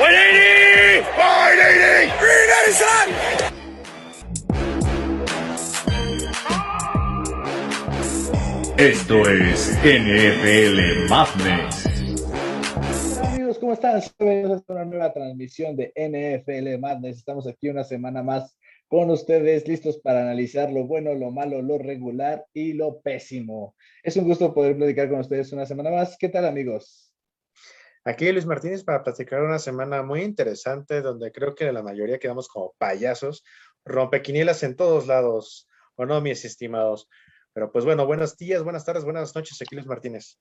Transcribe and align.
180! 0.00 1.04
180! 1.12 2.16
390, 2.18 3.52
Esto 8.78 9.28
es 9.28 9.76
NFL 9.84 11.06
Madness. 11.10 11.84
Amigos, 13.24 13.58
¿cómo 13.58 13.74
están? 13.74 14.00
Bienvenidos 14.18 14.62
a 14.66 14.72
una 14.72 14.86
nueva 14.86 15.12
transmisión 15.12 15.76
de 15.76 15.92
NFL 15.94 16.78
Madness. 16.80 17.18
Estamos 17.18 17.46
aquí 17.46 17.68
una 17.68 17.84
semana 17.84 18.22
más 18.22 18.56
con 18.88 19.10
ustedes, 19.10 19.68
listos 19.68 19.98
para 19.98 20.22
analizar 20.22 20.72
lo 20.72 20.86
bueno, 20.86 21.12
lo 21.12 21.30
malo, 21.30 21.60
lo 21.60 21.76
regular 21.76 22.46
y 22.54 22.72
lo 22.72 23.02
pésimo. 23.02 23.74
Es 24.02 24.16
un 24.16 24.24
gusto 24.24 24.54
poder 24.54 24.78
platicar 24.78 25.10
con 25.10 25.20
ustedes 25.20 25.52
una 25.52 25.66
semana 25.66 25.90
más. 25.90 26.16
¿Qué 26.16 26.30
tal, 26.30 26.46
amigos? 26.46 27.09
Aquí 28.04 28.32
Luis 28.32 28.46
Martínez 28.46 28.82
para 28.82 29.02
platicar 29.02 29.42
una 29.42 29.58
semana 29.58 30.02
muy 30.02 30.22
interesante 30.22 31.02
donde 31.02 31.32
creo 31.32 31.54
que 31.54 31.70
la 31.70 31.82
mayoría 31.82 32.18
quedamos 32.18 32.48
como 32.48 32.74
payasos, 32.78 33.44
rompequinielas 33.84 34.62
en 34.62 34.74
todos 34.74 35.06
lados, 35.06 35.68
¿o 35.96 36.06
no, 36.06 36.20
mis 36.20 36.44
estimados? 36.44 37.08
Pero 37.52 37.70
pues 37.70 37.84
bueno, 37.84 38.06
buenos 38.06 38.36
días, 38.36 38.62
buenas 38.62 38.84
tardes, 38.84 39.04
buenas 39.04 39.34
noches, 39.34 39.60
aquí 39.60 39.74
Luis 39.74 39.86
Martínez. 39.86 40.38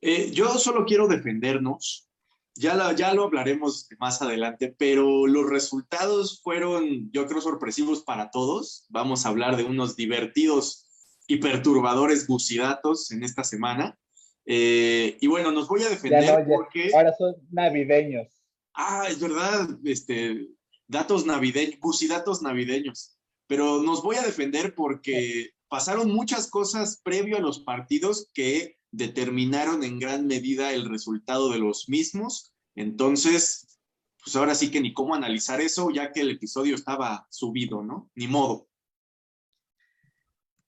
Eh, 0.00 0.30
yo 0.30 0.48
solo 0.58 0.86
quiero 0.86 1.06
defendernos, 1.06 2.10
ya, 2.54 2.94
ya 2.94 3.12
lo 3.12 3.24
hablaremos 3.24 3.86
más 3.98 4.22
adelante, 4.22 4.74
pero 4.78 5.26
los 5.26 5.48
resultados 5.48 6.40
fueron, 6.42 7.10
yo 7.12 7.26
creo, 7.26 7.40
sorpresivos 7.40 8.02
para 8.02 8.30
todos. 8.30 8.86
Vamos 8.88 9.24
a 9.24 9.28
hablar 9.28 9.56
de 9.56 9.64
unos 9.64 9.96
divertidos 9.96 10.86
y 11.26 11.36
perturbadores 11.36 12.26
bucidatos 12.26 13.10
en 13.10 13.22
esta 13.22 13.44
semana. 13.44 13.98
Eh, 14.46 15.16
y 15.20 15.26
bueno, 15.26 15.52
nos 15.52 15.68
voy 15.68 15.82
a 15.82 15.88
defender 15.88 16.24
Ya 16.24 16.38
no, 16.38 16.48
ya- 16.48 16.56
porque... 16.56 16.90
Ahora 16.94 17.14
son 17.16 17.34
navideños. 17.50 18.28
Ah, 18.74 19.06
es 19.08 19.20
verdad, 19.20 19.68
este, 19.84 20.48
datos 20.86 21.26
navideños, 21.26 21.78
bucidatos 21.80 22.42
navideños. 22.42 23.16
Pero 23.46 23.82
nos 23.82 24.02
voy 24.02 24.16
a 24.16 24.22
defender 24.22 24.74
porque 24.74 25.50
pasaron 25.68 26.10
muchas 26.10 26.48
cosas 26.48 27.00
previo 27.02 27.36
a 27.36 27.40
los 27.40 27.60
partidos 27.60 28.30
que 28.32 28.76
determinaron 28.92 29.84
en 29.84 29.98
gran 29.98 30.26
medida 30.26 30.72
el 30.72 30.88
resultado 30.88 31.50
de 31.50 31.58
los 31.58 31.88
mismos. 31.88 32.54
Entonces, 32.74 33.80
pues 34.22 34.36
ahora 34.36 34.54
sí 34.54 34.70
que 34.70 34.80
ni 34.80 34.92
cómo 34.92 35.14
analizar 35.14 35.60
eso, 35.60 35.90
ya 35.90 36.12
que 36.12 36.20
el 36.20 36.30
episodio 36.30 36.74
estaba 36.74 37.26
subido, 37.30 37.82
¿no? 37.82 38.10
Ni 38.14 38.26
modo. 38.26 38.68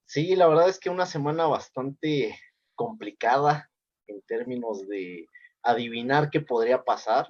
Sí, 0.07 0.37
la 0.37 0.47
verdad 0.47 0.69
es 0.69 0.79
que 0.79 0.91
una 0.91 1.07
semana 1.07 1.47
bastante 1.47 2.39
complicada 2.75 3.71
en 4.07 4.23
términos 4.23 4.87
de 4.87 5.29
adivinar 5.63 6.31
qué 6.31 6.41
podría 6.41 6.83
pasar. 6.83 7.29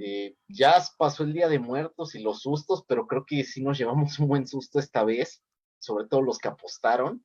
Eh, 0.00 0.36
ya 0.48 0.82
pasó 0.96 1.22
el 1.22 1.32
Día 1.32 1.48
de 1.48 1.58
Muertos 1.58 2.14
y 2.14 2.22
los 2.22 2.40
sustos, 2.40 2.84
pero 2.88 3.06
creo 3.06 3.24
que 3.26 3.44
sí 3.44 3.62
nos 3.62 3.78
llevamos 3.78 4.18
un 4.18 4.28
buen 4.28 4.46
susto 4.46 4.78
esta 4.78 5.04
vez, 5.04 5.42
sobre 5.78 6.06
todo 6.06 6.22
los 6.22 6.38
que 6.38 6.48
apostaron. 6.48 7.22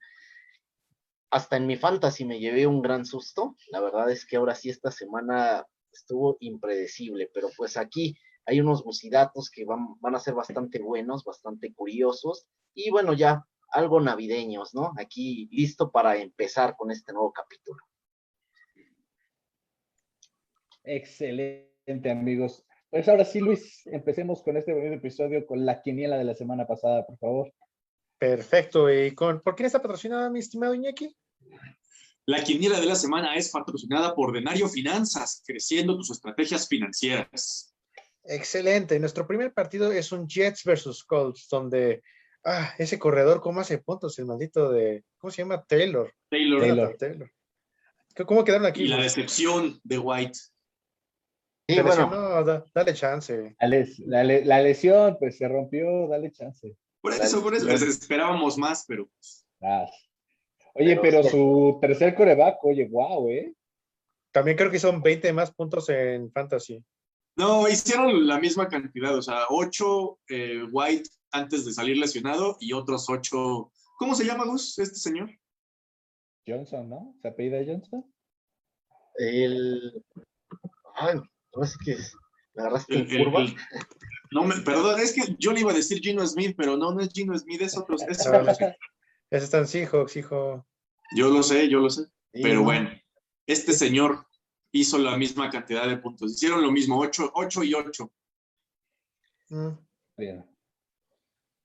Hasta 1.30 1.58
en 1.58 1.68
mi 1.68 1.78
fantasy 1.78 2.26
me 2.26 2.40
llevé 2.40 2.68
un 2.68 2.82
gran 2.82 3.06
susto. 3.06 3.56
La 3.70 3.80
verdad 3.80 4.12
es 4.12 4.26
que 4.26 4.38
ahora 4.38 4.56
sí 4.56 4.70
esta 4.70 4.92
semana 4.92 5.66
estuvo 5.92 6.38
impredecible, 6.40 7.30
pero 7.34 7.50
pues 7.56 7.78
aquí 7.78 8.18
hay 8.46 8.62
unos 8.62 8.84
bucidatos 8.84 9.50
que 9.50 9.66
van, 9.66 10.00
van 10.00 10.16
a 10.16 10.20
ser 10.20 10.34
bastante 10.34 10.80
buenos, 10.80 11.24
bastante 11.24 11.74
curiosos. 11.74 12.46
Y 12.74 12.92
bueno, 12.92 13.14
ya 13.14 13.46
algo 13.70 14.00
navideños, 14.00 14.74
¿no? 14.74 14.92
Aquí 14.98 15.48
listo 15.52 15.92
para 15.92 16.18
empezar 16.18 16.76
con 16.78 16.92
este 16.92 17.14
nuevo 17.14 17.32
capítulo. 17.32 17.84
Excelente, 20.84 22.10
amigos. 22.10 22.66
Pues 22.90 23.08
ahora 23.10 23.26
sí, 23.26 23.40
Luis, 23.42 23.86
empecemos 23.88 24.42
con 24.42 24.56
este 24.56 24.74
bonito 24.74 24.96
episodio 24.96 25.46
con 25.46 25.66
la 25.66 25.82
quiniela 25.82 26.18
de 26.18 26.24
la 26.24 26.34
semana 26.34 26.66
pasada, 26.66 27.06
por 27.06 27.18
favor. 27.18 27.54
Perfecto, 28.18 28.92
¿y 28.92 29.14
con, 29.14 29.42
por 29.42 29.56
quién 29.56 29.68
está 29.68 29.82
patrocinada 29.82 30.30
mi 30.30 30.40
estimado 30.40 30.74
Iñaki? 30.74 31.16
La 32.26 32.44
quiniela 32.44 32.80
de 32.80 32.86
la 32.86 32.96
semana 32.96 33.36
es 33.36 33.52
patrocinada 33.52 34.16
por 34.16 34.34
Denario 34.34 34.68
Finanzas, 34.68 35.44
creciendo 35.46 35.96
tus 35.96 36.12
estrategias 36.12 36.68
financieras. 36.68 37.76
Excelente, 38.24 39.00
nuestro 39.00 39.28
primer 39.28 39.54
partido 39.54 39.92
es 39.92 40.12
un 40.12 40.28
Jets 40.28 40.64
versus 40.64 41.04
Colts, 41.04 41.48
donde, 41.50 42.02
ah, 42.48 42.74
ese 42.80 42.98
corredor, 42.98 43.42
¿cómo 43.42 43.60
hace 43.60 43.78
puntos? 43.78 44.18
El 44.20 44.26
maldito 44.26 44.72
de, 44.72 45.04
¿cómo 45.20 45.30
se 45.32 45.42
llama? 45.44 45.64
Taylor. 45.66 46.12
Taylor, 46.30 46.60
Taylor. 46.62 46.98
Taylor. 46.98 47.32
¿Cómo 48.26 48.44
quedaron 48.44 48.66
aquí? 48.66 48.84
y 48.84 48.88
la 48.88 48.98
decepción 48.98 49.80
de 49.84 50.00
White. 50.00 50.34
Sí, 51.70 51.76
¿Se 51.76 51.82
bueno? 51.84 52.44
Da- 52.44 52.66
dale 52.74 52.94
chance. 52.94 53.56
La, 53.60 53.68
les- 53.68 54.00
la 54.00 54.24
le- 54.24 54.46
la 54.46 54.62
lesión, 54.62 55.18
pues 55.20 55.38
se 55.38 55.48
rompió, 55.48 56.08
dale 56.08 56.32
chance. 56.32 56.76
Por 57.02 57.14
eso, 57.14 57.44
por 57.44 57.54
eso 57.54 57.68
esperábamos 57.70 58.58
más, 58.58 58.86
pero 58.88 59.08
Ah. 59.62 59.86
Oye, 60.76 60.96
Pero 60.98 61.02
pero 61.02 61.24
sí. 61.24 61.30
su 61.30 61.78
tercer 61.82 62.14
coreback, 62.16 62.64
oye, 62.64 62.88
wow, 62.88 63.28
¿eh? 63.30 63.54
También 64.32 64.56
creo 64.56 64.70
que 64.70 64.78
son 64.80 65.02
20 65.02 65.34
más 65.34 65.52
puntos 65.52 65.90
en 65.90 66.32
Fantasy. 66.32 66.84
No, 67.38 67.68
hicieron 67.70 68.28
la 68.28 68.40
misma 68.40 68.68
cantidad, 68.68 69.16
o 69.16 69.22
sea, 69.22 69.46
ocho 69.50 70.20
eh, 70.30 70.64
White 70.72 71.10
antes 71.32 71.66
de 71.66 71.74
salir 71.74 71.98
lesionado 71.98 72.58
y 72.60 72.74
otros 72.74 73.10
ocho. 73.10 73.72
¿Cómo 74.00 74.16
se 74.16 74.26
llama 74.26 74.46
Gus, 74.46 74.78
este 74.80 74.96
señor? 74.96 75.30
Johnson, 76.48 76.90
¿no? 76.90 77.16
¿Se 77.22 77.28
apellida 77.28 77.60
Johnson? 77.66 78.06
el. 79.20 80.04
Ay, 80.96 81.16
no 81.56 81.64
es 81.64 81.78
que 81.84 81.98
me 82.54 82.62
agarraste 82.64 82.98
en 82.98 83.24
curva. 83.24 83.42
el- 83.42 83.56
no, 84.32 84.44
me, 84.44 84.56
perdón, 84.58 85.00
es 85.00 85.14
que 85.14 85.36
yo 85.40 85.52
le 85.54 85.62
iba 85.62 85.72
a 85.72 85.76
decir 85.76 86.00
Gino 86.02 86.26
Smith, 86.28 86.54
pero 86.58 86.76
no, 86.78 86.94
no 86.94 87.00
es 87.02 87.10
Gino 87.14 87.38
Smith, 87.38 87.62
es 87.62 87.78
otro. 87.78 87.96
es 87.96 88.26
Ah, 88.28 88.40
otro 88.42 88.54
señor. 88.56 88.76
Ese 89.30 89.46
está 89.46 89.58
en 89.60 89.68
Seahawks, 89.68 90.16
hijo. 90.18 90.66
yo 91.16 91.30
lo 91.30 91.44
sé, 91.44 91.68
yo 91.70 91.80
lo 91.80 91.90
sé. 91.90 92.04
Sí, 92.34 92.42
Pero 92.44 92.56
no, 92.56 92.64
bueno, 92.64 92.90
este 93.48 93.74
señor 93.74 94.27
hizo 94.82 94.98
la 94.98 95.18
misma 95.18 95.50
cantidad 95.50 95.88
de 95.88 95.98
puntos. 95.98 96.32
Hicieron 96.32 96.62
lo 96.62 96.72
mismo, 96.72 97.00
ocho, 97.00 97.32
ocho 97.34 97.64
y 97.64 97.74
ocho. 97.74 98.12
Mm. 99.50 99.70
Bien. 100.18 100.46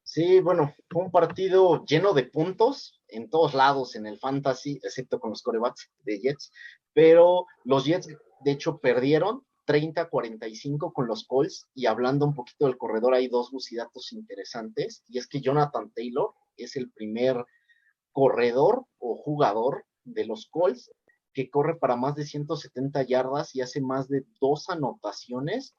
Sí, 0.03 0.41
bueno, 0.41 0.75
fue 0.91 1.03
un 1.05 1.11
partido 1.11 1.85
lleno 1.85 2.13
de 2.13 2.25
puntos 2.25 3.01
en 3.09 3.31
todos 3.31 3.55
lados 3.55 3.97
en 3.97 4.07
el 4.07 4.19
fantasy, 4.19 4.79
excepto 4.83 5.19
con 5.19 5.31
los 5.31 5.43
corebacks 5.43 5.91
de 6.01 6.19
Jets, 6.19 6.53
pero 6.93 7.47
los 7.65 7.85
Jets 7.85 8.09
de 8.45 8.51
hecho 8.51 8.79
perdieron 8.79 9.47
30-45 9.67 10.93
con 10.93 11.07
los 11.07 11.25
Colts 11.27 11.67
y 11.75 11.87
hablando 11.87 12.27
un 12.27 12.35
poquito 12.35 12.67
del 12.67 12.77
corredor 12.77 13.15
hay 13.15 13.29
dos 13.29 13.51
bucidatos 13.51 14.13
interesantes 14.13 15.03
y 15.09 15.19
es 15.19 15.27
que 15.27 15.41
Jonathan 15.41 15.91
Taylor 15.95 16.35
es 16.57 16.77
el 16.77 16.91
primer 16.91 17.45
corredor 18.11 18.85
o 18.99 19.17
jugador 19.17 19.87
de 20.05 20.27
los 20.27 20.49
Colts 20.51 20.91
que 21.33 21.51
corre 21.51 21.77
para 21.77 21.97
más 21.97 22.15
de 22.15 22.25
170 22.25 23.03
yardas 23.03 23.55
y 23.55 23.61
hace 23.61 23.81
más 23.81 24.09
de 24.09 24.25
dos 24.41 24.69
anotaciones 24.69 25.75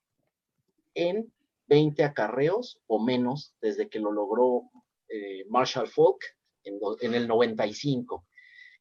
en 0.95 1.31
20 1.67 2.03
acarreos 2.03 2.79
o 2.87 3.03
menos 3.03 3.55
desde 3.61 3.89
que 3.89 3.99
lo 3.99 4.11
logró 4.11 4.69
eh, 5.09 5.45
Marshall 5.49 5.87
Falk 5.87 6.23
en, 6.63 6.79
en 7.01 7.13
el 7.13 7.27
95. 7.27 8.25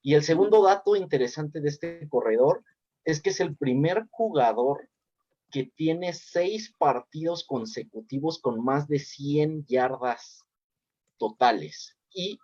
Y 0.03 0.15
el 0.15 0.22
segundo 0.22 0.62
dato 0.62 0.97
interesante 0.97 1.60
de 1.60 1.69
este 1.69 2.09
corredor 2.09 2.65
es 3.04 3.21
que 3.21 3.31
es 3.31 3.41
el 3.41 3.56
primer 3.56 4.06
jugador 4.10 4.89
que 5.50 5.71
tiene 5.77 6.12
seis 6.15 6.75
partidos 6.78 7.44
consecutivos 7.44 8.41
con 8.41 8.65
más 8.65 8.89
de 8.89 8.99
100 8.99 9.66
yardas 9.66 10.44
totales 11.19 11.97
y 12.12 12.39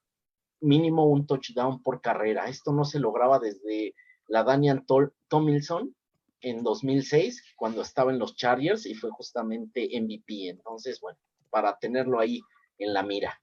mínimo 0.61 1.07
un 1.07 1.27
touchdown 1.27 1.83
por 1.83 2.01
carrera. 2.01 2.49
Esto 2.49 2.73
no 2.73 2.85
se 2.85 2.99
lograba 2.99 3.39
desde 3.39 3.95
la 4.29 4.45
Daniel 4.45 4.85
Tol- 4.87 5.13
Tomlinson 5.29 5.95
en 6.41 6.63
2006 6.63 7.43
cuando 7.57 7.83
estaba 7.83 8.13
en 8.13 8.19
los 8.19 8.37
Chargers 8.37 8.87
y 8.87 8.95
fue 8.95 9.11
justamente 9.11 9.89
MVP. 10.01 10.49
Entonces, 10.49 11.01
bueno, 11.01 11.19
para 11.51 11.77
tenerlo 11.79 12.21
ahí 12.21 12.41
en 12.79 12.95
la 12.95 13.03
mira. 13.03 13.41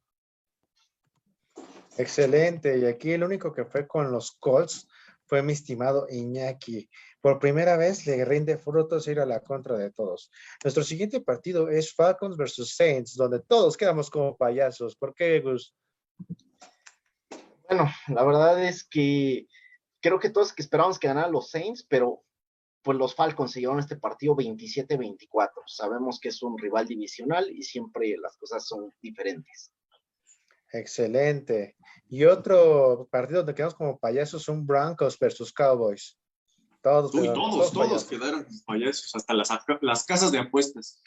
Excelente. 1.98 2.78
Y 2.78 2.86
aquí 2.86 3.12
el 3.12 3.24
único 3.24 3.54
que 3.54 3.66
fue 3.66 3.88
con 3.88 4.12
los 4.12 4.32
Colts 4.34 4.88
fue 5.26 5.42
mi 5.42 5.54
estimado 5.54 6.08
Iñaki. 6.10 6.90
Por 7.20 7.40
primera 7.40 7.78
vez 7.78 8.06
le 8.06 8.24
rinde 8.24 8.58
frutos 8.58 9.08
ir 9.08 9.20
a 9.20 9.26
la 9.26 9.40
contra 9.40 9.78
de 9.78 9.92
todos. 9.92 10.30
Nuestro 10.64 10.84
siguiente 10.84 11.20
partido 11.22 11.70
es 11.70 11.94
Falcons 11.94 12.38
versus 12.38 12.76
Saints, 12.76 13.16
donde 13.16 13.40
todos 13.42 13.76
quedamos 13.76 14.10
como 14.10 14.38
payasos. 14.38 14.96
¿Por 14.96 15.16
qué, 15.16 15.40
Gus? 15.40 15.76
Bueno, 17.68 17.90
la 18.10 18.24
verdad 18.24 18.64
es 18.64 18.84
que 18.84 19.48
creo 20.06 20.20
que 20.20 20.30
todos 20.30 20.54
que 20.54 20.62
esperábamos 20.62 21.00
que 21.00 21.08
ganaran 21.08 21.32
los 21.32 21.50
Saints, 21.50 21.84
pero 21.90 22.22
pues 22.84 22.96
los 22.96 23.16
Falcons 23.16 23.52
se 23.52 23.60
llevaron 23.60 23.80
este 23.80 23.96
partido 23.96 24.36
27-24. 24.36 25.50
Sabemos 25.66 26.20
que 26.20 26.30
es 26.30 26.44
un 26.44 26.56
rival 26.60 26.86
divisional 26.88 27.50
y 27.50 27.64
siempre 27.64 28.16
las 28.22 28.38
cosas 28.38 28.68
son 28.68 28.94
diferentes. 29.02 29.72
Excelente. 30.72 31.76
Y 32.08 32.26
otro 32.26 33.08
partido 33.12 33.40
donde 33.40 33.56
quedamos 33.56 33.74
como 33.74 33.98
payasos 33.98 34.44
son 34.44 34.68
Broncos 34.68 35.18
versus 35.18 35.52
Cowboys. 35.52 36.18
Todos, 36.84 37.12
Uy, 37.16 37.22
quedaron- 37.24 37.34
todos, 37.52 37.72
todos 37.74 37.88
payasos. 37.88 38.10
quedaron 38.10 38.48
payasos, 38.68 39.16
hasta 39.16 39.34
las, 39.34 39.50
las 39.82 40.06
casas 40.06 40.32
de 40.32 40.38
apuestas. 40.38 41.02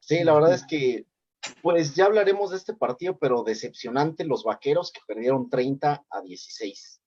Sí, 0.00 0.24
la 0.24 0.32
verdad 0.32 0.54
es 0.54 0.64
que, 0.66 1.06
pues 1.60 1.94
ya 1.94 2.06
hablaremos 2.06 2.50
de 2.52 2.56
este 2.56 2.72
partido, 2.72 3.18
pero 3.18 3.42
decepcionante 3.42 4.24
los 4.24 4.44
vaqueros 4.44 4.90
que 4.92 5.00
perdieron 5.06 5.50
30 5.50 6.06
a 6.08 6.20
16. 6.22 6.97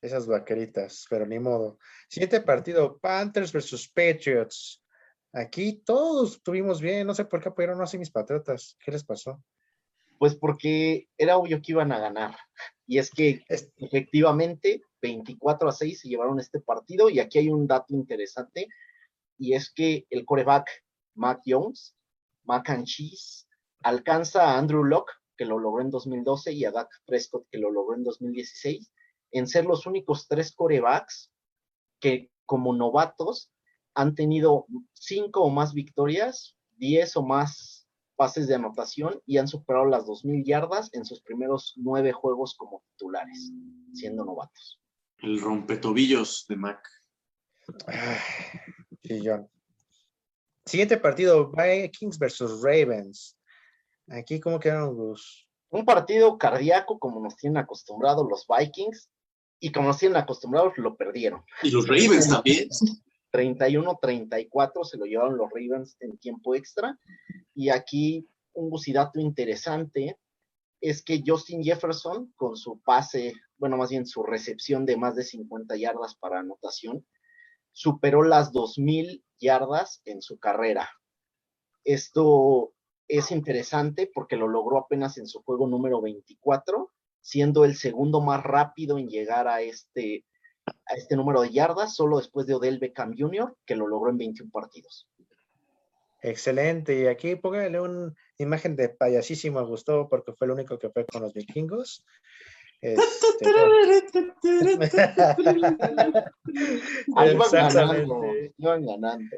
Esas 0.00 0.26
vaqueritas, 0.26 1.06
pero 1.10 1.26
ni 1.26 1.38
modo. 1.38 1.78
Siguiente 2.08 2.40
partido, 2.40 2.98
Panthers 2.98 3.52
versus 3.52 3.88
Patriots. 3.88 4.82
Aquí 5.32 5.82
todos 5.84 6.36
estuvimos 6.36 6.80
bien, 6.80 7.06
no 7.06 7.14
sé 7.14 7.24
por 7.24 7.42
qué 7.42 7.48
apoyaron 7.48 7.82
así 7.82 7.98
mis 7.98 8.10
patriotas. 8.10 8.76
¿Qué 8.84 8.92
les 8.92 9.04
pasó? 9.04 9.42
Pues 10.18 10.34
porque 10.36 11.08
era 11.16 11.36
obvio 11.36 11.60
que 11.60 11.72
iban 11.72 11.92
a 11.92 11.98
ganar. 11.98 12.36
Y 12.86 12.98
es 12.98 13.10
que 13.10 13.42
Es- 13.48 13.72
efectivamente 13.76 14.82
24 15.02 15.68
a 15.68 15.72
6 15.72 16.00
se 16.00 16.08
llevaron 16.08 16.40
este 16.40 16.60
partido 16.60 17.10
y 17.10 17.20
aquí 17.20 17.38
hay 17.38 17.50
un 17.50 17.66
dato 17.66 17.94
interesante 17.94 18.68
y 19.36 19.54
es 19.54 19.70
que 19.72 20.06
el 20.10 20.24
coreback 20.24 20.68
Mac 21.14 21.40
Jones, 21.46 21.96
Mac 22.44 22.68
and 22.70 22.84
Cheese, 22.86 23.46
alcanza 23.82 24.44
a 24.44 24.58
Andrew 24.58 24.82
Locke, 24.84 25.12
que 25.36 25.44
lo 25.44 25.58
logró 25.58 25.82
en 25.82 25.90
2012, 25.90 26.52
y 26.52 26.64
a 26.64 26.72
Dak 26.72 26.88
Prescott, 27.06 27.46
que 27.50 27.58
lo 27.58 27.70
logró 27.70 27.94
en 27.96 28.02
2016, 28.02 28.90
en 29.32 29.46
ser 29.46 29.64
los 29.64 29.86
únicos 29.86 30.26
tres 30.28 30.52
corebacks 30.54 31.32
que 32.00 32.30
como 32.46 32.74
novatos 32.74 33.50
han 33.94 34.14
tenido 34.14 34.66
cinco 34.94 35.42
o 35.42 35.50
más 35.50 35.74
victorias, 35.74 36.56
10 36.76 37.16
o 37.16 37.22
más 37.22 37.88
pases 38.16 38.48
de 38.48 38.54
anotación 38.54 39.20
y 39.26 39.38
han 39.38 39.48
superado 39.48 39.86
las 39.86 40.06
2.000 40.06 40.44
yardas 40.44 40.90
en 40.92 41.04
sus 41.04 41.20
primeros 41.20 41.74
nueve 41.76 42.12
juegos 42.12 42.56
como 42.56 42.82
titulares, 42.90 43.52
siendo 43.94 44.24
novatos. 44.24 44.80
El 45.18 45.40
rompetobillos 45.40 46.46
de 46.48 46.56
Mac. 46.56 46.88
Sí, 49.02 49.20
John. 49.24 49.48
Siguiente 50.66 50.96
partido, 50.98 51.50
Vikings 51.50 52.18
versus 52.18 52.62
Ravens. 52.62 53.38
Aquí, 54.08 54.40
¿cómo 54.40 54.58
quedaron 54.58 54.96
los? 54.96 55.48
Un 55.70 55.84
partido 55.84 56.36
cardíaco 56.38 56.98
como 56.98 57.20
nos 57.20 57.36
tienen 57.36 57.58
acostumbrados 57.58 58.26
los 58.28 58.46
Vikings 58.46 59.10
y 59.60 59.72
como 59.72 59.88
nos 59.88 59.98
tienen 59.98 60.16
acostumbrados 60.16 60.74
lo 60.76 60.96
perdieron. 60.96 61.42
Y 61.62 61.70
los 61.70 61.86
Ravens 61.86 62.28
también. 62.28 62.68
31-34 63.32 64.84
se 64.84 64.96
lo 64.96 65.04
llevaron 65.04 65.36
los 65.36 65.50
Ravens 65.50 65.96
en 66.00 66.16
tiempo 66.18 66.54
extra. 66.54 66.98
Y 67.54 67.68
aquí 67.68 68.26
un 68.54 68.70
bucidato 68.70 69.20
interesante 69.20 70.18
es 70.80 71.02
que 71.02 71.22
Justin 71.24 71.62
Jefferson, 71.62 72.32
con 72.36 72.56
su 72.56 72.80
pase, 72.80 73.34
bueno, 73.58 73.76
más 73.76 73.90
bien 73.90 74.06
su 74.06 74.22
recepción 74.22 74.86
de 74.86 74.96
más 74.96 75.14
de 75.16 75.24
50 75.24 75.76
yardas 75.76 76.14
para 76.14 76.40
anotación, 76.40 77.06
superó 77.72 78.22
las 78.22 78.52
2.000 78.52 79.22
yardas 79.38 80.00
en 80.04 80.22
su 80.22 80.38
carrera. 80.38 80.88
Esto 81.84 82.72
es 83.08 83.30
interesante 83.30 84.10
porque 84.12 84.36
lo 84.36 84.48
logró 84.48 84.78
apenas 84.78 85.18
en 85.18 85.26
su 85.26 85.42
juego 85.42 85.66
número 85.66 86.00
24, 86.00 86.92
siendo 87.20 87.64
el 87.64 87.76
segundo 87.76 88.20
más 88.20 88.42
rápido 88.42 88.98
en 88.98 89.08
llegar 89.08 89.48
a 89.48 89.60
este, 89.62 90.24
a 90.66 90.94
este 90.94 91.16
número 91.16 91.42
de 91.42 91.50
yardas, 91.50 91.94
solo 91.94 92.18
después 92.18 92.46
de 92.46 92.54
Odell 92.54 92.78
Beckham 92.78 93.14
Jr., 93.16 93.56
que 93.66 93.76
lo 93.76 93.86
logró 93.86 94.10
en 94.10 94.18
21 94.18 94.50
partidos. 94.50 95.08
Excelente. 96.22 97.00
Y 97.00 97.06
aquí 97.06 97.36
póngale 97.36 97.80
una 97.80 98.12
imagen 98.38 98.76
de 98.76 98.88
payasísimo 98.88 99.58
a 99.58 99.62
Gustavo 99.62 100.08
porque 100.08 100.32
fue 100.32 100.46
el 100.46 100.52
único 100.52 100.78
que 100.78 100.90
fue 100.90 101.06
con 101.06 101.22
los 101.22 101.32
vikingos. 101.32 102.04
Este, 102.80 103.46
Ahí 107.16 107.32
iban 107.32 107.50
ganando, 107.52 108.22
iban 108.56 108.86
ganando. 108.86 109.36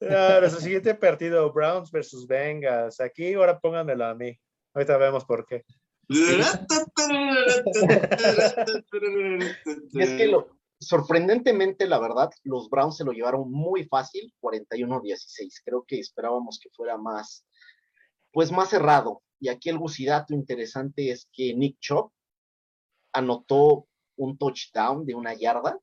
Ah, 0.00 0.38
nuestro 0.40 0.60
siguiente 0.60 0.94
partido, 0.94 1.52
Browns 1.52 1.90
versus 1.90 2.26
Bengals. 2.26 3.00
Aquí 3.00 3.34
ahora 3.34 3.58
pónganmelo 3.58 4.04
a 4.06 4.14
mí. 4.14 4.38
Ahorita 4.74 4.96
vemos 4.96 5.24
por 5.24 5.46
qué. 5.46 5.64
Es 9.94 10.10
que 10.10 10.26
lo, 10.26 10.48
sorprendentemente, 10.82 11.86
la 11.86 11.98
verdad, 11.98 12.30
los 12.42 12.68
Browns 12.68 12.96
se 12.96 13.04
lo 13.04 13.12
llevaron 13.12 13.50
muy 13.50 13.84
fácil, 13.84 14.32
41-16. 14.40 15.62
Creo 15.64 15.84
que 15.86 16.00
esperábamos 16.00 16.58
que 16.60 16.70
fuera 16.70 16.98
más, 16.98 17.46
pues 18.32 18.52
más 18.52 18.70
cerrado. 18.70 19.22
Y 19.40 19.48
aquí 19.48 19.68
el 19.68 19.78
bucidato 19.78 20.34
interesante 20.34 21.10
es 21.10 21.28
que 21.32 21.54
Nick 21.54 21.78
Chop 21.80 22.12
anotó 23.12 23.86
un 24.16 24.38
touchdown 24.38 25.04
de 25.04 25.14
una 25.14 25.34
yarda 25.34 25.78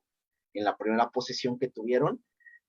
en 0.54 0.64
la 0.64 0.76
primera 0.76 1.10
posesión 1.10 1.58
que 1.58 1.68
tuvieron, 1.68 2.24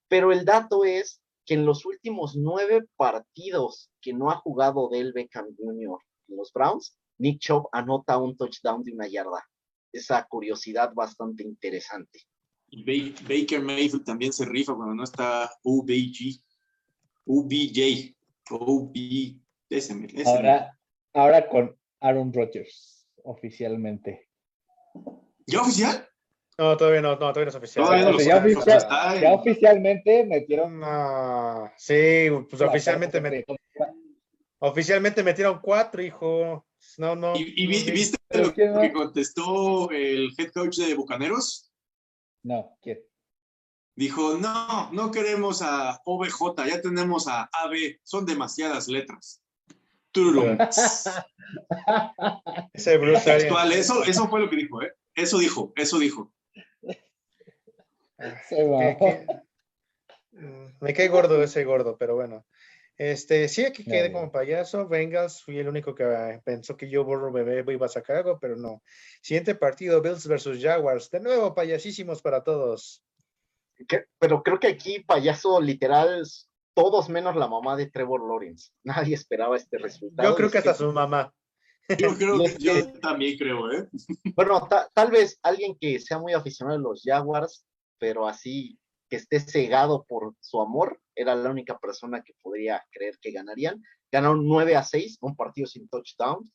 pero 0.08 0.32
el 0.32 0.44
dato 0.44 0.84
es 0.84 1.20
que 1.44 1.54
en 1.54 1.66
los 1.66 1.84
últimos 1.84 2.36
nueve 2.36 2.84
partidos 2.96 3.90
que 4.00 4.12
no 4.12 4.30
ha 4.30 4.36
jugado 4.36 4.88
Del 4.88 5.12
Beckham 5.12 5.46
Jr. 5.56 5.98
en 6.28 6.36
los 6.36 6.52
Browns, 6.52 6.96
Nick 7.18 7.40
Chop 7.40 7.68
anota 7.72 8.18
un 8.18 8.36
touchdown 8.36 8.82
de 8.82 8.92
una 8.92 9.06
yarda. 9.08 9.44
Esa 9.92 10.24
curiosidad 10.28 10.92
bastante 10.94 11.42
interesante. 11.42 12.20
Y 12.70 12.84
Ba- 12.84 13.20
Baker 13.28 13.60
Mayfield 13.60 14.04
también 14.04 14.32
se 14.32 14.44
rifa 14.46 14.74
cuando 14.74 14.94
no 14.94 15.04
está 15.04 15.50
OBG. 15.62 16.40
OBJ. 17.26 18.14
OB. 18.50 18.92
Ese, 19.70 20.06
ese 20.14 20.28
Ahora, 20.28 20.78
ahora 21.14 21.48
con 21.48 21.76
Aaron 22.00 22.32
Rodgers, 22.32 23.06
oficialmente. 23.24 24.28
¿Ya 25.46 25.60
oficial? 25.62 26.06
No, 26.58 26.76
todavía 26.76 27.00
no, 27.00 27.12
no, 27.12 27.16
todavía 27.18 27.44
no 27.44 27.48
es 27.50 27.54
oficial. 27.54 27.84
Todavía 27.84 28.04
no 28.04 28.10
lo 28.12 28.16
O 28.16 28.20
sea, 28.20 28.34
ya, 28.34 28.42
oficial- 28.44 28.78
está 28.78 29.20
ya 29.20 29.32
oficialmente 29.32 30.24
metieron. 30.26 30.78
No, 30.80 31.70
sí, 31.78 32.26
pues 32.50 32.60
oficialmente, 32.60 33.20
me- 33.20 33.44
oficialmente 34.58 35.22
metieron 35.22 35.60
cuatro, 35.60 36.02
hijo. 36.02 36.66
No, 36.98 37.16
no. 37.16 37.34
¿Y, 37.36 37.52
y 37.56 37.66
vi- 37.66 37.90
viste 37.90 38.18
Pero 38.28 38.46
lo 38.46 38.54
que 38.54 38.92
contestó 38.92 39.90
el 39.90 40.30
head 40.38 40.52
coach 40.52 40.76
de 40.78 40.94
Bucaneros? 40.94 41.70
No, 42.42 42.76
¿quién? 42.82 43.00
Dijo, 43.94 44.36
no, 44.38 44.90
no 44.92 45.10
queremos 45.10 45.60
a 45.62 46.00
OBJ, 46.04 46.66
ya 46.66 46.80
tenemos 46.80 47.28
a 47.28 47.48
AB, 47.52 47.98
son 48.02 48.24
demasiadas 48.26 48.88
letras. 48.88 49.42
Tururum. 50.12 50.56
Ese. 52.74 52.98
Textual, 53.24 53.72
eso, 53.72 54.04
eso 54.04 54.28
fue 54.28 54.40
lo 54.40 54.50
que 54.50 54.56
dijo, 54.56 54.82
¿eh? 54.82 54.92
Eso 55.14 55.38
dijo, 55.38 55.72
eso 55.76 55.98
dijo. 55.98 56.32
Se 58.48 58.66
va. 58.68 58.96
que- 58.96 58.98
que- 58.98 59.26
Me 60.80 60.94
cae 60.94 61.08
gordo 61.08 61.42
ese 61.42 61.64
gordo, 61.64 61.96
pero 61.98 62.14
bueno. 62.14 62.46
Este, 63.04 63.48
sí, 63.48 63.64
aquí 63.64 63.84
quedé 63.84 64.12
como 64.12 64.30
payaso. 64.30 64.86
Bengals, 64.86 65.42
fui 65.42 65.58
el 65.58 65.68
único 65.68 65.92
que 65.92 66.04
eh, 66.04 66.40
pensó 66.44 66.76
que 66.76 66.88
yo 66.88 67.04
borro 67.04 67.32
bebé 67.32 67.64
iba 67.72 67.86
a 67.86 67.88
sacar 67.88 68.18
algo, 68.18 68.38
pero 68.38 68.54
no. 68.54 68.80
Siguiente 69.20 69.56
partido, 69.56 70.00
Bills 70.00 70.28
versus 70.28 70.62
Jaguars. 70.62 71.10
De 71.10 71.18
nuevo, 71.18 71.52
payasísimos 71.52 72.22
para 72.22 72.44
todos. 72.44 73.02
Pero 74.20 74.44
creo 74.44 74.60
que 74.60 74.68
aquí, 74.68 75.00
payaso 75.00 75.60
literal, 75.60 76.22
todos 76.74 77.08
menos 77.08 77.34
la 77.34 77.48
mamá 77.48 77.76
de 77.76 77.90
Trevor 77.90 78.20
Lawrence. 78.24 78.70
Nadie 78.84 79.16
esperaba 79.16 79.56
este 79.56 79.78
resultado. 79.78 80.28
Yo 80.28 80.36
creo 80.36 80.50
que 80.52 80.58
hasta 80.58 80.74
su 80.74 80.92
mamá. 80.92 81.34
Yo 81.98 82.14
creo 82.16 82.38
que 82.38 82.56
yo 82.60 82.92
también 83.00 83.36
creo, 83.36 83.70
¿eh? 83.72 83.88
Bueno, 84.36 84.68
ta- 84.68 84.88
tal 84.94 85.10
vez 85.10 85.40
alguien 85.42 85.76
que 85.76 85.98
sea 85.98 86.20
muy 86.20 86.32
aficionado 86.32 86.78
a 86.78 86.80
los 86.80 87.02
Jaguars, 87.04 87.66
pero 87.98 88.28
así 88.28 88.78
que 89.12 89.16
esté 89.16 89.40
cegado 89.40 90.06
por 90.08 90.34
su 90.40 90.62
amor, 90.62 90.98
era 91.14 91.34
la 91.34 91.50
única 91.50 91.78
persona 91.78 92.22
que 92.22 92.32
podría 92.40 92.82
creer 92.90 93.18
que 93.20 93.30
ganarían. 93.30 93.82
Ganaron 94.10 94.48
9 94.48 94.74
a 94.74 94.82
6, 94.82 95.18
un 95.20 95.36
partido 95.36 95.66
sin 95.66 95.86
touchdown. 95.86 96.50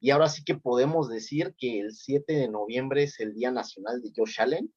Y 0.00 0.10
ahora 0.10 0.28
sí 0.28 0.44
que 0.44 0.54
podemos 0.54 1.08
decir 1.08 1.54
que 1.56 1.80
el 1.80 1.92
7 1.92 2.30
de 2.30 2.48
noviembre 2.50 3.04
es 3.04 3.18
el 3.20 3.32
Día 3.32 3.50
Nacional 3.50 4.02
de 4.02 4.12
Josh 4.14 4.38
Allen, 4.38 4.70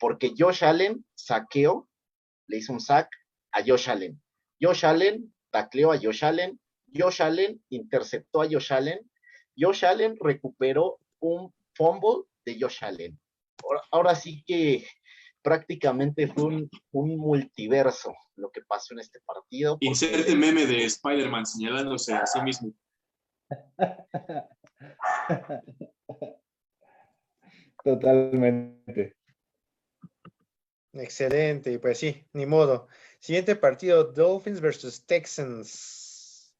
porque 0.00 0.34
Josh 0.36 0.64
Allen 0.64 1.06
saqueó, 1.14 1.88
le 2.48 2.56
hizo 2.56 2.72
un 2.72 2.80
sack 2.80 3.08
a 3.52 3.62
Josh 3.64 3.88
Allen. 3.88 4.20
Josh 4.60 4.84
Allen 4.84 5.32
tacleó 5.52 5.92
a 5.92 6.00
Josh 6.02 6.24
Allen, 6.24 6.58
Josh 6.92 7.22
Allen 7.22 7.62
interceptó 7.68 8.42
a 8.42 8.48
Josh 8.50 8.72
Allen, 8.72 8.98
Josh 9.56 9.84
Allen 9.84 10.16
recuperó 10.18 10.98
un 11.20 11.54
fumble 11.74 12.24
de 12.44 12.58
Josh 12.60 12.82
Allen. 12.84 13.16
Ahora, 13.62 13.82
ahora 13.92 14.14
sí 14.16 14.42
que 14.44 14.84
prácticamente 15.44 16.26
fue 16.26 16.44
un, 16.44 16.70
un 16.92 17.16
multiverso 17.18 18.14
lo 18.36 18.50
que 18.50 18.62
pasó 18.62 18.94
en 18.94 19.00
este 19.00 19.20
partido. 19.20 19.74
porque- 19.74 19.86
Inserte 19.86 20.34
meme 20.34 20.66
de 20.66 20.84
Spider-Man 20.84 21.44
señalándose 21.46 22.14
a 22.14 22.26
sí 22.26 22.40
mismo. 22.40 22.72
Totalmente. 27.84 29.16
Excelente, 30.94 31.72
y 31.72 31.78
pues 31.78 31.98
sí, 31.98 32.24
ni 32.32 32.46
modo. 32.46 32.88
Siguiente 33.18 33.56
partido, 33.56 34.04
Dolphins 34.04 34.60
versus 34.60 35.04
Texans. 35.04 36.54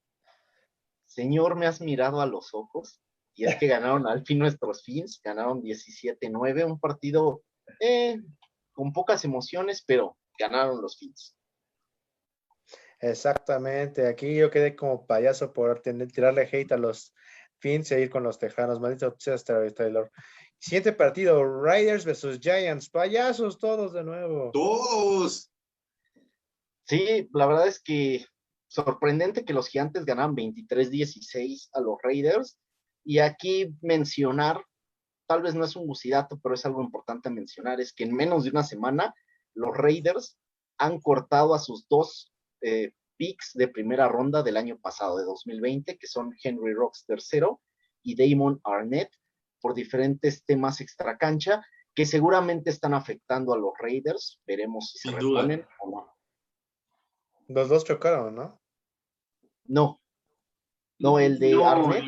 Señor, 1.07 1.57
me 1.57 1.67
has 1.67 1.81
mirado 1.81 2.21
a 2.21 2.27
los 2.27 2.53
ojos. 2.53 3.01
Y 3.37 3.47
es 3.47 3.57
que 3.57 3.67
ganaron 3.67 4.07
al 4.07 4.25
fin 4.25 4.39
nuestros 4.39 4.85
fins, 4.85 5.21
ganaron 5.23 5.61
17-9, 5.61 6.65
un 6.67 6.79
partido 6.79 7.43
eh, 7.81 8.21
con 8.75 8.93
pocas 8.93 9.25
emociones, 9.25 9.83
pero 9.87 10.19
ganaron 10.39 10.83
los 10.83 10.99
Fins. 10.99 11.35
Exactamente, 13.01 14.07
aquí 14.07 14.35
yo 14.35 14.51
quedé 14.51 14.77
como 14.77 15.07
payaso 15.07 15.53
por 15.53 15.81
tener, 15.81 16.11
tirarle 16.13 16.49
hate 16.51 16.73
a 16.73 16.77
los 16.77 17.15
Fins 17.59 17.91
e 17.93 18.01
ir 18.03 18.11
con 18.11 18.23
los 18.23 18.39
Tejanos. 18.39 18.79
Maldito 18.79 19.15
sea 19.19 19.39
Taylor. 19.75 20.11
Siguiente 20.59 20.93
partido, 20.93 21.63
Riders 21.63 22.05
versus 22.05 22.39
Giants. 22.39 22.91
Payasos 22.91 23.59
todos 23.59 23.95
de 23.95 24.05
nuevo. 24.05 24.51
Todos. 24.53 25.51
Sí, 26.87 27.29
la 27.33 27.47
verdad 27.47 27.67
es 27.67 27.81
que 27.81 28.27
sorprendente 28.67 29.45
que 29.45 29.55
los 29.55 29.69
gigantes 29.69 30.05
ganaran 30.05 30.35
23-16 30.35 31.71
a 31.73 31.81
los 31.81 31.97
Raiders. 32.03 32.59
Y 33.05 33.19
aquí 33.19 33.75
mencionar, 33.81 34.63
tal 35.27 35.43
vez 35.43 35.55
no 35.55 35.65
es 35.65 35.77
un 35.77 35.87
bucidato, 35.87 36.39
pero 36.43 36.55
es 36.55 36.65
algo 36.67 36.83
importante 36.83 37.31
mencionar, 37.31 37.81
es 37.81 37.93
que 37.93 38.05
en 38.05 38.15
menos 38.15 38.45
de 38.45 38.51
una 38.51 38.63
semana 38.63 39.15
los 39.55 39.77
Raiders 39.77 40.39
han 40.79 41.01
cortado 41.01 41.55
a 41.55 41.59
sus 41.59 41.87
dos 41.89 42.33
eh, 42.61 42.93
picks 43.17 43.53
de 43.55 43.69
primera 43.69 44.09
ronda 44.09 44.43
del 44.43 44.57
año 44.57 44.79
pasado, 44.79 45.19
de 45.19 45.25
2020, 45.25 45.99
que 45.99 46.07
son 46.07 46.35
Henry 46.43 46.75
Rocks 46.75 47.05
III 47.09 47.57
y 48.03 48.17
Damon 48.17 48.61
Arnett, 48.65 49.11
por 49.61 49.75
diferentes 49.75 50.45
temas 50.45 50.81
extracancha 50.81 51.65
que 51.95 52.07
seguramente 52.07 52.71
están 52.71 52.93
afectando 52.93 53.55
a 53.55 53.59
los 53.59 53.73
Raiders. 53.79 54.41
Veremos 54.47 54.91
si 54.91 54.99
se 54.99 55.15
reponen 55.15 55.67
o 55.81 55.91
no. 55.91 56.15
Los 57.47 57.69
dos 57.69 57.85
chocaron, 57.85 58.35
¿no? 58.35 58.61
No. 59.65 60.01
No, 60.99 61.19
el 61.19 61.39
de 61.39 61.63
Arnett 61.63 62.05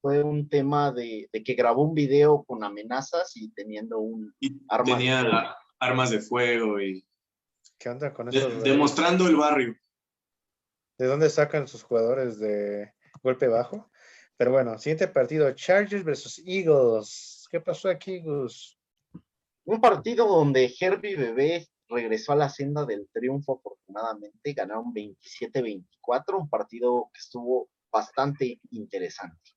fue 0.00 0.22
un 0.22 0.48
tema 0.48 0.92
de, 0.92 1.28
que 1.44 1.54
grabó 1.54 1.82
un 1.82 1.94
video 1.94 2.44
con 2.44 2.62
amenazas 2.64 3.36
y 3.36 3.50
teniendo 3.52 3.98
un 3.98 4.34
arma 4.68 4.96
tenía 4.96 5.56
armas 5.78 6.10
de 6.10 6.20
fuego 6.20 6.80
y 6.80 7.06
¿Qué 7.78 7.88
onda 7.88 8.12
con 8.12 8.28
eso? 8.28 8.48
demostrando 8.60 9.26
el 9.26 9.36
barrio. 9.36 9.76
¿De 10.98 11.06
dónde 11.06 11.28
sacan 11.28 11.68
sus 11.68 11.82
jugadores 11.82 12.38
de 12.38 12.92
golpe 13.22 13.48
bajo? 13.48 13.90
Pero 14.36 14.52
bueno, 14.52 14.78
siguiente 14.78 15.08
partido, 15.08 15.50
Chargers 15.52 16.04
versus 16.04 16.42
Eagles. 16.46 17.46
¿Qué 17.50 17.60
pasó 17.60 17.88
aquí, 17.88 18.20
Gus? 18.20 18.78
Un 19.64 19.80
partido 19.80 20.26
donde 20.26 20.72
Herbie 20.78 21.16
Bebé 21.16 21.68
regresó 21.88 22.32
a 22.32 22.36
la 22.36 22.48
senda 22.48 22.84
del 22.84 23.08
triunfo, 23.12 23.58
afortunadamente, 23.58 24.52
ganaron 24.52 24.92
27-24, 24.92 26.38
un 26.38 26.48
partido 26.48 27.10
que 27.12 27.18
estuvo 27.18 27.68
bastante 27.90 28.60
interesante. 28.70 29.55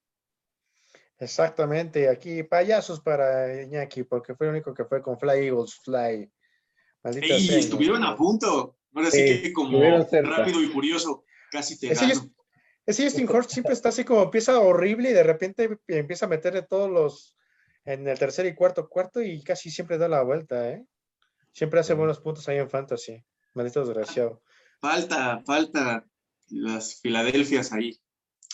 Exactamente, 1.20 2.08
aquí 2.08 2.44
payasos 2.44 3.02
para 3.02 3.62
Iñaki, 3.64 4.04
porque 4.04 4.36
fue 4.36 4.48
el 4.48 4.54
único 4.54 4.74
que 4.74 4.86
fue 4.86 5.02
con 5.02 5.20
Fly 5.20 5.48
Eagles 5.48 5.76
Fly. 5.84 6.32
y 7.22 7.56
estuvieron 7.56 8.04
a 8.06 8.16
punto. 8.16 8.78
Ahora 8.94 9.12
sí, 9.12 9.42
que 9.42 9.54
como 9.54 9.80
rápido 9.80 10.62
y 10.62 10.72
curioso, 10.72 11.26
casi 11.52 11.78
te 11.78 11.94
gano. 11.94 12.32
Ese 12.86 13.04
Justin 13.04 13.30
Horst 13.30 13.52
siempre 13.52 13.74
está 13.74 13.90
así 13.90 14.04
como 14.04 14.24
empieza 14.24 14.60
horrible 14.60 15.12
y 15.12 15.14
de 15.14 15.22
repente 15.22 15.78
empieza 15.88 16.26
a 16.26 16.30
meterle 16.30 16.64
todos 16.64 16.90
los 16.90 17.36
en 17.86 18.08
el 18.08 18.18
tercer 18.18 18.48
y 18.48 18.56
cuarto 18.56 18.90
cuarto 18.90 19.22
y 19.22 19.44
casi 19.44 19.70
siempre 19.70 20.00
da 20.00 20.08
la 20.08 20.24
vuelta, 20.24 20.72
¿eh? 20.72 20.86
Siempre 21.54 21.82
hace 21.82 21.94
buenos 21.94 22.20
puntos 22.20 22.48
ahí 22.48 22.58
en 22.58 22.70
Fantasy. 22.70 23.24
Maldito 23.54 23.86
desgraciado. 23.86 24.42
Falta, 24.80 25.42
falta 25.46 26.06
las 26.48 27.00
Filadelfias 27.00 27.74
ahí. 27.74 28.00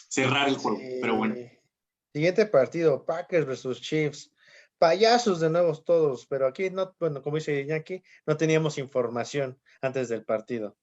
Cerrar 0.09 0.49
el 0.49 0.55
juego, 0.55 0.79
pero 1.01 1.15
bueno. 1.15 1.35
Siguiente 2.15 2.45
partido, 2.45 3.03
Packers 3.03 3.45
versus 3.45 3.81
Chiefs. 3.81 4.33
Payasos 4.77 5.41
de 5.41 5.49
nuevo 5.49 5.75
todos, 5.83 6.25
pero 6.27 6.47
aquí 6.47 6.69
no, 6.69 6.95
bueno, 6.97 7.21
como 7.21 7.35
dice 7.35 7.59
Iñaki, 7.59 8.01
no 8.25 8.37
teníamos 8.37 8.77
información 8.77 9.59
antes 9.81 10.07
del 10.07 10.23
partido. 10.23 10.77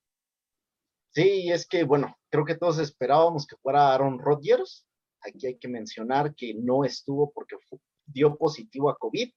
Sí, 1.09 1.51
es 1.51 1.67
que, 1.67 1.85
bueno, 1.85 2.19
creo 2.29 2.45
que 2.45 2.57
todos 2.57 2.79
esperábamos 2.81 3.47
que 3.47 3.57
fuera 3.57 3.95
Aaron 3.95 4.19
Rodgers. 4.19 4.87
Aquí 5.23 5.47
hay 5.47 5.57
que 5.57 5.69
mencionar 5.69 6.35
que 6.35 6.53
no 6.53 6.85
estuvo 6.85 7.33
porque 7.33 7.57
dio 8.05 8.37
positivo 8.37 8.91
a 8.91 8.99
COVID. 8.99 9.33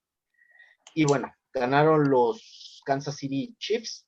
Y 0.96 1.06
bueno, 1.06 1.34
ganaron 1.54 2.10
los 2.10 2.82
Kansas 2.86 3.16
City 3.16 3.56
Chiefs 3.58 4.06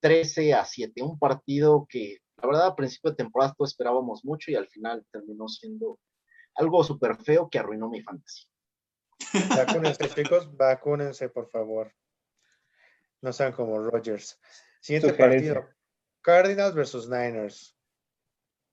13 0.00 0.52
a 0.52 0.66
7. 0.66 1.00
Un 1.00 1.18
partido 1.18 1.86
que, 1.88 2.18
la 2.36 2.46
verdad, 2.46 2.66
a 2.66 2.76
principio 2.76 3.12
de 3.12 3.16
temporada 3.16 3.54
todos 3.56 3.70
esperábamos 3.70 4.22
mucho 4.22 4.50
y 4.50 4.54
al 4.54 4.68
final 4.68 5.06
terminó 5.10 5.48
siendo 5.48 5.98
algo 6.54 6.84
súper 6.84 7.16
feo 7.16 7.48
que 7.48 7.58
arruinó 7.58 7.88
mi 7.88 8.02
fantasy. 8.02 8.46
Vacúnense, 9.56 10.08
chicos, 10.14 10.56
vacúnense, 10.56 11.28
por 11.28 11.48
favor. 11.50 11.92
No 13.20 13.32
sean 13.32 13.52
como 13.52 13.78
Rodgers. 13.78 14.38
Siguiente 14.80 15.14
partido. 15.14 15.68
Cardinals 16.22 16.74
versus 16.74 17.08
Niners. 17.08 17.76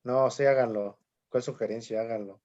No, 0.03 0.29
sí, 0.31 0.43
háganlo. 0.45 0.99
¿Cuál 1.29 1.43
sugerencia? 1.43 2.01
Háganlo. 2.01 2.41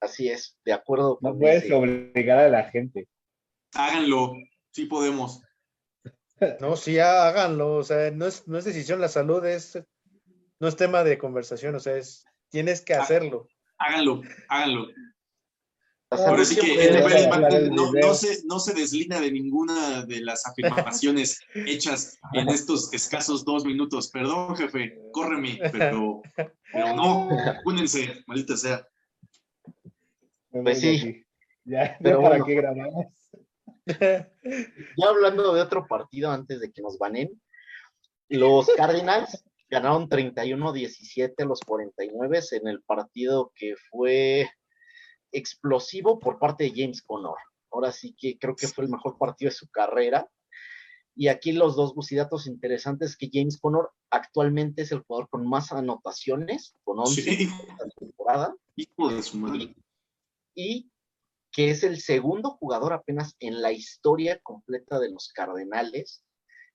Así 0.00 0.28
es, 0.28 0.58
de 0.64 0.72
acuerdo. 0.72 1.18
No 1.22 1.38
puedes 1.38 1.70
obligar 1.72 2.38
a 2.38 2.48
la 2.48 2.64
gente. 2.70 3.08
Háganlo, 3.74 4.34
sí 4.70 4.84
podemos. 4.84 5.42
No, 6.60 6.76
sí, 6.76 6.98
háganlo. 6.98 7.76
O 7.76 7.84
sea, 7.84 8.10
no 8.10 8.26
es, 8.26 8.46
no 8.46 8.58
es 8.58 8.64
decisión, 8.64 9.00
la 9.00 9.08
salud 9.08 9.44
es, 9.46 9.82
no 10.60 10.68
es 10.68 10.76
tema 10.76 11.04
de 11.04 11.16
conversación, 11.16 11.74
o 11.74 11.80
sea, 11.80 11.96
es, 11.96 12.24
tienes 12.50 12.82
que 12.82 12.94
hacerlo. 12.94 13.48
Háganlo, 13.86 14.22
háganlo. 14.48 14.88
Ahora 16.10 16.44
sí 16.44 16.56
que 16.56 17.70
no, 17.70 18.14
se, 18.14 18.44
no 18.46 18.58
se 18.60 18.72
deslina 18.72 19.20
de 19.20 19.32
ninguna 19.32 20.02
de 20.06 20.20
las 20.20 20.46
afirmaciones 20.46 21.40
hechas 21.54 22.18
en 22.32 22.48
estos 22.48 22.92
escasos 22.92 23.44
dos 23.44 23.64
minutos. 23.64 24.10
Perdón, 24.10 24.56
jefe, 24.56 24.98
córreme, 25.12 25.58
pero, 25.72 26.22
pero 26.72 26.94
no, 26.94 27.28
únense, 27.64 28.22
maldita 28.26 28.56
sea. 28.56 28.86
Pues 30.50 30.80
sí. 30.80 31.24
Ya, 31.64 31.96
pero 32.00 32.22
para 32.22 32.44
qué 32.44 32.54
grabamos. 32.54 33.06
Ya 33.86 35.08
hablando 35.08 35.54
de 35.54 35.62
otro 35.62 35.86
partido 35.86 36.30
antes 36.30 36.60
de 36.60 36.72
que 36.72 36.80
nos 36.80 36.98
banen, 36.98 37.40
los 38.28 38.66
Cardinals 38.76 39.44
ganaron 39.68 40.08
31-17 40.08 41.34
a 41.38 41.44
los 41.44 41.60
49 41.60 42.40
en 42.52 42.68
el 42.68 42.82
partido 42.82 43.52
que 43.54 43.74
fue 43.90 44.50
explosivo 45.32 46.18
por 46.18 46.38
parte 46.38 46.64
de 46.64 46.72
James 46.74 47.02
Conner. 47.02 47.34
Ahora 47.70 47.92
sí 47.92 48.14
que 48.16 48.38
creo 48.38 48.54
que 48.54 48.68
fue 48.68 48.84
el 48.84 48.90
mejor 48.90 49.18
partido 49.18 49.50
de 49.50 49.56
su 49.56 49.68
carrera. 49.68 50.30
Y 51.16 51.28
aquí 51.28 51.52
los 51.52 51.76
dos 51.76 51.94
bucidatos 51.94 52.46
interesantes 52.46 53.16
que 53.16 53.30
James 53.32 53.58
Conner 53.58 53.86
actualmente 54.10 54.82
es 54.82 54.92
el 54.92 55.00
jugador 55.00 55.28
con 55.28 55.46
más 55.46 55.72
anotaciones, 55.72 56.74
con 56.84 56.98
11 56.98 57.42
en 57.42 57.50
la 57.50 57.88
temporada. 57.98 58.56
Y, 60.54 60.90
que 61.52 61.70
es 61.70 61.84
el 61.84 62.00
segundo 62.00 62.50
jugador 62.50 62.92
apenas 62.92 63.36
en 63.38 63.62
la 63.62 63.70
historia 63.70 64.40
completa 64.42 64.98
de 64.98 65.10
los 65.10 65.28
Cardenales, 65.28 66.24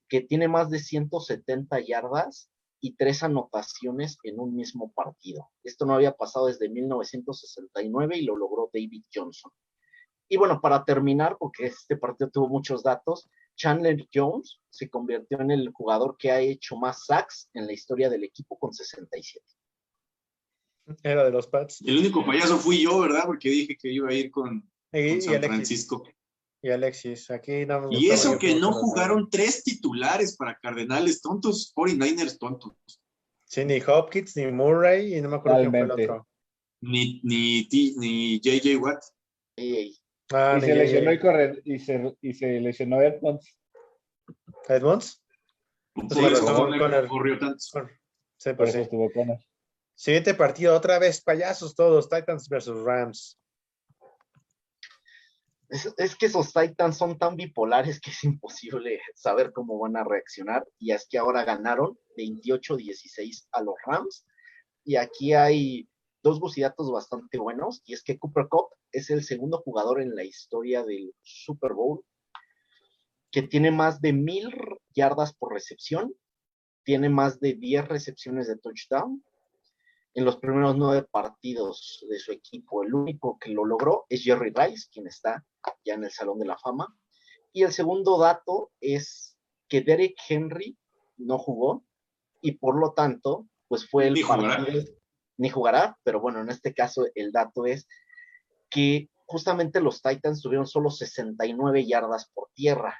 que 0.08 0.22
tiene 0.22 0.48
más 0.48 0.70
de 0.70 0.80
170 0.80 1.82
yardas 1.82 2.50
y 2.82 2.96
tres 2.96 3.24
anotaciones 3.24 4.18
en 4.24 4.40
un 4.40 4.56
mismo 4.56 4.92
partido. 4.94 5.50
Esto 5.64 5.86
no 5.86 5.94
había 5.94 6.16
pasado 6.16 6.48
desde 6.48 6.70
1969 6.70 8.18
y 8.18 8.22
lo 8.24 8.36
logró 8.36 8.70
David 8.74 9.04
Johnson. 9.14 9.52
Y 10.30 10.38
bueno, 10.38 10.62
para 10.62 10.86
terminar, 10.86 11.38
porque 11.40 11.66
este 11.66 11.98
partido 11.98 12.30
tuvo 12.30 12.48
muchos 12.48 12.84
datos, 12.84 13.30
Chandler 13.56 14.08
Jones 14.14 14.62
se 14.70 14.90
convirtió 14.90 15.42
en 15.42 15.52
el 15.52 15.72
jugador 15.72 16.16
que 16.18 16.32
ha 16.32 16.40
hecho 16.40 16.78
más 16.78 17.06
sacks 17.06 17.50
en 17.54 17.66
la 17.66 17.74
historia 17.74 18.10
del 18.10 18.24
equipo 18.24 18.58
con 18.58 18.74
67. 18.74 19.44
Era 21.04 21.24
de 21.26 21.32
los 21.32 21.48
Pats. 21.48 21.82
El 21.86 21.98
único 21.98 22.26
payaso 22.26 22.58
fui 22.58 22.82
yo, 22.82 23.00
¿verdad? 23.00 23.24
Porque 23.26 23.50
dije 23.50 23.76
que 23.76 23.92
iba 23.92 24.10
a 24.10 24.14
ir 24.14 24.32
con, 24.32 24.72
San 24.92 25.42
Francisco. 25.44 26.04
Y 26.62 26.70
Alexis, 26.70 27.32
aquí 27.32 27.66
Y 27.92 28.10
eso 28.10 28.38
que 28.38 28.56
no 28.56 28.74
jugaron 28.74 29.30
tres 29.30 29.64
titulares 29.64 30.36
para 30.36 30.58
Cardenales 30.62 31.22
tontos, 31.22 31.74
49ers 31.74 32.38
tontos. 32.38 32.74
Sí, 33.46 33.64
ni 33.64 33.80
Hopkins, 33.80 34.36
ni 34.36 34.48
Murray, 34.52 35.16
y 35.16 35.22
no 35.22 35.30
me 35.30 35.38
acuerdo 35.38 35.60
quién 35.60 35.72
fue 35.72 35.80
el 35.80 35.92
otro. 35.92 36.28
Ni, 36.82 37.22
ni, 37.24 37.68
ni 37.98 38.40
JJ 38.40 38.76
Watt. 38.78 39.02
Ah, 40.32 40.58
y, 40.58 40.62
se 40.62 40.76
lesionó 40.76 41.12
y, 41.12 41.20
correr, 41.20 41.62
y, 41.64 41.80
se, 41.80 42.16
y 42.22 42.34
se 42.34 42.60
lesionó 42.60 43.02
Edmonds. 43.02 43.58
¿Edmonds? 44.68 45.24
Sí, 45.96 46.20
corrió 47.08 47.40
tanto. 47.40 47.58
Sí, 48.38 48.54
pues 48.54 48.74
sí. 48.74 48.82
Siguiente 49.96 50.34
partido, 50.34 50.76
otra 50.76 51.00
vez 51.00 51.22
payasos 51.22 51.76
todos, 51.76 52.10
Titans 52.10 52.48
versus 52.48 52.82
Rams. 52.84 53.39
Es, 55.70 56.16
que 56.16 56.26
esos 56.26 56.52
Titans 56.52 56.98
son 56.98 57.20
tan 57.20 57.36
bipolares 57.36 58.02
que 58.02 58.10
es 58.10 58.24
imposible 58.24 59.00
saber 59.14 59.54
cómo 59.54 59.78
van 59.78 59.98
a 59.98 60.04
reaccionar. 60.04 60.68
Y 60.80 60.92
es 60.92 61.08
que 61.08 61.20
ahora 61.20 61.46
ganaron 61.46 61.98
28-16 62.18 63.48
a 63.52 63.62
los 63.62 63.76
Rams. 63.86 64.26
Y 64.84 64.96
aquí 64.96 65.34
hay 65.34 65.88
dos 66.24 66.40
bucidatos 66.40 66.92
bastante 66.92 67.38
buenos. 67.38 67.84
Y 67.86 67.94
es 67.94 68.04
que 68.04 68.18
Cooper 68.18 68.48
Cup 68.50 68.70
es 68.92 69.12
el 69.12 69.24
segundo 69.24 69.60
jugador 69.60 70.02
en 70.02 70.16
la 70.16 70.24
historia 70.24 70.84
del 70.84 71.14
Super 71.22 71.74
Bowl 71.74 72.04
que 73.32 73.44
tiene 73.44 73.72
más 73.72 74.02
de 74.02 74.14
mil 74.14 74.50
yardas 74.96 75.34
por 75.34 75.54
recepción, 75.54 76.14
tiene 76.84 77.10
más 77.10 77.40
de 77.40 77.54
10 77.54 77.88
recepciones 77.88 78.48
de 78.48 78.58
touchdown. 78.58 79.24
En 80.16 80.26
los 80.26 80.38
primeros 80.38 80.76
nueve 80.76 81.08
partidos 81.12 82.04
de 82.10 82.18
su 82.18 82.32
equipo, 82.32 82.84
el 82.84 82.96
único 82.96 83.38
que 83.40 83.52
lo 83.52 83.64
logró 83.64 84.06
es 84.10 84.24
Jerry 84.24 84.52
Rice, 84.52 84.88
quien 84.92 85.06
está 85.06 85.46
ya 85.86 85.96
en 85.96 86.04
el 86.04 86.12
Salón 86.12 86.40
de 86.40 86.46
la 86.46 86.58
Fama. 86.58 86.96
Y 87.52 87.64
el 87.64 87.72
segundo 87.72 88.18
dato 88.18 88.72
es 88.80 89.38
que 89.68 89.82
Derek 89.82 90.16
Henry 90.28 90.78
no 91.18 91.38
jugó 91.38 91.84
y 92.42 92.54
por 92.54 92.80
lo 92.80 92.94
tanto, 92.94 93.48
pues 93.68 93.90
fue 93.90 94.08
el 94.08 94.14
Ni 94.14 94.22
jugará. 94.22 94.66
ni 95.38 95.50
jugará, 95.50 95.98
pero 96.04 96.20
bueno, 96.20 96.42
en 96.42 96.50
este 96.50 96.74
caso 96.74 97.06
el 97.16 97.32
dato 97.32 97.66
es 97.66 97.88
que 98.70 99.10
justamente 99.26 99.82
los 99.82 100.02
Titans 100.02 100.42
tuvieron 100.42 100.68
solo 100.68 100.90
69 100.90 101.86
yardas 101.86 102.30
por 102.34 102.50
tierra. 102.54 102.98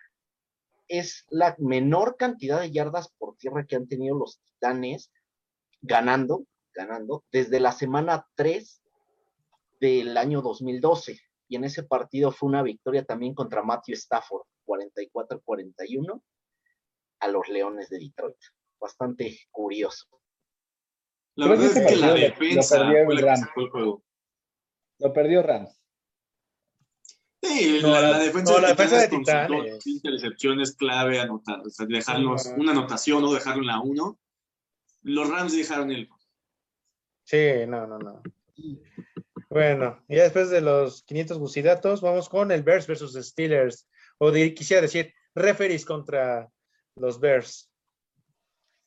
Es 0.88 1.26
la 1.30 1.56
menor 1.60 2.18
cantidad 2.18 2.60
de 2.60 2.72
yardas 2.72 3.12
por 3.18 3.36
tierra 3.38 3.66
que 3.66 3.76
han 3.76 3.88
tenido 3.88 4.18
los 4.18 4.40
Titanes 4.42 5.12
ganando, 5.82 6.46
ganando 6.74 7.24
desde 7.32 7.60
la 7.60 7.72
semana 7.72 8.28
3 8.36 8.82
del 9.80 10.18
año 10.18 10.42
2012. 10.42 11.20
Y 11.50 11.56
en 11.56 11.64
ese 11.66 11.84
partido 11.84 12.32
fue 12.32 12.48
una 12.48 12.62
victoria 12.64 13.04
también 13.04 13.34
contra 13.34 13.64
Matthew 13.64 13.96
Stafford, 13.96 14.44
44-41 14.68 16.22
a 17.22 17.28
los 17.28 17.50
Leones 17.50 17.90
de 17.90 18.00
Detroit. 18.00 18.38
Bastante 18.80 19.38
curioso. 19.52 20.06
La 21.36 21.48
Creo 21.48 21.58
que 21.58 21.64
verdad 21.68 21.78
es 21.84 21.88
que 21.90 21.96
la 21.98 22.08
partido 22.08 22.14
lo- 22.16 22.34
defensa 22.36 22.78
perdió 22.78 23.06
fue 23.06 23.16
la 23.16 23.20
que 23.22 23.26
Rams. 23.26 23.42
el 23.58 23.70
juego. 23.70 24.04
Lo 25.00 25.14
perdió 25.14 25.42
Rams. 25.44 25.76
Sí, 27.42 27.80
No, 27.82 27.90
la, 28.02 28.20
defensa 28.20 28.52
no, 28.52 28.56
de 28.58 28.62
la 28.64 28.68
defensa 28.70 28.98
de 29.00 29.08
Titanes 29.08 29.88
intercepciones 29.88 30.76
clave, 30.76 31.20
anotar, 31.22 31.62
o 31.62 31.70
sea, 31.70 31.86
dejarlos 31.86 32.46
una 32.58 32.72
anotación 32.74 33.24
o 33.24 33.34
dejarlo 33.34 33.62
en 33.64 33.68
la 33.68 33.80
1. 33.82 34.20
Los 35.04 35.30
Rams 35.30 35.54
dejaron 35.56 35.90
el. 35.92 36.10
Sí, 37.24 37.66
no, 37.68 37.88
no, 37.88 37.98
no. 37.98 38.22
Bueno, 39.50 40.04
ya 40.08 40.24
después 40.24 40.50
de 40.50 40.62
los 40.62 41.04
500 41.04 41.40
bucidatos, 41.40 42.02
vamos 42.02 42.30
con 42.30 42.52
el 42.52 42.62
Bears 42.64 42.86
versus 42.88 43.14
Steelers. 43.16 43.88
O 44.20 44.32
de- 44.32 44.54
quisiera 44.54 44.82
decir, 44.82 45.14
referees 45.34 45.86
contra 45.86 46.50
los 46.96 47.20
Bears. 47.20 47.70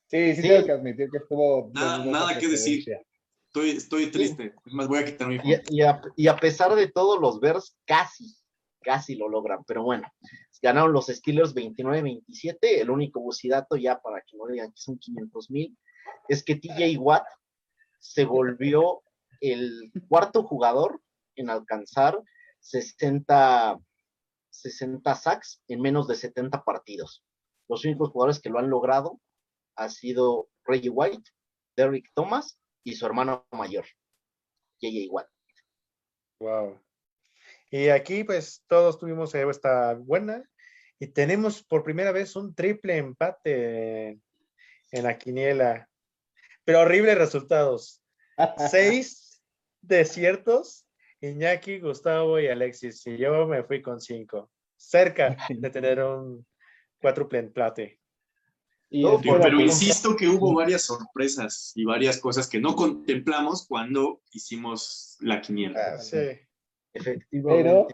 Sí, 0.07 0.35
sí, 0.37 0.43
Sí. 0.43 0.49
tengo 0.49 0.67
que 0.67 0.73
admitir 0.73 1.09
que 1.11 1.19
estuvo. 1.19 1.71
Nada- 1.75 2.05
nada 2.05 2.39
que 2.39 2.49
decir. 2.49 2.85
Estoy, 3.47 3.71
estoy 3.71 4.11
triste. 4.11 4.55
Es 4.65 4.73
más, 4.73 4.87
voy 4.89 4.99
a 5.01 5.05
quitar 5.05 5.27
mi 5.29 5.37
Y, 5.37 5.57
y 5.79 5.83
a, 5.83 6.01
y 6.17 6.27
a 6.29 6.37
pesar 6.37 6.75
de 6.75 6.89
todo, 6.89 7.19
los 7.19 7.41
Bears 7.41 7.77
casi, 7.87 8.35
casi 8.83 9.15
lo 9.17 9.29
logran. 9.29 9.65
Pero 9.67 9.83
bueno, 9.83 10.07
ganaron 10.63 10.93
los 10.93 11.07
Steelers 11.07 11.55
29-27. 11.55 12.81
El 12.81 12.91
único 12.91 13.21
bucidato, 13.21 13.77
ya 13.77 14.01
para 14.01 14.21
que 14.23 14.37
no 14.37 14.47
digan 14.47 14.71
que 14.71 14.81
son 14.81 14.99
500 14.99 15.51
mil, 15.51 15.77
es 16.29 16.43
que 16.45 16.55
TJ 16.57 16.97
Watt 16.99 17.25
se 17.99 18.25
volvió 18.25 19.03
el 19.43 19.93
cuarto 20.09 20.45
jugador 20.45 21.03
en 21.37 21.51
alcanzar 21.51 22.19
60, 22.61 23.79
60 24.51 25.15
sacks 25.17 25.63
en 25.69 25.81
menos 25.81 26.07
de 26.07 26.15
70 26.15 26.63
partidos. 26.65 27.25
Los 27.69 27.85
únicos 27.85 28.11
jugadores 28.11 28.41
que 28.41 28.51
lo 28.51 28.61
han 28.61 28.71
logrado 28.71 29.21
ha 29.77 29.89
sido 29.89 30.49
Reggie 30.65 30.91
White, 30.91 31.31
Derrick 31.77 32.11
Thomas 32.15 32.59
y 32.85 32.95
su 32.95 33.05
hermano 33.05 33.47
mayor, 33.51 33.85
JJ 34.81 35.09
Watt. 35.11 35.29
Wow. 36.41 36.81
Y 37.71 37.89
aquí, 37.89 38.23
pues, 38.23 38.63
todos 38.69 38.99
tuvimos 38.99 39.35
esta 39.35 39.95
buena. 39.95 40.49
Y 40.99 41.09
tenemos 41.09 41.65
por 41.65 41.83
primera 41.83 42.13
vez 42.13 42.37
un 42.37 42.55
triple 42.55 42.97
empate 42.97 44.09
en, 44.09 44.23
en 44.93 45.03
la 45.03 45.19
quiniela. 45.19 45.89
Pero 46.65 46.81
horribles 46.81 47.19
resultados. 47.19 48.03
Seis 48.71 49.32
desiertos, 49.83 50.87
Iñaki, 51.21 51.81
Gustavo 51.81 52.41
y 52.41 52.49
Alexis. 52.49 53.07
Y 53.07 53.19
yo 53.19 53.47
me 53.47 53.63
fui 53.65 53.83
con 53.83 54.01
cinco. 54.01 54.51
Cerca 54.77 55.37
de 55.49 55.71
tener 55.71 56.03
un 56.03 56.47
cuádruple 57.01 57.41
empate. 57.41 57.99
No, 58.91 59.19
Pero 59.21 59.61
insisto 59.61 60.15
que 60.17 60.29
hubo 60.29 60.55
varias 60.55 60.83
sorpresas 60.83 61.73
y 61.75 61.85
varias 61.85 62.19
cosas 62.19 62.49
que 62.49 62.61
no 62.61 62.77
contemplamos 62.77 63.67
cuando 63.67 64.21
hicimos 64.33 65.17
la 65.21 65.41
quiniela. 65.41 65.95
Ah, 65.95 65.99
sí. 65.99 66.19
Efectivamente. 66.93 67.63
Pero 67.63 67.89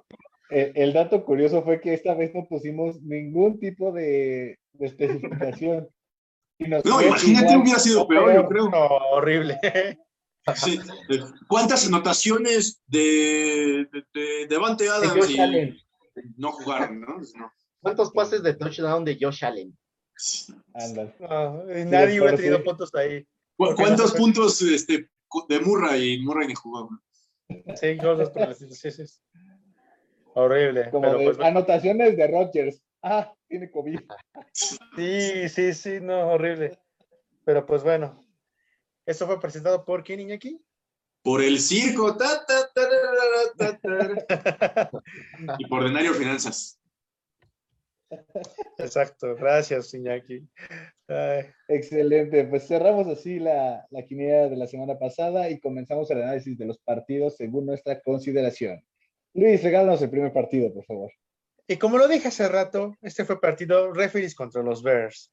eh, 0.51 0.73
el 0.75 0.93
dato 0.93 1.25
curioso 1.25 1.63
fue 1.63 1.81
que 1.81 1.95
esta 1.95 2.15
vez 2.15 2.35
no 2.35 2.47
pusimos 2.49 3.01
ningún 3.03 3.61
tipo 3.61 3.93
de, 3.93 4.59
de 4.73 4.87
especificación. 4.87 5.89
Y 6.59 6.67
No, 6.67 7.01
imagínate, 7.01 7.57
hubiera 7.57 7.79
sido 7.79 8.09
peor, 8.09 8.35
yo 8.35 8.49
creo. 8.49 8.69
No, 8.69 8.87
horrible. 9.13 9.61
Sí. 10.57 10.81
¿Cuántas 11.49 11.87
anotaciones 11.87 12.81
de, 12.87 13.87
de, 13.93 14.05
de 14.15 14.47
Devante 14.49 14.85
De 14.85 14.91
Adams 14.91 15.13
Josh 15.15 15.31
y 15.37 15.41
Allen. 15.41 15.79
no 16.37 16.53
jugaron, 16.53 17.01
¿no? 17.01 17.19
No. 17.19 17.53
¿Cuántos 17.81 18.11
pases 18.13 18.43
de 18.43 18.55
touchdown 18.55 19.05
de 19.05 19.17
Josh 19.21 19.45
Allen? 19.45 19.77
No, 21.21 21.65
nadie 21.65 22.13
Sí, 22.13 22.21
hubiera 22.21 22.37
tenido 22.37 22.57
sí. 22.59 22.63
puntos 22.65 22.95
ahí. 22.95 23.27
¿Cu- 23.57 23.75
¿Cuántos 23.77 24.13
puntos 24.15 24.61
este, 24.63 25.09
de 25.49 25.61
Murray? 25.61 26.21
Murray 26.23 26.49
ni 26.49 26.55
jugó. 26.55 26.89
Sí, 27.77 27.97
cosas 27.99 28.31
por 28.31 28.55
sí. 28.55 29.05
Horrible. 30.35 30.91
Como 30.91 31.03
pero 31.07 31.19
de 31.19 31.25
pues, 31.25 31.41
anotaciones 31.41 32.17
de 32.17 32.27
Rodgers. 32.27 32.83
Ah, 33.03 33.33
tiene 33.49 33.71
COVID. 33.71 34.01
sí, 34.53 35.49
sí, 35.49 35.73
sí, 35.75 35.99
no, 36.01 36.29
horrible. 36.33 36.79
Pero 37.45 37.65
pues 37.65 37.83
bueno. 37.83 38.25
Esto 39.09 39.27
fue 39.27 39.41
presentado 39.41 39.87
por 39.87 40.05
quién, 40.05 40.21
Iñaki? 40.21 40.61
Por 41.23 41.43
el 41.43 41.61
circo. 41.61 42.15
ta, 42.15 42.45
ta, 42.45 42.71
tararara, 42.75 43.55
ta, 43.57 43.79
ta. 43.81 44.91
y 45.59 45.67
por 45.67 45.83
Denario 45.83 46.13
Finanzas. 46.13 46.79
Exacto, 48.77 49.35
gracias, 49.35 49.95
Iñaki. 49.95 50.47
Ay, 51.09 51.47
Excelente, 51.69 52.45
pues 52.45 52.69
cerramos 52.69 53.07
así 53.07 53.39
la, 53.39 53.87
la 53.89 54.05
quiniela 54.05 54.51
de 54.51 54.57
la 54.57 54.67
semana 54.67 54.99
pasada 54.99 55.49
y 55.49 55.59
comenzamos 55.59 56.11
el 56.11 56.21
análisis 56.21 56.59
de 56.59 56.67
los 56.67 56.79
partidos 56.79 57.39
según 57.39 57.65
nuestra 57.65 58.03
consideración. 58.03 58.85
Luis, 59.33 59.63
regálanos 59.63 60.03
el 60.03 60.11
primer 60.11 60.35
partido, 60.35 60.71
por 60.75 60.85
favor. 60.85 61.11
Y 61.67 61.79
como 61.79 61.97
lo 61.97 62.09
dije 62.09 62.29
hace 62.29 62.47
rato, 62.47 62.95
este 63.01 63.25
fue 63.25 63.41
partido 63.41 63.91
referees 63.91 64.35
contra 64.35 64.63
los 64.63 64.83
Bears, 64.83 65.33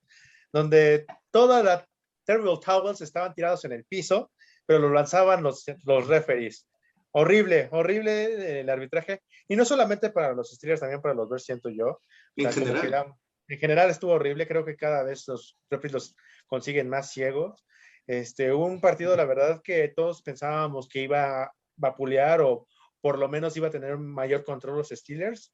donde 0.54 1.06
toda 1.30 1.62
la 1.62 1.86
Terrible 2.26 2.60
Towels 2.64 3.02
estaban 3.02 3.34
tirados 3.34 3.64
en 3.66 3.72
el 3.74 3.86
piso, 3.86 4.32
pero 4.66 4.80
lo 4.80 4.90
lanzaban 4.90 5.44
los, 5.44 5.64
los 5.86 6.08
referees. 6.08 6.68
Horrible, 7.12 7.70
horrible 7.72 8.24
eh, 8.26 8.60
el 8.62 8.70
arbitraje. 8.70 9.22
Y 9.48 9.56
no 9.56 9.64
solamente 9.64 10.10
para 10.10 10.34
los 10.34 10.52
Steelers, 10.52 10.82
también 10.82 11.02
para 11.02 11.14
los 11.16 11.30
Bears, 11.30 11.46
siento 11.46 11.70
yo. 11.70 12.02
En 12.36 12.46
general. 12.66 12.92
la- 12.92 13.18
en 13.48 13.60
general 13.60 13.90
estuvo 13.92 14.12
horrible. 14.14 14.48
Creo 14.48 14.66
que 14.66 14.76
cada 14.76 15.04
vez 15.04 15.28
los 15.28 15.58
referees 15.70 15.94
los 15.94 16.16
consiguen 16.48 16.90
más 16.90 17.12
ciegos. 17.12 17.64
Este, 18.08 18.52
un 18.52 18.82
partido, 18.82 19.16
la 19.16 19.26
verdad, 19.26 19.62
que 19.64 19.88
todos 19.96 20.22
pensábamos 20.24 20.88
que 20.90 21.02
iba 21.04 21.44
a 21.44 21.52
vapulear 21.78 22.42
o 22.42 22.68
por 23.02 23.18
lo 23.20 23.30
menos 23.30 23.56
iba 23.56 23.68
a 23.68 23.72
tener 23.72 23.98
mayor 23.98 24.44
control 24.44 24.78
los 24.78 24.90
Steelers. 24.90 25.54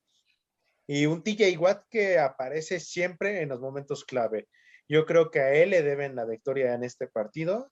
Y 0.88 1.06
un 1.06 1.22
TJ 1.24 1.58
Watt 1.58 1.84
que 1.90 2.18
aparece 2.18 2.80
siempre 2.80 3.42
en 3.42 3.50
los 3.50 3.60
momentos 3.60 4.04
clave. 4.04 4.48
Yo 4.92 5.06
creo 5.06 5.32
que 5.32 5.40
a 5.40 5.54
él 5.54 5.70
le 5.70 5.84
deben 5.84 6.16
la 6.18 6.26
victoria 6.26 6.74
en 6.74 6.84
este 6.84 7.08
partido. 7.08 7.72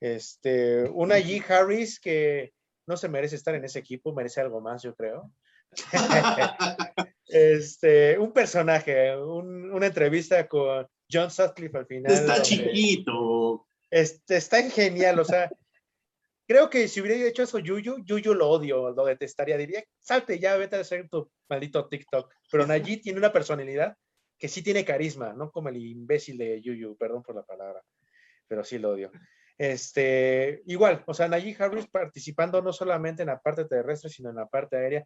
Este, 0.00 0.82
una 0.90 1.16
G. 1.18 1.42
Harris 1.48 1.98
que 1.98 2.52
no 2.86 2.98
se 2.98 3.08
merece 3.08 3.36
estar 3.36 3.54
en 3.54 3.64
ese 3.64 3.78
equipo, 3.78 4.12
merece 4.14 4.42
algo 4.42 4.60
más, 4.60 4.82
yo 4.82 4.94
creo. 4.94 5.32
este, 7.26 8.18
un 8.18 8.32
personaje, 8.32 9.16
un- 9.16 9.70
una 9.72 9.86
entrevista 9.86 10.46
con 10.46 10.86
John 11.10 11.30
Sutcliffe 11.30 11.78
al 11.78 11.86
final. 11.86 12.12
Está 12.12 12.42
chiquito. 12.42 13.66
este, 13.90 14.36
está 14.36 14.62
genial, 14.70 15.18
o 15.20 15.24
sea, 15.24 15.50
creo 16.46 16.68
que 16.68 16.86
si 16.88 17.00
hubiera 17.00 17.26
hecho 17.26 17.42
eso 17.44 17.58
Yuyu, 17.58 18.04
Yuyu 18.04 18.34
lo 18.34 18.48
odio, 18.50 18.90
lo 18.90 19.04
detestaría, 19.06 19.56
diría, 19.56 19.82
salte 20.00 20.38
ya, 20.38 20.56
vete 20.56 20.76
a 20.76 20.80
hacer 20.80 21.08
tu 21.08 21.30
maldito 21.48 21.88
TikTok. 21.88 22.30
Pero 22.50 22.66
Najee 22.66 22.98
tiene 22.98 23.18
una 23.18 23.32
personalidad 23.32 23.96
que 24.38 24.48
sí 24.48 24.62
tiene 24.62 24.84
carisma, 24.84 25.32
no 25.32 25.50
como 25.50 25.68
el 25.68 25.76
imbécil 25.76 26.38
de 26.38 26.60
Yuyu, 26.62 26.96
perdón 26.96 27.22
por 27.22 27.34
la 27.34 27.42
palabra, 27.42 27.82
pero 28.46 28.64
sí 28.64 28.78
lo 28.78 28.90
odio. 28.90 29.10
Este, 29.58 30.62
igual, 30.66 31.02
o 31.06 31.14
sea, 31.14 31.26
Najee 31.26 31.56
Harris 31.58 31.88
participando 31.88 32.62
no 32.62 32.72
solamente 32.72 33.22
en 33.22 33.28
la 33.28 33.40
parte 33.40 33.64
terrestre, 33.64 34.08
sino 34.08 34.30
en 34.30 34.36
la 34.36 34.46
parte 34.46 34.76
aérea. 34.76 35.04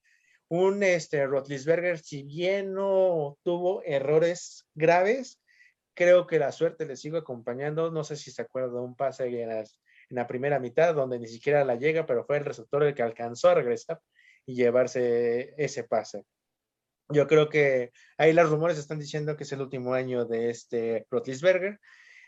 Un 0.48 0.82
este, 0.82 1.26
Rotlisberger, 1.26 1.98
si 1.98 2.24
bien 2.24 2.74
no 2.74 3.38
tuvo 3.42 3.82
errores 3.84 4.66
graves, 4.74 5.40
creo 5.94 6.26
que 6.26 6.38
la 6.38 6.52
suerte 6.52 6.84
le 6.84 6.96
sigue 6.96 7.18
acompañando. 7.18 7.90
No 7.90 8.04
sé 8.04 8.16
si 8.16 8.30
se 8.30 8.42
acuerda 8.42 8.74
de 8.74 8.80
un 8.80 8.94
pase 8.94 9.24
en 9.42 9.50
en 9.50 10.16
la 10.16 10.26
primera 10.26 10.58
mitad 10.58 10.94
donde 10.94 11.18
ni 11.18 11.26
siquiera 11.26 11.64
la 11.64 11.76
llega, 11.76 12.04
pero 12.04 12.24
fue 12.26 12.36
el 12.36 12.44
receptor 12.44 12.82
el 12.82 12.94
que 12.94 13.02
alcanzó 13.02 13.48
a 13.48 13.54
regresar 13.54 13.98
y 14.44 14.54
llevarse 14.54 15.54
ese 15.56 15.84
pase. 15.84 16.26
Yo 17.12 17.26
creo 17.26 17.48
que 17.48 17.92
ahí 18.16 18.32
los 18.32 18.50
rumores 18.50 18.78
están 18.78 18.98
diciendo 18.98 19.36
que 19.36 19.44
es 19.44 19.52
el 19.52 19.60
último 19.60 19.94
año 19.94 20.24
de 20.24 20.50
este 20.50 21.06
Rotlisberger. 21.10 21.78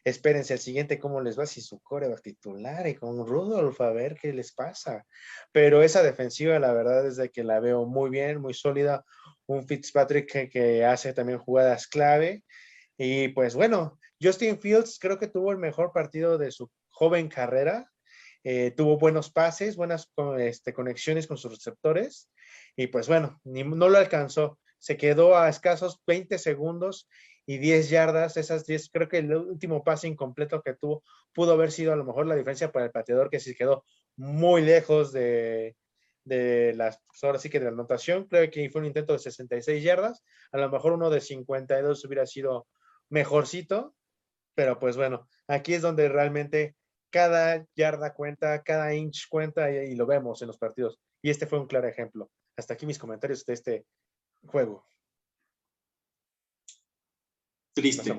Espérense 0.05 0.53
al 0.53 0.59
siguiente 0.59 0.99
cómo 0.99 1.23
les 1.23 1.39
va 1.39 1.47
si 1.47 1.63
su 1.63 1.81
core 1.81 2.09
va 2.09 2.17
a 2.17 2.19
titular 2.19 2.87
y 2.87 2.95
con 2.95 3.27
Rudolf 3.27 3.81
a 3.81 3.91
ver 3.91 4.17
qué 4.21 4.35
les 4.35 4.53
pasa. 4.53 5.07
Pero 5.51 5.83
esa 5.83 6.03
defensiva, 6.03 6.59
la 6.59 6.75
verdad 6.75 7.07
es 7.07 7.17
de 7.17 7.31
que 7.31 7.43
la 7.43 7.59
veo 7.59 7.87
muy 7.87 8.11
bien, 8.11 8.41
muy 8.41 8.53
sólida. 8.53 9.05
Un 9.47 9.67
Fitzpatrick 9.67 10.51
que, 10.51 10.85
hace 10.85 11.15
también 11.15 11.39
jugadas 11.39 11.87
clave. 11.87 12.45
Y 12.99 13.29
pues 13.29 13.55
bueno, 13.55 13.99
Justin 14.21 14.61
Fields 14.61 14.99
creo 15.01 15.19
que 15.19 15.29
tuvo 15.29 15.53
el 15.53 15.59
mejor 15.59 15.93
partido 15.93 16.37
de 16.37 16.51
su 16.51 16.71
joven 16.91 17.29
carrera. 17.29 17.91
Eh, 18.45 18.73
tuvo 18.77 18.99
buenos 18.99 19.31
pases, 19.31 19.75
buenas 19.75 20.13
este, 20.39 20.75
conexiones 20.75 21.27
con 21.27 21.39
sus 21.39 21.51
receptores. 21.53 22.31
Y 22.77 22.89
pues 22.89 23.09
bueno, 23.09 23.41
no 23.45 23.89
lo 23.89 23.97
alcanzó. 23.97 24.59
Se 24.85 24.99
quedó 24.99 25.35
a 25.39 25.49
escasos 25.49 26.03
20 26.07 26.37
segundos 26.37 27.09
y 27.47 27.57
10 27.57 27.89
yardas, 27.89 28.37
esas 28.37 28.67
10, 28.67 28.91
creo 28.91 29.09
que 29.09 29.17
el 29.17 29.35
último 29.35 29.83
pase 29.83 30.09
incompleto 30.09 30.61
que 30.61 30.75
tuvo 30.75 31.03
pudo 31.33 31.53
haber 31.53 31.73
sido 31.73 31.95
a 31.95 31.97
lo 31.97 32.05
mejor 32.05 32.27
la 32.27 32.35
diferencia 32.35 32.71
para 32.71 32.85
el 32.85 32.91
pateador 32.91 33.31
que 33.31 33.41
se 33.41 33.55
quedó 33.55 33.87
muy 34.17 34.61
lejos 34.61 35.11
de, 35.11 35.75
de 36.25 36.75
las, 36.75 37.01
pues, 37.07 37.25
ahora 37.25 37.39
sí 37.39 37.49
que 37.49 37.61
de 37.61 37.65
la 37.65 37.71
anotación, 37.71 38.27
creo 38.29 38.51
que 38.51 38.69
fue 38.69 38.83
un 38.83 38.87
intento 38.87 39.15
de 39.15 39.21
66 39.21 39.83
yardas, 39.83 40.23
a 40.53 40.59
lo 40.59 40.69
mejor 40.69 40.93
uno 40.93 41.09
de 41.09 41.23
52 41.23 42.05
hubiera 42.05 42.27
sido 42.27 42.67
mejorcito, 43.09 43.95
pero 44.55 44.79
pues 44.79 44.99
bueno, 44.99 45.27
aquí 45.49 45.73
es 45.73 45.81
donde 45.81 46.11
realmente 46.11 46.77
cada 47.09 47.65
yarda 47.75 48.13
cuenta, 48.13 48.63
cada 48.63 48.95
inch 48.95 49.29
cuenta 49.31 49.71
y, 49.71 49.93
y 49.93 49.95
lo 49.95 50.05
vemos 50.05 50.43
en 50.43 50.49
los 50.49 50.59
partidos. 50.59 51.01
Y 51.23 51.31
este 51.31 51.47
fue 51.47 51.59
un 51.59 51.69
claro 51.69 51.89
ejemplo. 51.89 52.31
Hasta 52.55 52.75
aquí 52.75 52.85
mis 52.85 52.99
comentarios 52.99 53.47
de 53.47 53.55
este 53.55 53.87
juego. 54.47 54.87
Triste. 57.75 58.15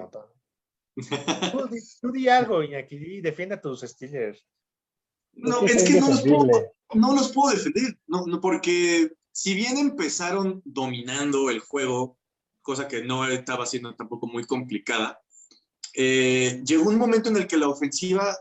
tú, 2.01 2.11
di, 2.11 2.27
algo, 2.27 2.63
Iñaki, 2.63 3.21
defienda 3.21 3.55
a 3.55 3.61
tus 3.61 3.81
Steelers. 3.81 4.45
No, 5.33 5.65
es 5.65 5.83
que 5.83 5.99
no 5.99 6.09
los, 6.09 6.21
puedo, 6.21 6.47
no 6.93 7.13
los 7.13 7.31
puedo 7.33 7.55
defender, 7.55 7.97
no, 8.07 8.25
no, 8.25 8.39
porque 8.39 9.11
si 9.31 9.53
bien 9.53 9.77
empezaron 9.77 10.61
dominando 10.63 11.49
el 11.49 11.59
juego, 11.59 12.17
cosa 12.61 12.87
que 12.87 13.03
no 13.03 13.27
estaba 13.27 13.65
siendo 13.65 13.95
tampoco 13.95 14.27
muy 14.27 14.45
complicada, 14.45 15.19
eh, 15.93 16.61
llegó 16.65 16.89
un 16.89 16.97
momento 16.97 17.29
en 17.29 17.37
el 17.37 17.47
que 17.47 17.57
la 17.57 17.67
ofensiva 17.67 18.37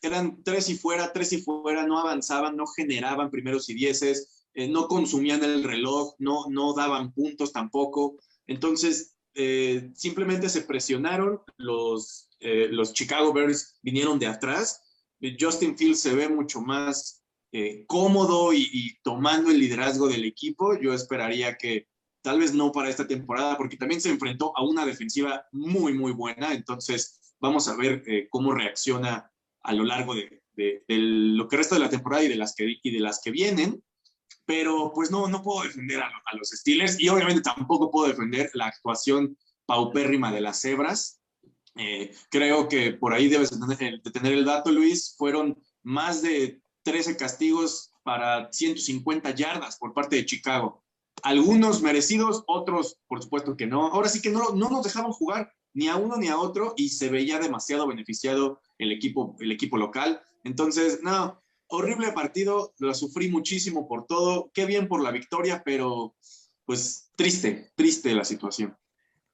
eran 0.00 0.42
tres 0.42 0.68
y 0.70 0.76
fuera, 0.76 1.12
tres 1.12 1.32
y 1.32 1.42
fuera, 1.42 1.86
no 1.86 1.98
avanzaban, 1.98 2.56
no 2.56 2.66
generaban 2.66 3.30
primeros 3.30 3.68
y 3.68 3.74
dieces, 3.74 4.37
eh, 4.58 4.66
no 4.66 4.88
consumían 4.88 5.44
el 5.44 5.62
reloj, 5.62 6.16
no, 6.18 6.46
no 6.48 6.74
daban 6.74 7.12
puntos 7.12 7.52
tampoco. 7.52 8.16
Entonces, 8.48 9.14
eh, 9.34 9.92
simplemente 9.94 10.48
se 10.48 10.62
presionaron, 10.62 11.42
los, 11.58 12.28
eh, 12.40 12.66
los 12.68 12.92
Chicago 12.92 13.32
Bears 13.32 13.78
vinieron 13.82 14.18
de 14.18 14.26
atrás, 14.26 14.82
Justin 15.38 15.78
Fields 15.78 16.00
se 16.00 16.12
ve 16.12 16.28
mucho 16.28 16.60
más 16.60 17.22
cómodo 17.86 18.52
y, 18.52 18.98
tomando 19.02 19.50
el 19.50 19.58
liderazgo 19.58 20.08
del 20.08 20.24
equipo, 20.24 20.78
yo 20.78 20.92
esperaría 20.92 21.56
que 21.56 21.88
tal 22.20 22.40
vez 22.40 22.52
no 22.52 22.72
para 22.72 22.90
esta 22.90 23.06
temporada, 23.06 23.56
porque 23.56 23.76
también 23.76 24.00
se 24.00 24.10
enfrentó 24.10 24.52
a 24.56 24.64
una 24.64 24.84
defensiva 24.84 25.44
muy, 25.52 25.94
muy 25.94 26.12
buena, 26.12 26.52
entonces 26.52 27.34
vamos 27.40 27.68
a 27.68 27.76
ver 27.76 28.04
cómo 28.28 28.52
reacciona 28.52 29.32
a 29.62 29.72
lo 29.72 29.84
largo 29.84 30.14
de, 30.14 30.42
lo 30.88 31.48
que 31.48 31.56
resta 31.56 31.76
de 31.76 31.80
la 31.80 31.90
temporada 31.90 32.24
y 32.24 32.28
de 32.28 32.36
las 32.36 32.54
que, 32.54 32.76
y 32.82 32.90
de 32.90 33.00
las 33.00 33.20
que 33.22 33.30
vienen 33.30 33.82
pero 34.48 34.90
pues 34.94 35.10
no, 35.10 35.28
no 35.28 35.42
puedo 35.42 35.62
defender 35.62 36.00
a, 36.00 36.10
los 36.34 36.48
Steelers 36.48 36.98
y 36.98 37.10
obviamente 37.10 37.42
tampoco 37.42 37.90
puedo 37.90 38.08
defender 38.08 38.50
la 38.54 38.68
actuación 38.68 39.36
paupérrima 39.66 40.32
de 40.32 40.40
las 40.40 40.62
cebras. 40.62 41.20
Eh, 41.76 42.14
creo 42.30 42.66
que 42.66 42.92
por 42.92 43.12
ahí 43.12 43.28
debes 43.28 43.50
de 43.50 44.10
tener 44.10 44.32
el 44.32 44.46
dato, 44.46 44.72
Luis. 44.72 45.14
Fueron 45.18 45.62
más 45.82 46.22
de 46.22 46.62
13 46.82 47.18
castigos 47.18 47.92
para 48.02 48.50
150 48.50 49.34
yardas 49.34 49.76
por 49.76 49.92
parte 49.92 50.16
de 50.16 50.24
Chicago. 50.24 50.82
Algunos 51.22 51.82
merecidos, 51.82 52.42
otros 52.46 52.96
por 53.06 53.22
supuesto 53.22 53.54
que 53.54 53.66
no. 53.66 53.88
Ahora 53.88 54.08
sí 54.08 54.22
que 54.22 54.30
no, 54.30 54.52
no 54.54 54.70
nos 54.70 54.82
dejaban 54.82 55.12
jugar 55.12 55.52
ni 55.74 55.88
a 55.88 55.96
uno 55.96 56.16
ni 56.16 56.28
a 56.28 56.38
otro 56.38 56.72
y 56.74 56.88
se 56.88 57.10
veía 57.10 57.38
demasiado 57.38 57.86
beneficiado 57.86 58.62
el 58.78 58.92
equipo, 58.92 59.36
el 59.40 59.52
equipo 59.52 59.76
local. 59.76 60.22
Entonces, 60.42 61.00
no, 61.02 61.38
horrible 61.68 62.12
partido, 62.12 62.74
lo 62.78 62.94
sufrí 62.94 63.30
muchísimo 63.30 63.86
por 63.86 64.06
todo, 64.06 64.50
qué 64.52 64.66
bien 64.66 64.88
por 64.88 65.02
la 65.02 65.10
victoria, 65.10 65.62
pero 65.64 66.14
pues 66.64 67.10
triste, 67.16 67.72
triste 67.74 68.14
la 68.14 68.24
situación. 68.24 68.76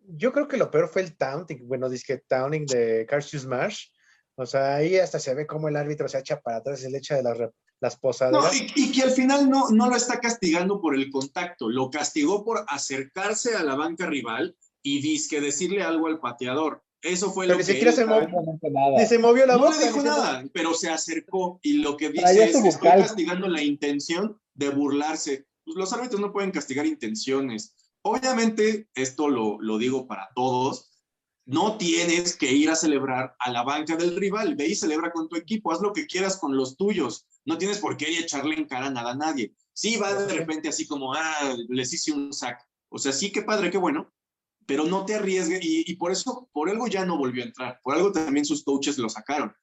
Yo 0.07 0.33
creo 0.33 0.47
que 0.47 0.57
lo 0.57 0.71
peor 0.71 0.89
fue 0.89 1.03
el 1.03 1.17
taunting, 1.17 1.67
bueno, 1.67 1.89
disque 1.89 2.23
taunting 2.29 2.67
de 2.67 3.07
Cassius 3.09 3.47
Marsh. 3.47 3.89
O 4.37 4.47
sea, 4.47 4.77
ahí 4.77 4.97
hasta 4.97 5.19
se 5.19 5.35
ve 5.35 5.47
cómo 5.47 5.69
el 5.69 5.77
árbitro 5.77 6.09
se 6.09 6.19
echa 6.19 6.41
para 6.41 6.59
atrás 6.59 6.85
y 6.85 6.91
le 6.91 6.99
echa 6.99 7.17
de 7.17 7.23
las, 7.23 7.39
las 7.81 7.97
posadas. 7.97 8.33
No, 8.33 8.67
y, 8.77 8.93
que 8.93 9.03
al 9.03 9.13
final 9.13 9.49
no, 9.49 9.71
no 9.71 9.89
lo 9.89 9.97
está 9.97 10.21
castigando 10.21 10.81
por 10.81 10.95
el 10.95 11.11
contacto, 11.11 11.69
lo 11.69 11.91
castigó 11.91 12.45
por 12.45 12.65
acercarse 12.69 13.55
a 13.55 13.63
la 13.63 13.77
banca 13.77 14.07
rival 14.07 14.57
y 14.83 15.01
disque 15.01 15.41
decirle 15.41 15.83
algo 15.83 16.09
al 16.09 16.21
pateador. 16.21 16.83
Eso 17.05 17.31
fue 17.33 17.47
lo 17.47 17.59
que. 17.59 17.65
Se 17.65 17.79
se, 17.79 17.93
se 17.93 19.19
movió 19.19 19.45
la 19.45 19.57
no 19.57 19.71
No 19.71 19.79
le 19.79 19.87
dijo 19.87 20.03
nada, 20.03 20.43
pero 20.55 20.73
se 20.73 20.89
acercó 20.89 21.61
y 21.63 21.75
lo 21.75 21.99
que 21.99 22.09
dice 22.09 22.45
es: 22.45 22.55
estoy 22.55 22.89
castigando 22.89 23.47
la 23.47 23.63
intención 23.63 24.41
de 24.55 24.71
burlarse. 24.71 25.47
Pues 25.65 25.77
los 25.77 25.93
árbitros 25.93 26.21
no 26.23 26.33
pueden 26.33 26.51
castigar 26.51 26.87
intenciones. 26.87 27.75
Obviamente, 28.01 28.89
esto 28.95 29.29
lo, 29.29 29.61
lo 29.61 29.77
digo 29.77 30.07
para 30.07 30.31
todos. 30.35 30.93
No 31.45 31.77
tienes 31.77 32.37
que 32.37 32.51
ir 32.51 32.71
a 32.71 32.77
celebrar 32.77 33.37
a 33.39 33.51
la 33.51 33.65
banca 33.65 33.97
del 33.97 34.17
rival. 34.17 34.55
Ve 34.55 34.69
y 34.69 34.75
celebra 34.75 35.13
con 35.13 35.29
tu 35.29 35.37
equipo. 35.37 35.73
Haz 35.73 35.83
lo 35.83 35.93
que 35.93 36.07
quieras 36.07 36.39
con 36.39 36.57
los 36.57 36.79
tuyos. 36.79 37.27
No 37.45 37.59
tienes 37.59 37.79
por 37.79 37.99
qué 37.99 38.07
echarle 38.19 38.57
en 38.57 38.65
cara 38.65 38.89
nada 38.89 39.11
a 39.11 39.17
nadie. 39.17 39.55
Sí, 39.75 39.97
va 39.97 40.15
de 40.15 40.33
repente 40.33 40.71
así 40.71 40.87
como, 40.87 41.13
ah, 41.13 41.55
les 41.69 41.93
hice 41.93 42.13
un 42.13 42.33
sac. 42.33 42.67
O 42.89 42.99
sea, 42.99 43.13
sí, 43.13 43.31
qué 43.31 43.43
padre, 43.43 43.71
qué 43.71 43.77
bueno 43.77 44.11
pero 44.67 44.85
no 44.85 45.05
te 45.05 45.15
arriesgues 45.15 45.61
y, 45.63 45.97
por 45.97 46.13
eso, 46.13 46.49
por 46.53 46.71
algo 46.71 46.87
ya 46.87 47.05
no 47.05 47.19
volvió 47.19 47.43
a 47.43 47.47
entrar, 47.47 47.81
por 47.83 47.95
algo 47.95 48.13
también 48.13 48.45
sus 48.45 48.65
coaches 48.65 48.99
lo 48.99 49.09
sacaron. 49.09 49.55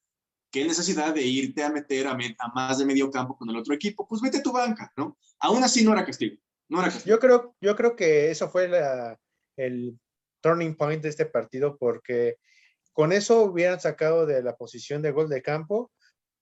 ¿Qué 0.50 0.64
necesidad 0.64 1.14
de 1.14 1.22
irte 1.22 1.62
a 1.64 1.70
meter 1.70 2.06
a, 2.06 2.16
más 2.54 2.78
de 2.78 2.84
medio 2.84 3.10
campo 3.10 3.36
con 3.36 3.48
el 3.48 3.56
otro 3.56 3.74
equipo? 3.74 4.06
Pues 4.06 4.20
vete 4.20 4.38
a 4.38 4.42
tu 4.42 4.52
banca, 4.52 4.92
¿no? 4.96 5.16
Aún 5.40 5.64
así 5.64 5.82
no 5.82 5.92
era 5.92 6.04
castigo, 6.04 6.36
no 6.68 6.80
era 6.80 6.90
castigo. 6.90 7.16
Yo 7.16 7.18
creo, 7.18 7.56
yo 7.60 7.74
creo 7.74 7.96
que 7.96 8.30
eso 8.30 8.50
fue 8.50 8.70
el 9.56 9.98
turning 10.42 10.76
point 10.76 11.02
de 11.02 11.08
este 11.08 11.24
partido 11.24 11.78
porque 11.78 12.36
con 12.92 13.12
eso 13.12 13.44
hubieran 13.44 13.80
sacado 13.80 14.26
de 14.26 14.42
la 14.42 14.56
posición 14.56 15.00
de 15.00 15.12
gol 15.12 15.28
de 15.28 15.42
campo, 15.42 15.90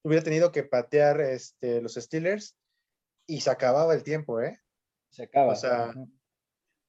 hubiera 0.02 0.24
tenido 0.24 0.50
que 0.50 0.64
patear 0.64 1.20
este, 1.20 1.80
los 1.80 1.94
Steelers 1.94 2.56
y 3.26 3.40
se 3.42 3.50
acababa 3.50 3.94
el 3.94 4.02
tiempo, 4.02 4.40
¿eh? 4.40 4.60
Se 5.10 5.24
acaba. 5.24 5.52
O 5.52 5.56
sea, 5.56 5.94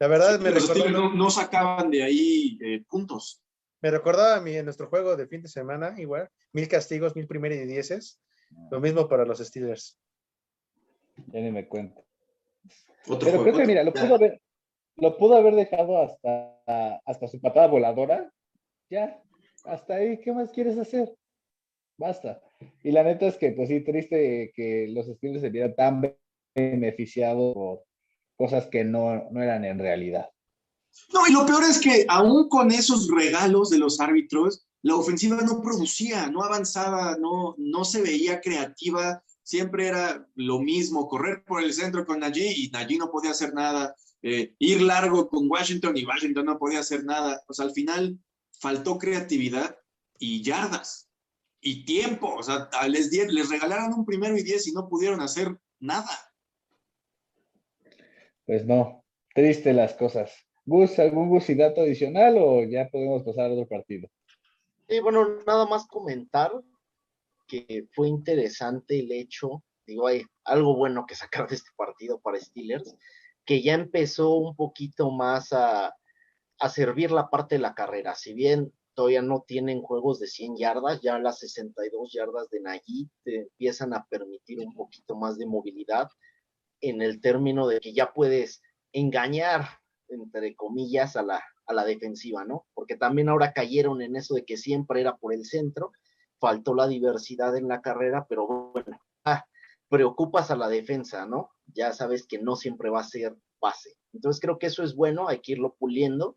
la 0.01 0.07
verdad, 0.07 0.39
me 0.39 0.49
recordó, 0.49 1.11
no, 1.13 1.29
sacaban 1.29 1.91
de 1.91 2.01
ahí 2.01 2.57
eh, 2.59 2.83
puntos. 2.89 3.43
Me 3.83 3.91
recordaba 3.91 4.37
a 4.37 4.41
mí 4.41 4.55
en 4.55 4.65
nuestro 4.65 4.87
juego 4.87 5.15
de 5.15 5.27
fin 5.27 5.43
de 5.43 5.47
semana, 5.47 5.93
igual, 5.99 6.27
mil 6.53 6.67
castigos, 6.67 7.15
mil 7.15 7.27
primeros 7.27 7.59
y 7.59 7.67
dieces. 7.67 8.19
Lo 8.71 8.79
mismo 8.79 9.07
para 9.07 9.25
los 9.25 9.37
Steelers. 9.37 9.99
Ya 11.27 11.41
ni 11.41 11.51
me 11.51 11.67
cuento. 11.67 12.03
Pero 13.05 13.43
creo 13.43 13.55
que, 13.55 13.65
mira, 13.67 13.83
lo 13.83 13.93
pudo 13.93 14.15
haber, 14.15 14.41
lo 14.95 15.15
pudo 15.19 15.35
haber 15.35 15.53
dejado 15.53 16.01
hasta, 16.01 16.99
hasta 17.05 17.27
su 17.27 17.39
patada 17.39 17.67
voladora. 17.67 18.33
Ya, 18.89 19.21
hasta 19.65 19.97
ahí, 19.97 20.19
¿qué 20.19 20.33
más 20.33 20.49
quieres 20.49 20.79
hacer? 20.79 21.13
Basta. 21.99 22.41
Y 22.81 22.89
la 22.89 23.03
neta 23.03 23.27
es 23.27 23.37
que, 23.37 23.51
pues 23.51 23.69
sí, 23.69 23.81
triste 23.81 24.51
que 24.55 24.87
los 24.87 25.05
Steelers 25.05 25.41
se 25.41 25.51
vieran 25.51 25.75
tan 25.75 26.17
beneficiados 26.55 27.53
por 27.53 27.83
cosas 28.41 28.67
que 28.71 28.83
no, 28.83 29.29
no 29.29 29.43
eran 29.43 29.63
en 29.65 29.77
realidad. 29.77 30.25
No, 31.13 31.27
y 31.27 31.31
lo 31.31 31.45
peor 31.45 31.63
es 31.63 31.79
que 31.79 32.05
aún 32.09 32.49
con 32.49 32.71
esos 32.71 33.07
regalos 33.07 33.69
de 33.69 33.77
los 33.77 33.99
árbitros, 33.99 34.65
la 34.81 34.95
ofensiva 34.95 35.37
no 35.43 35.61
producía, 35.61 36.27
no 36.27 36.41
avanzaba, 36.41 37.17
no, 37.19 37.53
no 37.59 37.85
se 37.85 38.01
veía 38.01 38.41
creativa, 38.41 39.23
siempre 39.43 39.87
era 39.87 40.27
lo 40.33 40.59
mismo, 40.59 41.07
correr 41.07 41.43
por 41.45 41.63
el 41.63 41.71
centro 41.71 42.03
con 42.03 42.19
Najee 42.19 42.51
y 42.51 42.71
Najee 42.71 42.97
no 42.97 43.11
podía 43.11 43.29
hacer 43.29 43.53
nada, 43.53 43.95
eh, 44.23 44.55
ir 44.57 44.81
largo 44.81 45.29
con 45.29 45.47
Washington 45.47 45.95
y 45.95 46.05
Washington 46.05 46.45
no 46.45 46.57
podía 46.57 46.79
hacer 46.79 47.03
nada. 47.03 47.43
O 47.47 47.53
sea, 47.53 47.65
al 47.65 47.73
final 47.73 48.17
faltó 48.59 48.97
creatividad 48.97 49.75
y 50.17 50.41
yardas 50.41 51.11
y 51.61 51.85
tiempo. 51.85 52.33
O 52.33 52.41
sea, 52.41 52.69
les, 52.87 53.11
les 53.11 53.49
regalaron 53.49 53.93
un 53.93 54.03
primero 54.03 54.35
y 54.35 54.41
diez 54.41 54.65
y 54.65 54.71
no 54.71 54.89
pudieron 54.89 55.21
hacer 55.21 55.55
nada 55.79 56.30
pues 58.51 58.65
no, 58.65 59.05
triste 59.33 59.71
las 59.71 59.93
cosas. 59.93 60.35
Gus, 60.65 60.99
¿algún 60.99 61.29
Gus 61.29 61.49
y 61.49 61.55
dato 61.55 61.79
adicional 61.79 62.35
o 62.37 62.65
ya 62.65 62.89
podemos 62.89 63.23
pasar 63.23 63.45
a 63.45 63.53
otro 63.53 63.65
partido? 63.65 64.09
Sí, 64.89 64.99
bueno, 64.99 65.37
nada 65.47 65.65
más 65.65 65.87
comentar 65.87 66.51
que 67.47 67.87
fue 67.93 68.09
interesante 68.09 68.99
el 68.99 69.09
hecho, 69.13 69.63
digo, 69.87 70.05
hay 70.07 70.23
algo 70.43 70.75
bueno 70.75 71.05
que 71.05 71.15
sacar 71.15 71.47
de 71.47 71.55
este 71.55 71.69
partido 71.77 72.19
para 72.19 72.41
Steelers, 72.41 72.93
que 73.45 73.61
ya 73.61 73.73
empezó 73.73 74.35
un 74.35 74.53
poquito 74.53 75.11
más 75.11 75.53
a, 75.53 75.95
servir 76.69 77.11
la 77.11 77.29
parte 77.29 77.55
de 77.55 77.61
la 77.61 77.73
carrera. 77.73 78.15
Si 78.15 78.33
bien 78.33 78.73
todavía 78.95 79.21
no 79.21 79.45
tienen 79.47 79.81
juegos 79.81 80.19
de 80.19 80.27
100 80.27 80.57
yardas, 80.57 80.99
ya 80.99 81.17
las 81.19 81.39
62 81.39 82.11
yardas 82.11 82.49
de 82.49 82.59
Nagy 82.59 83.09
te 83.23 83.43
empiezan 83.43 83.93
a 83.93 84.05
permitir 84.09 84.59
un 84.59 84.73
poquito 84.73 85.15
más 85.15 85.37
de 85.37 85.45
movilidad 85.45 86.09
en 86.81 87.01
el 87.01 87.21
término 87.21 87.67
de 87.67 87.79
que 87.79 87.93
ya 87.93 88.13
puedes 88.13 88.61
engañar, 88.91 89.67
entre 90.09 90.55
comillas, 90.55 91.15
a 91.15 91.23
la, 91.23 91.43
a 91.65 91.73
la 91.73 91.85
defensiva, 91.85 92.43
¿no? 92.43 92.65
Porque 92.73 92.97
también 92.97 93.29
ahora 93.29 93.53
cayeron 93.53 94.01
en 94.01 94.15
eso 94.15 94.35
de 94.35 94.45
que 94.45 94.57
siempre 94.57 95.01
era 95.01 95.15
por 95.17 95.33
el 95.33 95.45
centro, 95.45 95.91
faltó 96.39 96.73
la 96.73 96.87
diversidad 96.87 97.55
en 97.55 97.67
la 97.67 97.81
carrera, 97.81 98.25
pero 98.27 98.71
bueno, 98.73 98.99
ah, 99.25 99.45
preocupas 99.89 100.51
a 100.51 100.55
la 100.55 100.67
defensa, 100.67 101.25
¿no? 101.25 101.51
Ya 101.67 101.93
sabes 101.93 102.25
que 102.25 102.39
no 102.39 102.55
siempre 102.55 102.89
va 102.89 103.01
a 103.01 103.05
ser 103.05 103.35
base. 103.61 103.95
Entonces 104.13 104.41
creo 104.41 104.57
que 104.57 104.67
eso 104.67 104.83
es 104.83 104.95
bueno, 104.95 105.27
hay 105.27 105.39
que 105.39 105.53
irlo 105.53 105.75
puliendo. 105.77 106.35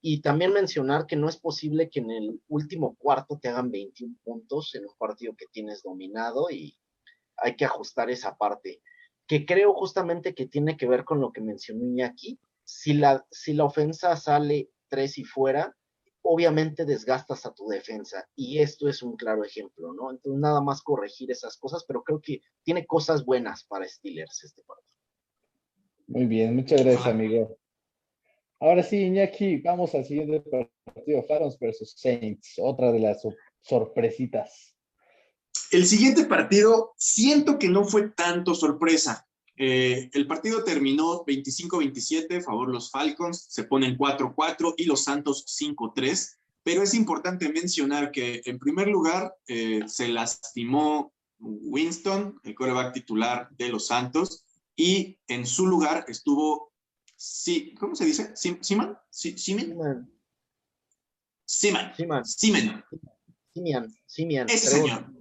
Y 0.00 0.20
también 0.20 0.52
mencionar 0.52 1.06
que 1.06 1.16
no 1.16 1.28
es 1.28 1.36
posible 1.38 1.90
que 1.90 1.98
en 1.98 2.10
el 2.10 2.40
último 2.46 2.94
cuarto 2.96 3.38
te 3.40 3.48
hagan 3.48 3.70
21 3.70 4.16
puntos 4.22 4.74
en 4.76 4.84
un 4.84 4.94
partido 4.96 5.34
que 5.36 5.46
tienes 5.50 5.82
dominado 5.82 6.50
y 6.50 6.78
hay 7.36 7.56
que 7.56 7.64
ajustar 7.64 8.10
esa 8.10 8.36
parte, 8.36 8.80
que 9.28 9.44
creo 9.44 9.74
justamente 9.74 10.34
que 10.34 10.46
tiene 10.46 10.76
que 10.76 10.88
ver 10.88 11.04
con 11.04 11.20
lo 11.20 11.30
que 11.32 11.42
mencionó 11.42 11.84
Iñaki. 11.84 12.40
Si 12.64 12.94
la, 12.94 13.24
si 13.30 13.52
la 13.52 13.64
ofensa 13.64 14.16
sale 14.16 14.70
tres 14.88 15.18
y 15.18 15.24
fuera, 15.24 15.76
obviamente 16.22 16.84
desgastas 16.84 17.46
a 17.46 17.52
tu 17.54 17.68
defensa 17.68 18.26
y 18.34 18.58
esto 18.58 18.88
es 18.88 19.02
un 19.02 19.16
claro 19.16 19.44
ejemplo, 19.44 19.92
¿no? 19.92 20.10
Entonces 20.10 20.40
nada 20.40 20.60
más 20.60 20.82
corregir 20.82 21.30
esas 21.30 21.56
cosas, 21.56 21.84
pero 21.86 22.02
creo 22.02 22.20
que 22.20 22.40
tiene 22.64 22.86
cosas 22.86 23.24
buenas 23.24 23.64
para 23.64 23.86
Steelers 23.86 24.44
este 24.44 24.62
partido. 24.64 24.88
Muy 26.06 26.26
bien, 26.26 26.56
muchas 26.56 26.82
gracias, 26.82 27.06
amigo. 27.06 27.56
Ahora 28.60 28.82
sí, 28.82 29.02
Iñaki, 29.04 29.58
vamos 29.58 29.94
al 29.94 30.04
siguiente 30.04 30.40
partido, 30.84 31.22
Falcons 31.24 31.58
versus 31.58 31.94
Saints, 31.96 32.54
otra 32.58 32.90
de 32.92 33.00
las 33.00 33.22
sorpresitas. 33.60 34.74
El 35.70 35.86
siguiente 35.86 36.24
partido 36.24 36.94
siento 36.96 37.58
que 37.58 37.68
no 37.68 37.84
fue 37.84 38.08
tanto 38.10 38.54
sorpresa. 38.54 39.26
Eh, 39.56 40.08
el 40.12 40.26
partido 40.26 40.62
terminó 40.62 41.24
25-27, 41.26 42.42
favor 42.42 42.68
los 42.68 42.90
Falcons, 42.90 43.46
se 43.50 43.64
ponen 43.64 43.98
4-4 43.98 44.74
y 44.76 44.84
los 44.84 45.02
Santos 45.04 45.44
5-3, 45.60 46.36
pero 46.62 46.82
es 46.82 46.94
importante 46.94 47.48
mencionar 47.48 48.12
que 48.12 48.40
en 48.44 48.58
primer 48.58 48.86
lugar 48.86 49.34
eh, 49.48 49.82
se 49.86 50.08
lastimó 50.08 51.12
Winston, 51.40 52.40
el 52.44 52.54
coreback 52.54 52.94
titular 52.94 53.48
de 53.56 53.68
los 53.68 53.88
Santos, 53.88 54.44
y 54.76 55.18
en 55.26 55.44
su 55.44 55.66
lugar 55.66 56.04
estuvo, 56.06 56.72
sí, 57.16 57.74
¿cómo 57.80 57.96
se 57.96 58.04
dice? 58.04 58.30
¿Siman? 58.36 58.96
¿Siman? 59.10 60.08
Siman. 61.44 61.94
Siman. 61.94 61.94
Siman. 61.96 62.84
Siman. 64.06 64.48
Ese 64.48 64.68
señor. 64.68 65.17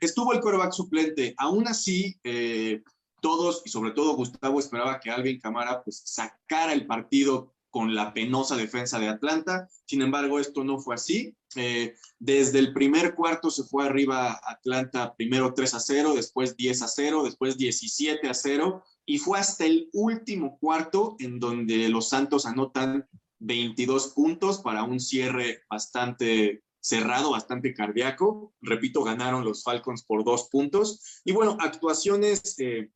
Estuvo 0.00 0.32
el 0.32 0.40
coreback 0.40 0.72
suplente. 0.72 1.34
Aún 1.38 1.68
así, 1.68 2.18
eh, 2.24 2.82
todos, 3.20 3.62
y 3.64 3.70
sobre 3.70 3.92
todo 3.92 4.16
Gustavo, 4.16 4.58
esperaba 4.58 5.00
que 5.00 5.10
Alvin 5.10 5.40
Camara 5.40 5.82
pues, 5.82 6.02
sacara 6.04 6.72
el 6.72 6.86
partido 6.86 7.52
con 7.70 7.94
la 7.94 8.12
penosa 8.12 8.56
defensa 8.56 8.98
de 8.98 9.08
Atlanta. 9.08 9.68
Sin 9.86 10.02
embargo, 10.02 10.40
esto 10.40 10.64
no 10.64 10.78
fue 10.78 10.96
así. 10.96 11.34
Eh, 11.56 11.94
desde 12.18 12.58
el 12.58 12.72
primer 12.72 13.14
cuarto 13.14 13.50
se 13.50 13.64
fue 13.64 13.84
arriba 13.84 14.40
Atlanta, 14.44 15.14
primero 15.14 15.54
3 15.54 15.74
a 15.74 15.80
0, 15.80 16.14
después 16.14 16.56
10 16.56 16.82
a 16.82 16.88
0, 16.88 17.22
después 17.24 17.56
17 17.56 18.28
a 18.28 18.34
0, 18.34 18.84
y 19.06 19.18
fue 19.18 19.38
hasta 19.38 19.64
el 19.64 19.88
último 19.92 20.58
cuarto 20.58 21.16
en 21.18 21.40
donde 21.40 21.88
los 21.88 22.08
Santos 22.08 22.46
anotan 22.46 23.08
22 23.40 24.08
puntos 24.08 24.60
para 24.60 24.84
un 24.84 25.00
cierre 25.00 25.62
bastante 25.68 26.62
cerrado, 26.80 27.30
bastante 27.30 27.74
cardíaco. 27.74 28.54
Repito, 28.60 29.04
ganaron 29.04 29.44
los 29.44 29.62
Falcons 29.62 30.02
por 30.04 30.24
dos 30.24 30.48
puntos. 30.48 31.20
Y 31.24 31.32
bueno, 31.32 31.56
actuaciones 31.60 32.58
eh, 32.58 32.90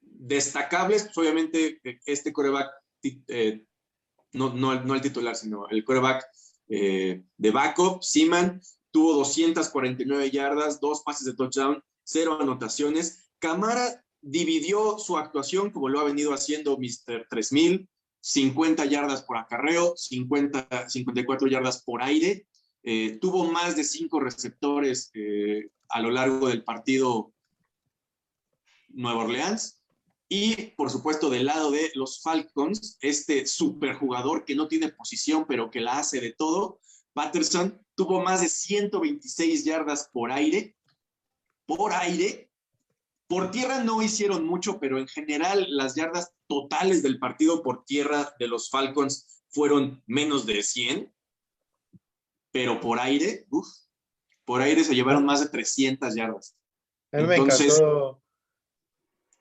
destacables, 0.00 1.04
pues 1.04 1.18
obviamente 1.18 1.80
este 2.06 2.32
coreback 2.32 2.70
eh, 3.02 3.64
no, 4.32 4.54
no, 4.54 4.94
el 4.94 5.00
titular, 5.00 5.36
sino 5.36 5.68
el 5.68 5.84
eh, 6.68 7.22
de 7.36 7.50
backup, 7.50 8.02
Seaman, 8.02 8.60
tuvo 8.90 9.14
249 9.14 10.30
yardas, 10.30 10.80
dos 10.80 11.02
pases 11.02 11.24
de 11.24 11.34
touchdown, 11.34 11.82
cero 12.04 12.38
anotaciones. 12.40 13.30
Camara 13.38 14.04
dividió 14.20 14.98
su 14.98 15.16
actuación 15.16 15.70
como 15.70 15.88
lo 15.88 16.00
ha 16.00 16.04
venido 16.04 16.34
haciendo 16.34 16.76
Mr. 16.76 17.26
3000, 17.30 17.88
50 18.20 18.84
yardas 18.86 19.22
por 19.22 19.38
acarreo, 19.38 19.94
50, 19.96 20.88
54 20.88 21.48
yardas 21.48 21.82
por 21.82 22.02
aire. 22.02 22.46
Eh, 22.90 23.18
tuvo 23.20 23.44
más 23.44 23.76
de 23.76 23.84
cinco 23.84 24.18
receptores 24.18 25.12
a 25.90 26.00
lo 26.00 26.10
largo 26.10 26.48
del 26.48 26.64
partido 26.64 27.34
Nueva 28.88 29.24
Orleans. 29.24 29.82
Y 30.26 30.70
por 30.70 30.88
supuesto, 30.88 31.28
del 31.28 31.44
lado 31.44 31.70
de 31.70 31.92
los 31.96 32.22
Falcons, 32.22 32.96
este 33.02 33.46
superjugador 33.46 34.46
que 34.46 34.54
no 34.54 34.68
tiene 34.68 34.88
posición, 34.88 35.44
pero 35.46 35.70
que 35.70 35.82
la 35.82 35.98
hace 35.98 36.18
de 36.18 36.32
todo, 36.32 36.80
Patterson 37.12 37.78
tuvo 37.94 38.22
más 38.22 38.40
de 38.40 38.48
126 38.48 39.66
yardas 39.66 40.08
por 40.10 40.32
aire. 40.32 40.74
Por 41.66 41.92
aire. 41.92 42.50
Por 43.26 43.50
tierra 43.50 43.84
no 43.84 44.00
hicieron 44.00 44.46
mucho, 44.46 44.80
pero 44.80 44.98
en 44.98 45.08
general 45.08 45.66
las 45.68 45.94
yardas 45.94 46.32
totales 46.46 47.02
del 47.02 47.18
partido 47.18 47.62
por 47.62 47.84
tierra 47.84 48.34
de 48.38 48.48
los 48.48 48.70
Falcons 48.70 49.44
fueron 49.50 50.02
menos 50.06 50.46
de 50.46 50.62
100. 50.62 51.12
Pero 52.58 52.80
por 52.80 52.98
aire, 52.98 53.44
uff, 53.50 53.68
por 54.44 54.60
aire 54.60 54.82
se 54.82 54.92
llevaron 54.92 55.24
más 55.24 55.38
de 55.38 55.48
300 55.48 56.12
yardas. 56.12 56.56
Entonces, 57.12 57.80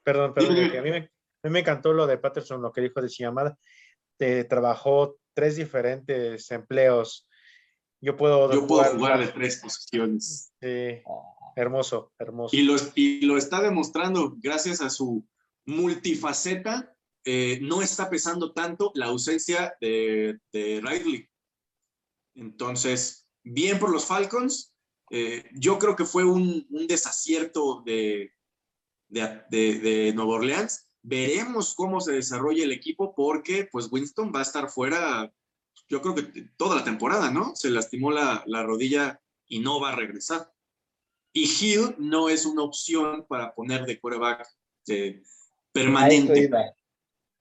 Perdón, 0.03 0.35
perdón, 0.35 0.55
a 0.77 0.81
mí, 0.83 1.09
me, 1.49 1.59
encantó 1.59 1.93
lo 1.93 2.05
de 2.05 2.19
Patterson, 2.19 2.61
lo 2.61 2.71
que 2.71 2.81
dijo 2.81 3.01
de 3.01 3.09
llamada. 3.09 3.57
Eh, 4.19 4.43
trabajó 4.43 5.17
tres 5.33 5.55
diferentes 5.55 6.51
empleos. 6.51 7.27
Yo 8.01 8.15
puedo, 8.15 8.53
Yo 8.53 8.67
puedo 8.67 8.83
jugar, 8.93 9.19
de 9.19 9.29
tres 9.29 9.61
posiciones. 9.61 10.53
Sí, 10.61 11.01
hermoso, 11.55 12.13
hermoso. 12.19 12.55
Y 12.55 12.61
lo, 12.61 12.75
y 12.93 13.25
lo 13.25 13.39
está 13.39 13.63
demostrando 13.63 14.35
gracias 14.37 14.79
a 14.79 14.91
su 14.91 15.25
multifaceta. 15.65 16.95
Eh, 17.25 17.57
no 17.63 17.81
está 17.81 18.11
pesando 18.11 18.53
tanto 18.53 18.91
la 18.93 19.07
ausencia 19.07 19.75
de, 19.81 20.37
de 20.53 20.81
Riley. 20.83 21.27
Entonces, 22.37 23.27
bien 23.43 23.79
por 23.79 23.91
los 23.91 24.05
Falcons. 24.05 24.73
Eh, 25.09 25.43
yo 25.53 25.79
creo 25.79 25.95
que 25.95 26.05
fue 26.05 26.23
un, 26.23 26.65
un 26.69 26.87
desacierto 26.87 27.81
de, 27.85 28.33
de, 29.07 29.43
de, 29.49 30.13
Nueva 30.13 30.35
Orleans. 30.35 30.89
Veremos 31.01 31.73
cómo 31.75 32.01
se 32.01 32.13
desarrolla 32.13 32.63
el 32.63 32.71
equipo 32.71 33.15
porque 33.15 33.67
pues 33.71 33.91
Winston 33.91 34.31
va 34.35 34.39
a 34.39 34.43
estar 34.43 34.69
fuera, 34.69 35.31
yo 35.87 36.01
creo 36.01 36.15
que 36.15 36.49
toda 36.57 36.75
la 36.75 36.83
temporada, 36.83 37.31
¿no? 37.31 37.55
Se 37.55 37.69
lastimó 37.69 38.11
la, 38.11 38.43
la 38.45 38.63
rodilla 38.63 39.21
y 39.47 39.59
no 39.59 39.79
va 39.79 39.91
a 39.91 39.95
regresar. 39.95 40.51
Y 41.31 41.43
Hill 41.43 41.95
no 41.97 42.29
es 42.29 42.45
una 42.45 42.63
opción 42.63 43.25
para 43.27 43.53
poner 43.53 43.85
de 43.85 43.99
quarterback 43.99 44.45
eh, 44.89 45.21
permanente. 45.71 46.33
A 46.33 46.35
eso, 46.35 46.43
iba. 46.43 46.75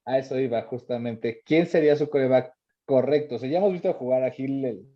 a 0.05 0.19
eso, 0.19 0.39
iba. 0.39 0.61
justamente. 0.63 1.41
¿Quién 1.45 1.67
sería 1.67 1.97
su 1.97 2.09
quarterback 2.09 2.56
correcto? 2.87 3.35
O 3.35 3.39
sea, 3.39 3.49
ya 3.49 3.59
hemos 3.59 3.73
visto 3.73 3.93
jugar 3.93 4.23
a 4.23 4.33
Hill 4.35 4.65
el... 4.65 4.87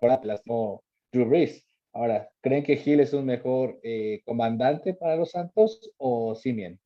ahora 0.00 0.20
plasmó 0.20 0.82
Drew 1.12 1.26
Brees. 1.28 1.66
Ahora, 1.92 2.30
¿creen 2.40 2.62
que 2.62 2.76
Gil 2.76 3.00
es 3.00 3.12
un 3.12 3.26
mejor 3.26 3.80
eh, 3.82 4.22
comandante 4.24 4.94
para 4.94 5.16
los 5.16 5.32
Santos 5.32 5.90
o 5.98 6.36
Simien? 6.36 6.80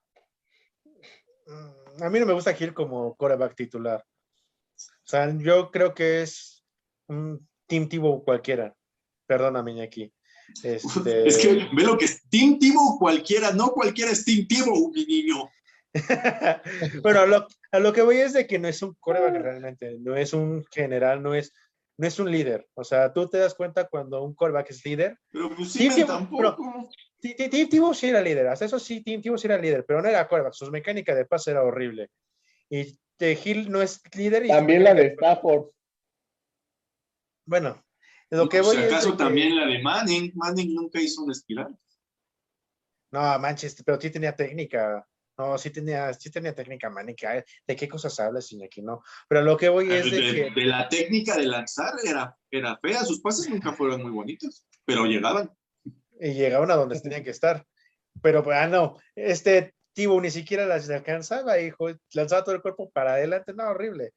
Mm, 1.46 2.02
a 2.02 2.10
mí 2.10 2.18
no 2.18 2.26
me 2.26 2.32
gusta 2.32 2.54
Gil 2.54 2.72
como 2.72 3.14
coreback 3.14 3.54
titular. 3.54 4.02
O 4.02 5.06
sea, 5.06 5.30
yo 5.36 5.70
creo 5.70 5.94
que 5.94 6.22
es 6.22 6.64
un 7.06 7.46
Team 7.66 7.88
Tivo 7.88 8.24
cualquiera. 8.24 8.74
Perdóname, 9.26 9.82
aquí. 9.82 10.10
Este... 10.62 11.26
Es 11.28 11.36
que 11.36 11.68
ve 11.76 11.82
lo 11.82 11.98
que 11.98 12.06
es 12.06 12.26
Team 12.30 12.58
Tivo 12.58 12.98
cualquiera, 12.98 13.52
no 13.52 13.72
cualquiera 13.72 14.10
es 14.10 14.24
Team 14.24 14.46
Tivo, 14.48 14.90
mi 14.90 15.04
niño. 15.04 15.50
bueno, 17.02 17.26
lo, 17.26 17.46
a 17.74 17.80
lo, 17.80 17.92
que 17.92 18.02
voy 18.02 18.18
es 18.18 18.32
de 18.32 18.46
que 18.46 18.58
no 18.58 18.68
es 18.68 18.82
un 18.82 18.94
coreback 18.94 19.34
realmente, 19.34 19.98
no 19.98 20.16
es 20.16 20.32
un 20.32 20.64
general, 20.70 21.22
no 21.22 21.34
es 21.34 21.52
no 21.96 22.06
es 22.06 22.18
un 22.18 22.30
líder. 22.30 22.68
O 22.74 22.84
sea, 22.84 23.12
tú 23.12 23.28
te 23.28 23.38
das 23.38 23.54
cuenta 23.54 23.88
cuando 23.88 24.22
un 24.22 24.34
callback 24.34 24.70
es 24.70 24.84
líder. 24.84 25.18
Pero 25.30 25.54
pues 25.54 25.72
sí, 25.72 25.88
tampoco. 26.04 26.88
Tim 27.20 27.94
sí 27.94 28.08
era 28.08 28.20
líder, 28.20 28.48
hasta 28.48 28.64
eso 28.64 28.78
sí, 28.78 29.02
Tim 29.02 29.22
sí 29.22 29.46
era 29.46 29.58
líder, 29.58 29.84
pero 29.86 30.02
no 30.02 30.08
era 30.08 30.28
callback, 30.28 30.52
su 30.52 30.70
mecánica 30.70 31.14
de 31.14 31.24
pase 31.24 31.52
era 31.52 31.62
horrible. 31.62 32.10
Y 32.68 32.98
Hill 33.18 33.70
no 33.70 33.80
es 33.80 34.02
líder. 34.14 34.46
También 34.48 34.84
la 34.84 34.94
de 34.94 35.06
Stafford. 35.08 35.70
Bueno, 37.46 37.82
lo 38.30 38.48
que 38.48 38.60
voy 38.60 38.76
si 38.76 38.82
acaso 38.84 39.16
también 39.16 39.56
la 39.56 39.66
de 39.66 39.80
Manning, 39.82 40.32
Manning 40.34 40.74
nunca 40.74 41.00
hizo 41.00 41.22
un 41.22 41.30
espiral. 41.30 41.76
No, 43.12 43.38
manches, 43.38 43.80
pero 43.84 44.00
sí 44.00 44.10
tenía 44.10 44.34
técnica. 44.34 45.06
No, 45.36 45.58
sí 45.58 45.70
tenía, 45.70 46.12
sí 46.12 46.30
tenía 46.30 46.54
técnica 46.54 46.88
mánica. 46.90 47.36
¿eh? 47.36 47.44
¿De 47.66 47.74
qué 47.74 47.88
cosas 47.88 48.18
hablas, 48.20 48.50
Iñaki? 48.52 48.82
No. 48.82 49.02
Pero 49.28 49.42
lo 49.42 49.56
que 49.56 49.68
voy 49.68 49.90
es 49.90 50.10
de, 50.10 50.20
de, 50.20 50.34
que. 50.34 50.60
de 50.60 50.66
la 50.66 50.88
técnica 50.88 51.36
de 51.36 51.46
lanzar 51.46 51.94
era, 52.04 52.36
era 52.50 52.78
fea. 52.78 53.04
Sus 53.04 53.20
pases 53.20 53.48
nunca 53.48 53.72
fueron 53.72 54.02
muy 54.02 54.12
bonitos, 54.12 54.66
pero 54.84 55.04
llegaban. 55.06 55.50
Y 56.20 56.34
llegaban 56.34 56.70
a 56.70 56.76
donde 56.76 57.00
tenían 57.00 57.24
que 57.24 57.30
estar. 57.30 57.66
Pero, 58.22 58.42
pues, 58.44 58.56
ah, 58.56 58.68
no. 58.68 58.96
Este 59.16 59.74
Tibo 59.92 60.20
ni 60.20 60.30
siquiera 60.30 60.66
las 60.66 60.90
alcanzaba, 60.90 61.60
hijo. 61.60 61.88
Lanzaba 62.12 62.44
todo 62.44 62.54
el 62.54 62.62
cuerpo 62.62 62.90
para 62.90 63.14
adelante. 63.14 63.54
No, 63.54 63.64
horrible. 63.64 64.12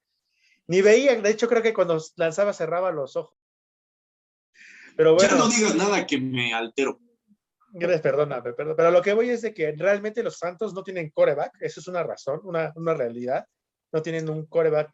Ni 0.68 0.82
veía. 0.82 1.20
De 1.22 1.30
hecho, 1.30 1.48
creo 1.48 1.62
que 1.62 1.74
cuando 1.74 2.02
lanzaba 2.16 2.54
cerraba 2.54 2.92
los 2.92 3.16
ojos. 3.16 3.38
Pero 4.96 5.14
bueno. 5.14 5.30
Ya 5.30 5.38
no 5.38 5.50
digas 5.50 5.76
nada 5.76 6.06
que 6.06 6.20
me 6.20 6.54
altero. 6.54 7.00
Gracias, 7.80 8.02
perdóname, 8.02 8.54
perdón. 8.54 8.76
Pero 8.76 8.92
lo 8.92 9.02
que 9.02 9.14
voy 9.14 9.30
es 9.30 9.42
de 9.42 9.54
que 9.54 9.72
realmente 9.74 10.24
los 10.24 10.38
Santos 10.38 10.74
no 10.74 10.84
tienen 10.84 11.12
coreback, 11.12 11.62
eso 11.62 11.80
es 11.80 11.88
una 11.88 12.04
razón, 12.04 12.42
una, 12.44 12.74
una 12.76 12.94
realidad. 12.94 13.46
No 13.92 14.02
tienen 14.02 14.30
un 14.30 14.46
coreback 14.48 14.92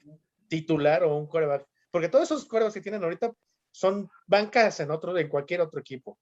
titular 0.48 1.04
o 1.04 1.16
un 1.16 1.28
coreback, 1.28 1.66
porque 1.90 2.10
todos 2.10 2.26
esos 2.26 2.46
corebacks 2.46 2.74
que 2.74 2.82
tienen 2.82 3.04
ahorita 3.04 3.34
son 3.72 4.10
bancas 4.28 4.80
en 4.82 4.92
otro, 4.92 5.18
en 5.18 5.30
cualquier 5.30 5.62
otro 5.62 5.80
equipo. 5.80 6.20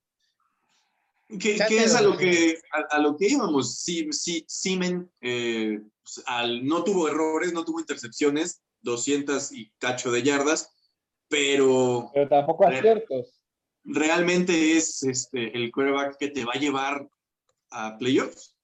¿Qué, 1.40 1.56
es 1.56 1.96
a 1.96 2.02
lo 2.02 2.18
que, 2.18 2.60
a, 2.74 2.96
a 2.96 3.00
lo 3.00 3.16
que 3.16 3.28
íbamos? 3.28 3.80
Sí, 3.80 4.10
sí, 4.12 4.44
Simen 4.48 5.10
eh, 5.22 5.82
pues, 6.04 6.24
al, 6.28 6.66
no 6.66 6.84
tuvo 6.84 7.08
errores, 7.08 7.54
no 7.54 7.64
tuvo 7.64 7.80
intercepciones, 7.80 8.62
200 8.82 9.52
y 9.54 9.72
cacho 9.78 10.12
de 10.12 10.24
yardas, 10.24 10.74
pero 11.30 12.10
Pero 12.14 12.28
tampoco 12.28 12.68
aciertos. 12.68 13.41
Realmente 13.84 14.78
es 14.78 15.04
este, 15.04 15.56
el 15.56 15.72
quarterback 15.72 16.18
que 16.18 16.30
te 16.30 16.46
va 16.46 16.54
a 16.54 16.60
llevar 16.60 17.10
a 17.72 17.98
playoffs. 17.98 18.56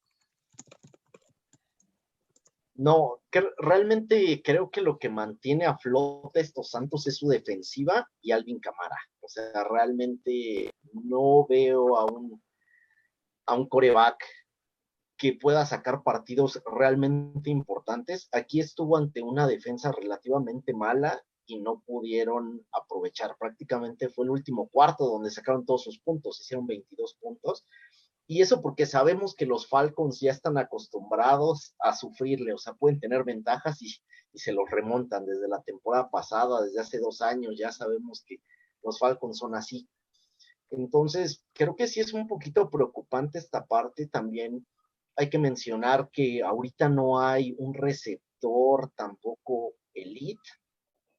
No, 2.76 3.22
realmente 3.58 4.42
creo 4.44 4.70
que 4.70 4.82
lo 4.82 5.00
que 5.00 5.10
mantiene 5.10 5.66
a 5.66 5.78
flote 5.78 6.42
estos 6.42 6.70
Santos 6.70 7.08
es 7.08 7.18
su 7.18 7.28
defensiva 7.28 8.08
y 8.22 8.32
Alvin 8.32 8.60
Camara. 8.60 8.98
O 9.20 9.28
sea, 9.28 9.64
realmente 9.64 10.70
no 10.94 11.48
veo 11.48 11.98
a 11.98 12.06
un, 12.06 12.42
a 13.48 13.56
un 13.56 13.68
coreback 13.68 14.24
que 15.18 15.34
pueda 15.34 15.66
sacar 15.66 16.04
partidos 16.04 16.62
realmente 16.72 17.50
importantes. 17.50 18.30
Aquí 18.32 18.60
estuvo 18.60 18.96
ante 18.96 19.24
una 19.24 19.48
defensa 19.48 19.92
relativamente 19.92 20.74
mala 20.74 21.20
y 21.48 21.60
no 21.60 21.82
pudieron 21.86 22.66
aprovechar. 22.72 23.36
Prácticamente 23.40 24.10
fue 24.10 24.26
el 24.26 24.32
último 24.32 24.68
cuarto 24.68 25.06
donde 25.06 25.32
sacaron 25.32 25.66
todos 25.66 25.84
sus 25.84 26.00
puntos, 26.00 26.40
hicieron 26.42 26.68
22 26.68 27.16
puntos. 27.20 27.66
Y 28.28 28.42
eso 28.42 28.62
porque 28.62 28.86
sabemos 28.86 29.34
que 29.34 29.46
los 29.46 29.68
Falcons 29.68 30.20
ya 30.20 30.32
están 30.32 30.58
acostumbrados 30.58 31.74
a 31.80 31.96
sufrirle, 31.96 32.54
o 32.54 32.58
sea, 32.58 32.74
pueden 32.74 33.00
tener 33.00 33.24
ventajas 33.24 33.82
y, 33.82 33.96
se 34.34 34.52
los 34.52 34.70
remontan 34.70 35.26
desde 35.26 35.48
la 35.48 35.64
temporada 35.64 36.12
pasada, 36.12 36.62
desde 36.62 36.80
hace 36.80 37.00
dos 37.00 37.22
años, 37.22 37.56
ya 37.58 37.72
sabemos 37.72 38.24
que 38.24 38.36
los 38.84 39.00
Falcons 39.00 39.40
son 39.40 39.56
así. 39.56 39.90
Entonces, 40.70 41.44
creo 41.54 41.76
que 41.76 41.88
sí 41.88 42.02
es 42.02 42.14
un 42.14 42.28
poquito 42.28 42.70
preocupante 42.70 43.40
esta 43.40 43.66
parte. 43.66 44.06
También 44.06 44.68
hay 45.16 45.32
que 45.32 45.40
mencionar 45.40 46.10
que 46.12 46.44
ahorita 46.44 46.88
no 46.88 47.20
hay 47.20 47.56
un 47.58 47.74
receptor 47.74 48.92
tampoco 48.96 49.74
elite 49.96 50.50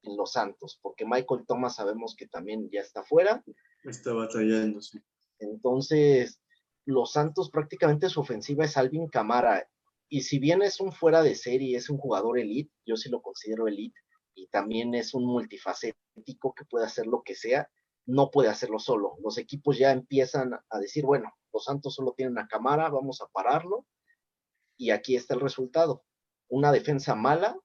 en 0.03 0.17
los 0.17 0.33
Santos, 0.33 0.79
porque 0.81 1.05
Michael 1.05 1.45
Thomas 1.47 1.75
sabemos 1.75 2.15
que 2.15 2.27
también 2.27 2.69
ya 2.71 2.81
está 2.81 3.03
fuera. 3.03 3.43
Está 3.83 4.13
batallando, 4.13 4.81
sí. 4.81 4.99
Entonces, 5.39 6.41
los 6.85 7.11
Santos 7.11 7.49
prácticamente 7.49 8.09
su 8.09 8.21
ofensiva 8.21 8.65
es 8.65 8.77
Alvin 8.77 9.07
Camara. 9.07 9.67
Y 10.09 10.21
si 10.21 10.39
bien 10.39 10.61
es 10.61 10.79
un 10.79 10.91
fuera 10.91 11.21
de 11.21 11.35
serie, 11.35 11.77
es 11.77 11.89
un 11.89 11.97
jugador 11.97 12.39
elite, 12.39 12.71
yo 12.85 12.95
sí 12.97 13.09
lo 13.09 13.21
considero 13.21 13.67
elite, 13.67 13.99
y 14.33 14.47
también 14.47 14.95
es 14.95 15.13
un 15.13 15.25
multifacético 15.25 16.53
que 16.55 16.65
puede 16.65 16.85
hacer 16.85 17.05
lo 17.05 17.21
que 17.21 17.35
sea, 17.35 17.69
no 18.05 18.31
puede 18.31 18.49
hacerlo 18.49 18.79
solo. 18.79 19.17
Los 19.23 19.37
equipos 19.37 19.77
ya 19.77 19.91
empiezan 19.91 20.53
a 20.53 20.79
decir, 20.79 21.05
bueno, 21.05 21.31
los 21.53 21.65
Santos 21.65 21.93
solo 21.93 22.13
tienen 22.17 22.39
a 22.39 22.47
Camara, 22.47 22.89
vamos 22.89 23.21
a 23.21 23.27
pararlo, 23.27 23.85
y 24.77 24.89
aquí 24.91 25.15
está 25.15 25.35
el 25.35 25.41
resultado. 25.41 26.03
Una 26.47 26.71
defensa 26.71 27.13
mala, 27.13 27.55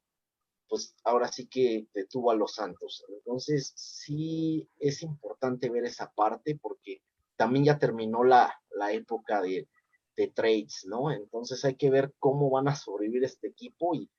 pues 0.68 0.94
ahora 1.04 1.28
sí 1.28 1.46
que 1.46 1.86
detuvo 1.94 2.30
a 2.30 2.36
los 2.36 2.54
Santos. 2.54 3.04
Entonces, 3.08 3.72
sí 3.76 4.68
es 4.78 5.02
importante 5.02 5.70
ver 5.70 5.84
esa 5.84 6.12
parte 6.12 6.58
porque 6.60 7.02
también 7.36 7.64
ya 7.64 7.78
terminó 7.78 8.24
la, 8.24 8.54
la 8.70 8.92
época 8.92 9.40
de, 9.42 9.68
de, 10.16 10.28
trades, 10.28 10.84
¿no? 10.86 11.10
Entonces 11.10 11.64
hay 11.64 11.76
que 11.76 11.90
ver 11.90 12.14
cómo 12.18 12.50
van 12.50 12.68
a 12.68 12.76
sobrevivir 12.76 13.24
este 13.24 13.48
equipo 13.48 13.94
y, 13.94 14.10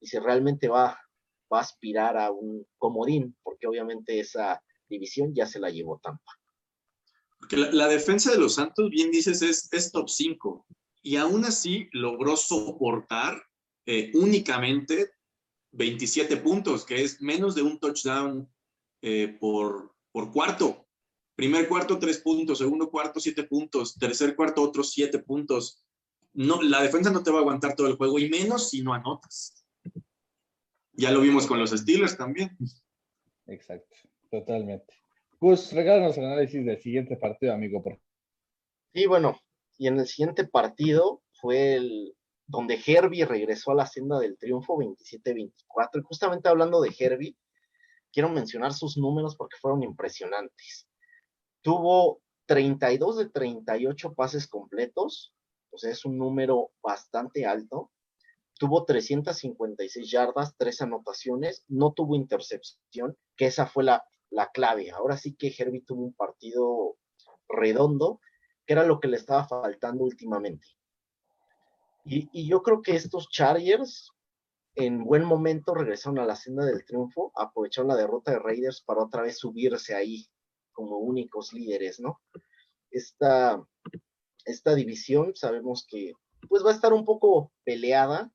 y 0.00 0.06
si 0.06 0.18
realmente 0.18 0.68
va, 0.68 0.98
va, 1.52 1.58
a 1.58 1.62
aspirar 1.62 2.16
a 2.16 2.30
un 2.30 2.66
comodín, 2.78 3.36
porque 3.42 3.66
obviamente 3.66 4.18
esa 4.18 4.62
división 4.88 5.34
ya 5.34 5.46
se 5.46 5.60
la 5.60 5.70
llevó 5.70 5.98
Tampa. 6.02 6.32
Porque 7.38 7.56
la, 7.56 7.88
defensa 7.88 8.32
de 8.32 8.38
los 8.38 8.54
Santos, 8.54 8.90
bien 8.90 9.10
dices, 9.10 9.42
es, 9.42 9.68
es 9.72 9.92
top 9.92 10.08
5 10.08 10.66
y 11.02 11.16
aún 11.16 11.44
así 11.44 11.88
logró 11.92 12.36
soportar 12.36 13.40
eh, 13.86 14.10
únicamente 14.14 15.10
27 15.76 16.36
puntos, 16.38 16.84
que 16.84 17.02
es 17.02 17.20
menos 17.20 17.54
de 17.54 17.62
un 17.62 17.78
touchdown 17.78 18.48
eh, 19.02 19.36
por, 19.40 19.94
por 20.12 20.32
cuarto. 20.32 20.86
Primer 21.34 21.68
cuarto, 21.68 21.98
tres 21.98 22.18
puntos. 22.18 22.58
Segundo 22.58 22.90
cuarto, 22.90 23.20
siete 23.20 23.44
puntos. 23.44 23.96
Tercer 23.96 24.36
cuarto, 24.36 24.62
otros 24.62 24.92
siete 24.92 25.18
puntos. 25.18 25.84
No, 26.32 26.62
la 26.62 26.82
defensa 26.82 27.10
no 27.10 27.22
te 27.22 27.30
va 27.30 27.38
a 27.38 27.40
aguantar 27.40 27.74
todo 27.74 27.86
el 27.88 27.96
juego, 27.96 28.18
y 28.18 28.28
menos 28.28 28.70
si 28.70 28.82
no 28.82 28.94
anotas. 28.94 29.64
Ya 30.92 31.10
lo 31.10 31.20
vimos 31.20 31.46
con 31.46 31.58
los 31.58 31.70
Steelers 31.70 32.16
también. 32.16 32.56
Exacto, 33.46 33.96
totalmente. 34.30 34.94
Gus, 35.40 35.72
regálanos 35.72 36.16
el 36.16 36.24
análisis 36.24 36.64
del 36.64 36.80
siguiente 36.80 37.16
partido, 37.16 37.52
amigo. 37.52 37.82
Por... 37.82 38.00
Sí, 38.92 39.06
bueno, 39.06 39.38
y 39.76 39.88
en 39.88 39.98
el 39.98 40.06
siguiente 40.06 40.46
partido 40.46 41.22
fue 41.32 41.74
el 41.74 42.16
donde 42.54 42.80
Herbie 42.86 43.26
regresó 43.26 43.72
a 43.72 43.74
la 43.74 43.86
senda 43.86 44.18
del 44.18 44.38
triunfo 44.38 44.76
27-24. 44.76 45.52
Y 45.98 46.02
justamente 46.02 46.48
hablando 46.48 46.80
de 46.80 46.94
Herbie, 46.98 47.36
quiero 48.12 48.28
mencionar 48.28 48.72
sus 48.72 48.96
números 48.96 49.36
porque 49.36 49.56
fueron 49.60 49.82
impresionantes 49.82 50.86
tuvo 51.64 52.20
32 52.46 53.16
de 53.16 53.30
38 53.30 54.14
pases 54.14 54.46
completos, 54.46 55.34
o 55.70 55.78
sea, 55.78 55.90
es 55.90 56.04
un 56.04 56.18
número 56.18 56.70
bastante 56.82 57.46
alto. 57.46 57.90
Tuvo 58.58 58.84
356 58.84 60.08
yardas, 60.08 60.54
tres 60.56 60.80
anotaciones, 60.80 61.64
no 61.66 61.92
tuvo 61.92 62.14
intercepción, 62.14 63.16
que 63.36 63.46
esa 63.46 63.66
fue 63.66 63.82
la, 63.82 64.04
la 64.30 64.50
clave. 64.52 64.90
Ahora 64.90 65.16
sí 65.16 65.34
que 65.34 65.52
Herbie 65.58 65.82
tuvo 65.84 66.04
un 66.04 66.14
partido 66.14 66.96
redondo, 67.48 68.20
que 68.66 68.74
era 68.74 68.84
lo 68.84 69.00
que 69.00 69.08
le 69.08 69.16
estaba 69.16 69.48
faltando 69.48 70.04
últimamente. 70.04 70.66
Y, 72.04 72.46
yo 72.46 72.62
creo 72.62 72.82
que 72.82 72.96
estos 72.96 73.28
Chargers 73.30 74.12
en 74.76 75.04
buen 75.04 75.24
momento 75.24 75.74
regresaron 75.74 76.18
a 76.18 76.26
la 76.26 76.36
senda 76.36 76.64
del 76.66 76.84
triunfo, 76.84 77.32
aprovecharon 77.36 77.88
la 77.88 77.96
derrota 77.96 78.32
de 78.32 78.40
Raiders 78.40 78.82
para 78.82 79.04
otra 79.04 79.22
vez 79.22 79.38
subirse 79.38 79.94
ahí 79.94 80.26
como 80.72 80.98
únicos 80.98 81.52
líderes, 81.52 82.00
¿no? 82.00 82.20
Esta, 82.90 83.62
esta 84.44 84.74
división 84.74 85.34
sabemos 85.34 85.86
que 85.88 86.12
pues 86.48 86.64
va 86.64 86.70
a 86.70 86.74
estar 86.74 86.92
un 86.92 87.04
poco 87.04 87.52
peleada, 87.64 88.30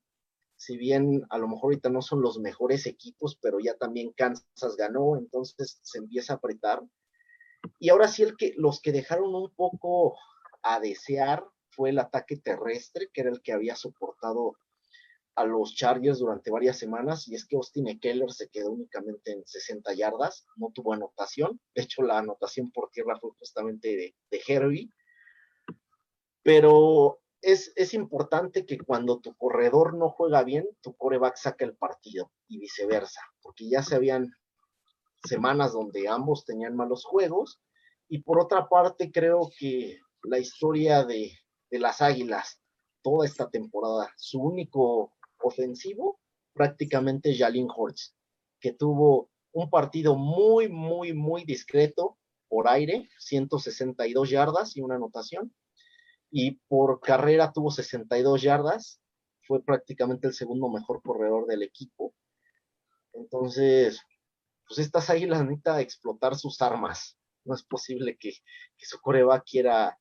si 0.56 0.76
bien 0.76 1.24
a 1.30 1.38
lo 1.38 1.46
mejor 1.46 1.66
ahorita 1.66 1.90
no 1.90 2.02
son 2.02 2.22
los 2.22 2.38
mejores 2.38 2.86
equipos, 2.86 3.36
pero 3.40 3.60
ya 3.60 3.76
también 3.76 4.12
Kansas 4.12 4.76
ganó, 4.76 5.16
entonces 5.16 5.78
se 5.82 5.98
empieza 5.98 6.32
a 6.32 6.36
apretar. 6.36 6.82
Y 7.78 7.90
ahora 7.90 8.08
sí 8.08 8.22
el 8.22 8.36
que, 8.36 8.54
los 8.56 8.80
que 8.80 8.92
dejaron 8.92 9.34
un 9.34 9.50
poco 9.54 10.16
a 10.62 10.80
desear 10.80 11.44
fue 11.70 11.90
el 11.90 11.98
ataque 11.98 12.36
terrestre, 12.36 13.08
que 13.12 13.22
era 13.22 13.30
el 13.30 13.42
que 13.42 13.52
había 13.52 13.76
soportado 13.76 14.56
a 15.36 15.44
los 15.44 15.74
Chargers 15.74 16.18
durante 16.18 16.50
varias 16.50 16.78
semanas 16.78 17.28
y 17.28 17.34
es 17.34 17.46
que 17.46 17.56
Austin 17.56 17.88
Eckler 17.88 18.30
se 18.30 18.48
quedó 18.48 18.72
únicamente 18.72 19.32
en 19.32 19.46
60 19.46 19.94
yardas, 19.94 20.46
no 20.56 20.70
tuvo 20.74 20.92
anotación, 20.92 21.60
de 21.74 21.82
hecho 21.82 22.02
la 22.02 22.18
anotación 22.18 22.70
por 22.70 22.90
tierra 22.90 23.18
fue 23.18 23.30
justamente 23.38 23.88
de, 23.88 24.14
de 24.30 24.42
Herbie, 24.46 24.90
pero 26.42 27.20
es, 27.40 27.72
es, 27.76 27.94
importante 27.94 28.66
que 28.66 28.78
cuando 28.78 29.20
tu 29.20 29.34
corredor 29.34 29.94
no 29.94 30.10
juega 30.10 30.42
bien, 30.42 30.68
tu 30.82 30.94
coreback 30.94 31.36
saca 31.36 31.64
el 31.64 31.76
partido 31.76 32.30
y 32.48 32.58
viceversa, 32.58 33.22
porque 33.40 33.68
ya 33.68 33.82
se 33.82 33.94
habían 33.94 34.30
semanas 35.24 35.72
donde 35.72 36.08
ambos 36.08 36.44
tenían 36.44 36.76
malos 36.76 37.04
juegos 37.04 37.60
y 38.08 38.22
por 38.22 38.40
otra 38.40 38.68
parte 38.68 39.10
creo 39.10 39.50
que 39.58 40.00
la 40.24 40.38
historia 40.38 41.04
de, 41.04 41.30
de 41.70 41.78
las 41.78 42.00
Águilas 42.02 42.60
toda 43.02 43.26
esta 43.26 43.48
temporada, 43.48 44.12
su 44.16 44.40
único 44.40 45.14
ofensivo, 45.38 46.20
prácticamente 46.52 47.36
Jalin 47.36 47.68
Hurts, 47.74 48.14
que 48.60 48.72
tuvo 48.72 49.30
un 49.52 49.70
partido 49.70 50.16
muy, 50.16 50.68
muy, 50.68 51.12
muy 51.12 51.44
discreto 51.44 52.18
por 52.48 52.68
aire, 52.68 53.08
162 53.18 54.30
yardas 54.30 54.76
y 54.76 54.80
una 54.80 54.96
anotación. 54.96 55.54
y 56.32 56.52
por 56.68 57.00
carrera 57.00 57.52
tuvo 57.52 57.72
62 57.72 58.42
yardas, 58.42 59.00
fue 59.42 59.64
prácticamente 59.64 60.28
el 60.28 60.34
segundo 60.34 60.68
mejor 60.68 61.02
corredor 61.02 61.46
del 61.46 61.64
equipo. 61.64 62.14
Entonces, 63.14 64.00
pues 64.64 64.78
estas 64.78 65.10
águilas 65.10 65.42
necesitan 65.42 65.80
explotar 65.80 66.36
sus 66.36 66.62
armas. 66.62 67.18
No 67.44 67.56
es 67.56 67.64
posible 67.64 68.16
que, 68.16 68.30
que 68.30 68.86
su 68.86 69.00
coreba 69.00 69.40
quiera 69.40 69.98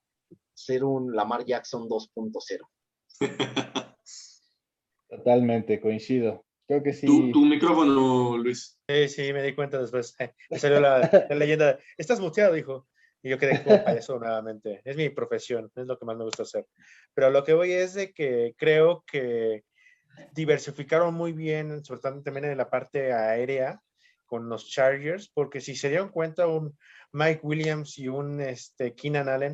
ser 0.54 0.84
un 0.84 1.16
Lamar 1.16 1.46
Jackson 1.46 1.88
2.0. 1.88 2.68
Totalmente, 5.10 5.80
coincido. 5.80 6.46
Creo 6.68 6.84
que 6.84 6.94
sí. 6.94 7.08
Tu, 7.08 7.32
tu 7.32 7.46
micrófono, 7.46 8.38
Luis. 8.38 8.80
Sí, 8.88 9.08
sí, 9.08 9.34
me 9.34 9.42
di 9.42 9.56
cuenta 9.56 9.80
después. 9.80 10.16
Me 10.50 10.60
salió 10.60 10.80
la, 10.80 11.28
la 11.30 11.36
leyenda. 11.36 11.80
Estás 11.98 12.20
muteado, 12.20 12.54
dijo. 12.54 12.88
Y 13.22 13.30
yo 13.30 13.38
quedé 13.38 13.64
como 13.64 13.84
payaso 13.84 14.18
nuevamente. 14.20 14.82
Es 14.86 14.96
mi 14.96 15.10
profesión, 15.10 15.72
es 15.76 15.88
lo 15.88 15.98
que 15.98 16.06
más 16.06 16.16
me 16.16 16.24
gusta 16.24 16.44
hacer. 16.44 16.66
Pero 17.14 17.30
lo 17.30 17.44
que 17.44 17.54
voy 17.54 17.72
es 17.72 17.94
de 17.94 18.14
que 18.14 18.54
creo 18.58 19.04
que 19.06 19.64
diversificaron 20.34 21.14
muy 21.14 21.34
bien, 21.34 21.84
sobre 21.84 22.02
todo 22.02 22.22
también 22.22 22.46
en 22.46 22.58
la 22.58 22.70
parte 22.70 23.12
aérea 23.12 23.82
con 24.26 24.48
los 24.48 24.70
Chargers, 24.70 25.30
porque 25.34 25.60
si 25.60 25.76
se 25.76 25.90
dieron 25.90 26.10
cuenta, 26.10 26.48
un 26.48 26.78
Mike 27.12 27.42
Williams 27.44 27.98
y 27.98 28.08
un 28.08 28.40
este, 28.42 28.94
Keenan 28.94 29.28
Allen, 29.28 29.54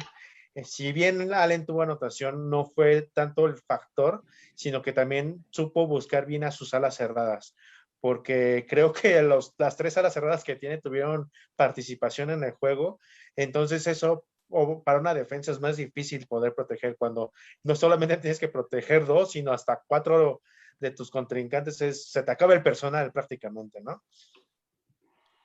si 0.64 0.92
bien 0.92 1.34
Allen 1.34 1.66
tuvo 1.66 1.82
anotación, 1.82 2.50
no 2.50 2.66
fue 2.66 3.10
tanto 3.14 3.46
el 3.46 3.58
factor, 3.58 4.24
sino 4.56 4.82
que 4.82 4.94
también 4.94 5.46
supo 5.50 5.88
buscar 5.88 6.26
bien 6.26 6.44
a 6.44 6.52
sus 6.52 6.74
alas 6.74 6.96
cerradas 6.96 7.56
porque 8.06 8.68
creo 8.70 8.94
que 8.94 9.20
los, 9.24 9.56
las 9.58 9.78
tres 9.78 9.98
alas 9.98 10.14
cerradas 10.14 10.44
que 10.44 10.56
tiene 10.56 10.80
tuvieron 10.80 11.32
participación 11.56 12.30
en 12.30 12.44
el 12.44 12.52
juego, 12.52 13.00
entonces 13.36 13.88
eso 13.88 14.28
para 14.84 15.00
una 15.00 15.16
defensa 15.16 15.52
es 15.52 15.60
más 15.60 15.78
difícil 15.78 16.28
poder 16.28 16.54
proteger 16.54 16.98
cuando 16.98 17.34
no 17.64 17.76
solamente 17.76 18.18
tienes 18.18 18.40
que 18.40 18.48
proteger 18.48 19.08
dos, 19.08 19.32
sino 19.32 19.52
hasta 19.52 19.82
cuatro 19.88 20.44
de 20.80 20.92
tus 20.92 21.10
contrincantes, 21.10 21.82
es, 21.82 22.12
se 22.12 22.22
te 22.22 22.32
acaba 22.32 22.54
el 22.54 22.62
personal 22.62 23.12
prácticamente, 23.12 23.82
¿no? 23.82 24.04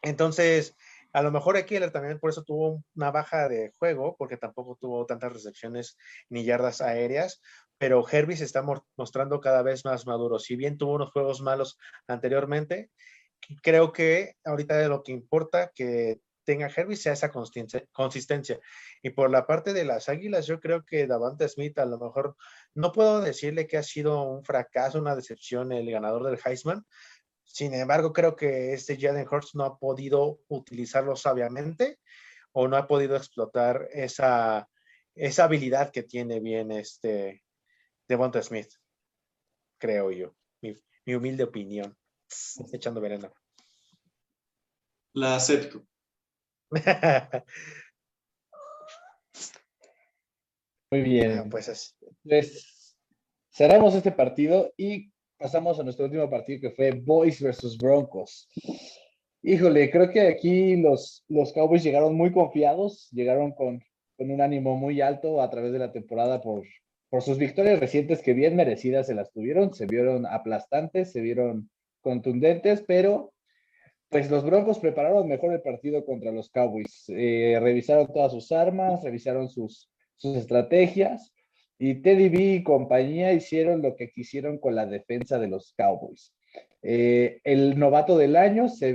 Entonces, 0.02 0.76
a 1.12 1.22
lo 1.22 1.30
mejor 1.30 1.56
Eckler 1.56 1.90
también 1.90 2.18
por 2.18 2.30
eso 2.30 2.42
tuvo 2.42 2.82
una 2.94 3.10
baja 3.10 3.48
de 3.48 3.72
juego, 3.78 4.16
porque 4.16 4.36
tampoco 4.36 4.76
tuvo 4.80 5.06
tantas 5.06 5.32
recepciones 5.32 5.96
ni 6.28 6.44
yardas 6.44 6.80
aéreas, 6.80 7.40
pero 7.78 8.06
Herbie 8.06 8.36
se 8.36 8.44
está 8.44 8.64
mostrando 8.96 9.40
cada 9.40 9.62
vez 9.62 9.84
más 9.84 10.06
maduro. 10.06 10.38
Si 10.38 10.56
bien 10.56 10.78
tuvo 10.78 10.94
unos 10.94 11.12
juegos 11.12 11.40
malos 11.40 11.78
anteriormente, 12.06 12.90
creo 13.62 13.92
que 13.92 14.34
ahorita 14.44 14.76
de 14.76 14.88
lo 14.88 15.02
que 15.02 15.12
importa 15.12 15.72
que 15.74 16.20
tenga 16.44 16.70
Herbie 16.74 16.96
sea 16.96 17.12
esa 17.12 17.30
consistencia. 17.30 18.58
Y 19.02 19.10
por 19.10 19.30
la 19.30 19.46
parte 19.46 19.72
de 19.72 19.84
las 19.84 20.08
Águilas, 20.08 20.46
yo 20.46 20.58
creo 20.58 20.84
que 20.84 21.06
Davante 21.06 21.48
Smith 21.48 21.78
a 21.78 21.86
lo 21.86 21.98
mejor 21.98 22.36
no 22.74 22.92
puedo 22.92 23.20
decirle 23.20 23.66
que 23.66 23.76
ha 23.76 23.82
sido 23.82 24.22
un 24.22 24.44
fracaso, 24.44 24.98
una 24.98 25.14
decepción 25.14 25.72
el 25.72 25.90
ganador 25.90 26.24
del 26.24 26.40
Heisman. 26.44 26.84
Sin 27.52 27.74
embargo, 27.74 28.12
creo 28.12 28.36
que 28.36 28.72
este 28.74 28.96
Jalen 28.96 29.26
Hurts 29.28 29.56
no 29.56 29.64
ha 29.64 29.76
podido 29.76 30.40
utilizarlo 30.46 31.16
sabiamente 31.16 31.98
o 32.52 32.68
no 32.68 32.76
ha 32.76 32.86
podido 32.86 33.16
explotar 33.16 33.88
esa, 33.92 34.68
esa 35.16 35.44
habilidad 35.44 35.90
que 35.90 36.04
tiene 36.04 36.38
bien 36.38 36.70
este 36.70 37.42
Devonta 38.06 38.40
Smith, 38.40 38.72
creo 39.78 40.12
yo, 40.12 40.36
mi, 40.62 40.80
humilde 41.12 41.42
opinión, 41.42 41.98
echando 42.72 43.00
veneno. 43.00 43.32
La 45.12 45.34
acepto. 45.34 45.84
Muy 50.92 51.02
bien. 51.02 51.50
pues, 51.50 51.96
pues 52.22 52.96
cerramos 53.50 53.94
este 53.96 54.12
partido 54.12 54.72
y 54.76 55.12
pasamos 55.40 55.80
a 55.80 55.82
nuestro 55.82 56.04
último 56.04 56.28
partido 56.28 56.60
que 56.60 56.70
fue 56.70 56.90
Boys 56.90 57.40
versus 57.40 57.78
Broncos. 57.78 58.46
Híjole, 59.42 59.90
creo 59.90 60.10
que 60.10 60.20
aquí 60.28 60.76
los, 60.76 61.24
los 61.28 61.54
Cowboys 61.54 61.82
llegaron 61.82 62.14
muy 62.14 62.30
confiados, 62.30 63.08
llegaron 63.10 63.52
con, 63.52 63.82
con 64.18 64.30
un 64.30 64.42
ánimo 64.42 64.76
muy 64.76 65.00
alto 65.00 65.40
a 65.40 65.48
través 65.48 65.72
de 65.72 65.78
la 65.78 65.92
temporada 65.92 66.42
por, 66.42 66.64
por 67.08 67.22
sus 67.22 67.38
victorias 67.38 67.80
recientes 67.80 68.20
que 68.20 68.34
bien 68.34 68.54
merecidas 68.54 69.06
se 69.06 69.14
las 69.14 69.32
tuvieron, 69.32 69.72
se 69.72 69.86
vieron 69.86 70.26
aplastantes, 70.26 71.10
se 71.10 71.22
vieron 71.22 71.70
contundentes, 72.02 72.84
pero 72.86 73.32
pues 74.10 74.30
los 74.30 74.44
Broncos 74.44 74.78
prepararon 74.78 75.26
mejor 75.26 75.54
el 75.54 75.62
partido 75.62 76.04
contra 76.04 76.32
los 76.32 76.50
Cowboys. 76.50 77.06
Eh, 77.08 77.58
revisaron 77.62 78.12
todas 78.12 78.32
sus 78.32 78.52
armas, 78.52 79.02
revisaron 79.02 79.48
sus, 79.48 79.90
sus 80.16 80.36
estrategias 80.36 81.32
y 81.82 81.94
Teddy 82.02 82.28
B 82.28 82.38
y 82.56 82.62
compañía 82.62 83.32
hicieron 83.32 83.80
lo 83.80 83.96
que 83.96 84.10
quisieron 84.10 84.58
con 84.58 84.74
la 84.74 84.84
defensa 84.84 85.38
de 85.38 85.48
los 85.48 85.72
Cowboys. 85.78 86.34
Eh, 86.82 87.40
el 87.42 87.78
novato 87.78 88.18
del 88.18 88.36
año 88.36 88.68
se, 88.68 88.92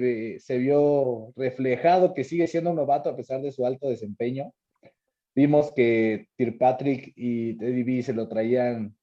vio 0.59 1.33
reflejado 1.35 2.13
que 2.13 2.23
sigue 2.23 2.45
siendo 2.45 2.69
un 2.69 2.75
novato 2.75 3.09
a 3.09 3.15
pesar 3.15 3.41
de 3.41 3.51
su 3.51 3.65
alto 3.65 3.89
desempeño. 3.89 4.53
Vimos 5.33 5.73
que 5.73 6.27
Patrick 6.59 7.11
y 7.15 7.57
Teddy 7.57 7.81
B 7.81 8.03
se 8.03 8.13
lo 8.13 8.27
traían 8.27 8.95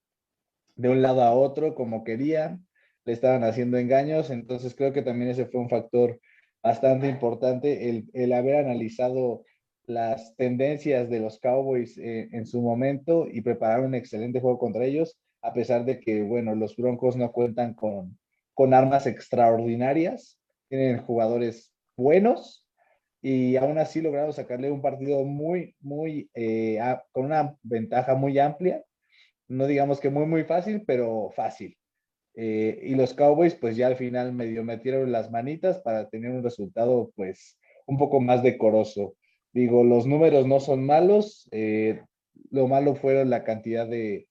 de 0.76 0.88
un 0.88 1.02
lado 1.02 1.22
a 1.22 1.34
otro 1.34 1.74
como 1.74 2.04
querían, 2.04 2.64
le 3.04 3.12
estaban 3.12 3.42
haciendo 3.42 3.78
engaños, 3.78 4.30
entonces 4.30 4.76
creo 4.76 4.92
que 4.92 5.02
también 5.02 5.32
ese 5.32 5.46
fue 5.46 5.60
un 5.60 5.68
factor 5.68 6.20
bastante 6.62 7.08
importante, 7.08 8.06
el 8.12 8.32
haber 8.32 8.54
analizado 8.54 9.42
las 9.86 10.34
tendencias 10.36 11.10
de 11.10 11.20
los 11.20 11.38
Cowboys 11.38 11.98
eh, 11.98 12.28
en 12.32 12.46
su 12.46 12.60
momento 12.60 13.26
y 13.30 13.40
preparar 13.40 13.80
un 13.80 13.94
excelente 13.94 14.40
juego 14.40 14.58
contra 14.58 14.84
ellos, 14.84 15.18
a 15.42 15.52
pesar 15.52 15.84
de 15.84 16.00
que, 16.00 16.22
bueno, 16.22 16.54
los 16.54 16.76
Broncos 16.76 17.16
no 17.16 17.32
cuentan 17.32 17.74
con, 17.74 18.18
con 18.54 18.74
armas 18.74 19.06
extraordinarias, 19.06 20.38
tienen 20.68 21.02
jugadores 21.02 21.72
buenos, 21.96 22.62
y 23.22 23.54
aún 23.56 23.78
así 23.78 24.00
lograron 24.00 24.32
sacarle 24.32 24.70
un 24.70 24.82
partido 24.82 25.24
muy, 25.24 25.76
muy, 25.80 26.28
eh, 26.34 26.80
con 27.12 27.26
una 27.26 27.56
ventaja 27.62 28.16
muy 28.16 28.38
amplia. 28.40 28.84
No 29.46 29.68
digamos 29.68 30.00
que 30.00 30.10
muy, 30.10 30.26
muy 30.26 30.42
fácil, 30.42 30.82
pero 30.84 31.30
fácil. 31.30 31.76
Eh, 32.34 32.80
y 32.82 32.94
los 32.96 33.14
Cowboys 33.14 33.54
pues 33.54 33.76
ya 33.76 33.86
al 33.86 33.96
final 33.96 34.32
medio 34.32 34.64
metieron 34.64 35.12
las 35.12 35.30
manitas 35.30 35.78
para 35.80 36.08
tener 36.08 36.30
un 36.30 36.42
resultado 36.42 37.12
pues 37.14 37.58
un 37.86 37.96
poco 37.96 38.20
más 38.20 38.42
decoroso. 38.42 39.14
Digo, 39.52 39.84
los 39.84 40.06
números 40.06 40.46
no 40.46 40.60
son 40.60 40.84
malos, 40.84 41.48
eh, 41.50 42.02
lo 42.50 42.68
malo 42.68 42.94
fueron 42.94 43.30
la 43.30 43.44
cantidad 43.44 43.86
de, 43.86 44.28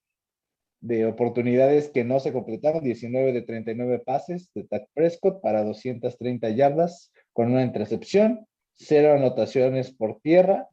de 0.80 1.06
oportunidades 1.06 1.90
que 1.90 2.04
no 2.04 2.20
se 2.20 2.34
completaron, 2.34 2.84
19 2.84 3.34
de 3.34 3.42
39 3.44 4.00
pases 4.00 4.50
de 4.54 4.66
Dak 4.70 4.88
Prescott 4.94 5.42
para 5.42 5.64
230 5.64 6.50
yardas 6.50 7.12
con 7.34 7.52
una 7.52 7.64
intercepción 7.64 8.48
cero 8.82 9.14
anotaciones 9.14 9.92
por 9.92 10.20
tierra. 10.22 10.68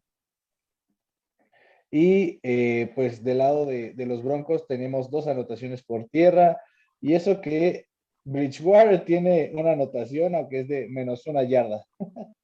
Y 1.91 2.39
eh, 2.43 2.93
pues 2.95 3.25
del 3.25 3.39
lado 3.39 3.65
de, 3.65 3.95
los 4.07 4.23
Broncos 4.23 4.67
tenemos 4.67 5.11
dos 5.11 5.27
anotaciones 5.27 5.83
por 5.83 6.09
tierra. 6.09 6.61
Y 7.01 7.15
eso 7.15 7.41
que 7.41 7.87
Bridgewater 8.25 9.05
tiene 9.05 9.53
una 9.55 9.73
anotación, 9.73 10.35
aunque 10.35 10.61
es 10.61 10.69
de 10.69 10.89
menos 10.89 11.27
una 11.27 11.45
yarda. 11.45 11.85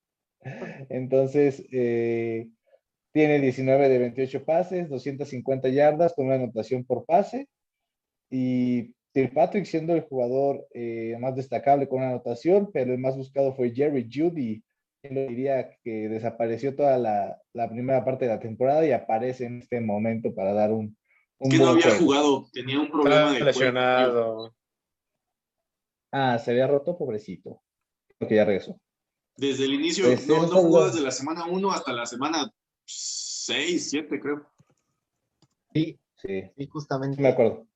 Entonces, 0.88 1.64
eh, 1.72 2.49
tiene 3.12 3.40
19 3.40 3.88
de 3.88 3.99
28 3.99 4.45
pases, 4.45 4.88
250 4.88 5.68
yardas 5.68 6.14
con 6.14 6.26
una 6.26 6.36
anotación 6.36 6.84
por 6.84 7.05
pase. 7.05 7.49
Y 8.30 8.95
Patrick 9.32 9.64
siendo 9.64 9.95
el 9.95 10.03
jugador 10.03 10.66
eh, 10.72 11.16
más 11.20 11.36
destacable 11.36 11.88
con 11.88 12.01
una 12.01 12.11
anotación, 12.11 12.70
pero 12.72 12.92
el 12.92 12.99
más 12.99 13.16
buscado 13.16 13.55
fue 13.55 13.70
Jerry 13.70 14.09
Judy 14.12 14.62
lo 15.11 15.26
diría 15.26 15.70
que 15.82 16.09
desapareció 16.09 16.74
toda 16.74 16.99
la, 16.99 17.68
primera 17.68 18.05
parte 18.05 18.24
de 18.26 18.32
la 18.32 18.40
temporada 18.40 18.86
y 18.86 18.92
aparece 18.92 19.47
en 19.47 19.59
este 19.59 19.80
momento 19.80 20.34
para 20.34 20.53
dar 20.53 20.72
un. 20.72 20.97
un 21.38 21.51
que 21.51 21.59
no 21.59 21.68
había 21.68 21.90
jugado, 21.99 22.49
tenía 22.53 22.80
un 22.80 22.90
problema 22.90 23.32
de 23.32 23.40
lesionado. 23.40 24.55
Ah, 26.12 26.38
se 26.38 26.53
había 26.53 26.66
roto, 26.66 26.97
pobrecito. 26.97 27.61
Creo 28.16 28.28
que 28.28 28.36
ya 28.36 28.45
regresó. 28.45 28.80
Desde 29.37 29.64
el 29.64 29.74
inicio, 29.74 30.07
pues, 30.07 30.26
no, 30.28 30.47
no 30.47 30.62
jugó 30.62 30.87
desde 30.87 31.01
la 31.01 31.11
semana 31.11 31.47
1 31.47 31.70
hasta 31.72 31.93
la 31.93 32.07
semana 32.07 32.51
6, 32.85 33.91
7, 33.91 34.20
creo. 34.20 34.47
Sí, 35.72 35.99
sí, 36.16 36.43
sí, 36.57 36.66
justamente. 36.66 37.20
Me 37.20 37.28
acuerdo. 37.28 37.66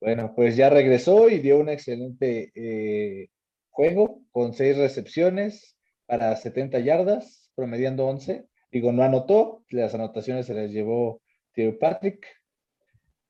Bueno, 0.00 0.34
pues 0.36 0.56
ya 0.56 0.68
regresó 0.68 1.30
y 1.30 1.38
dio 1.38 1.58
una 1.58 1.72
excelente 1.72 2.52
eh, 2.54 3.30
juego 3.70 4.20
con 4.32 4.52
seis 4.52 4.76
recepciones 4.76 5.78
para 6.04 6.36
70 6.36 6.80
yardas, 6.80 7.50
promediando 7.54 8.06
11. 8.06 8.46
Digo, 8.70 8.92
no 8.92 9.02
anotó, 9.02 9.64
las 9.70 9.94
anotaciones 9.94 10.44
se 10.44 10.52
las 10.52 10.70
llevó 10.70 11.22
Theo 11.52 11.78
Patrick 11.78 12.26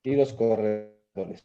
y 0.03 0.17
los 0.17 0.33
corredores. 0.33 1.45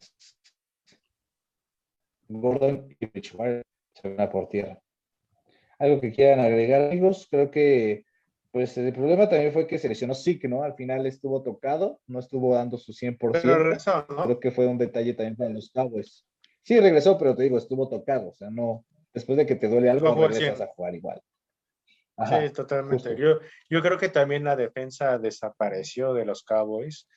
Gordon 2.27 2.95
y 2.99 3.05
Richard 3.05 3.63
se 4.01 4.13
van 4.13 4.29
por 4.29 4.49
tierra. 4.49 4.79
Algo 5.77 6.01
que 6.01 6.11
quieran 6.11 6.39
agregar, 6.39 6.83
amigos, 6.83 7.27
creo 7.29 7.49
que 7.51 8.05
pues 8.51 8.75
el 8.77 8.91
problema 8.93 9.29
también 9.29 9.53
fue 9.53 9.67
que 9.67 9.77
se 9.77 9.87
lesionó 9.87 10.15
Sick, 10.15 10.43
¿no? 10.45 10.63
Al 10.63 10.73
final 10.73 11.05
estuvo 11.05 11.43
tocado, 11.43 11.99
no 12.07 12.19
estuvo 12.19 12.55
dando 12.55 12.77
su 12.77 12.93
100%. 12.93 13.17
Pero 13.31 13.63
regresó, 13.63 14.05
¿no? 14.09 14.23
Creo 14.23 14.39
que 14.39 14.51
fue 14.51 14.65
un 14.65 14.77
detalle 14.77 15.13
también 15.13 15.35
para 15.35 15.51
los 15.51 15.69
Cowboys. 15.69 16.25
Sí, 16.63 16.79
regresó, 16.79 17.17
pero 17.17 17.35
te 17.35 17.43
digo, 17.43 17.57
estuvo 17.57 17.87
tocado. 17.87 18.29
O 18.29 18.33
sea, 18.33 18.49
no, 18.49 18.85
después 19.13 19.37
de 19.37 19.45
que 19.45 19.55
te 19.55 19.67
duele 19.67 19.89
algo, 19.89 20.07
No 20.07 20.27
regresas 20.27 20.57
100. 20.57 20.67
a 20.67 20.71
jugar 20.73 20.95
igual. 20.95 21.21
Ajá, 22.17 22.41
Sí, 22.41 22.53
totalmente. 22.53 23.15
Yo, 23.15 23.39
yo 23.69 23.81
creo 23.81 23.97
que 23.97 24.09
también 24.09 24.43
la 24.43 24.55
defensa 24.55 25.17
desapareció 25.19 26.13
de 26.13 26.25
los 26.25 26.43
Cowboys. 26.43 27.07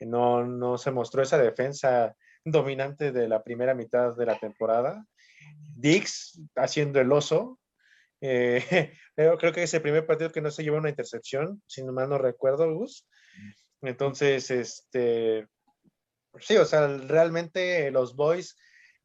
No, 0.00 0.44
no 0.44 0.78
se 0.78 0.90
mostró 0.90 1.22
esa 1.22 1.38
defensa 1.38 2.16
dominante 2.44 3.12
de 3.12 3.28
la 3.28 3.42
primera 3.42 3.74
mitad 3.74 4.16
de 4.16 4.26
la 4.26 4.36
temporada. 4.38 5.06
Dix 5.82 6.40
haciendo 6.56 7.00
el 7.00 7.12
oso. 7.12 7.58
Eh, 8.20 8.94
creo, 9.16 9.52
que 9.52 9.64
es 9.64 9.74
el 9.74 9.82
primer 9.82 10.06
partido 10.06 10.30
que 10.30 10.40
no 10.40 10.50
se 10.50 10.62
llevó 10.62 10.78
una 10.78 10.88
intercepción, 10.88 11.62
si 11.66 11.82
mal 11.82 12.08
no 12.08 12.18
recuerdo, 12.18 12.72
Gus. 12.72 13.06
Entonces, 13.82 14.50
este, 14.50 15.46
sí, 16.38 16.56
o 16.56 16.64
sea, 16.64 16.86
realmente 16.86 17.90
los 17.90 18.14
Boys 18.14 18.56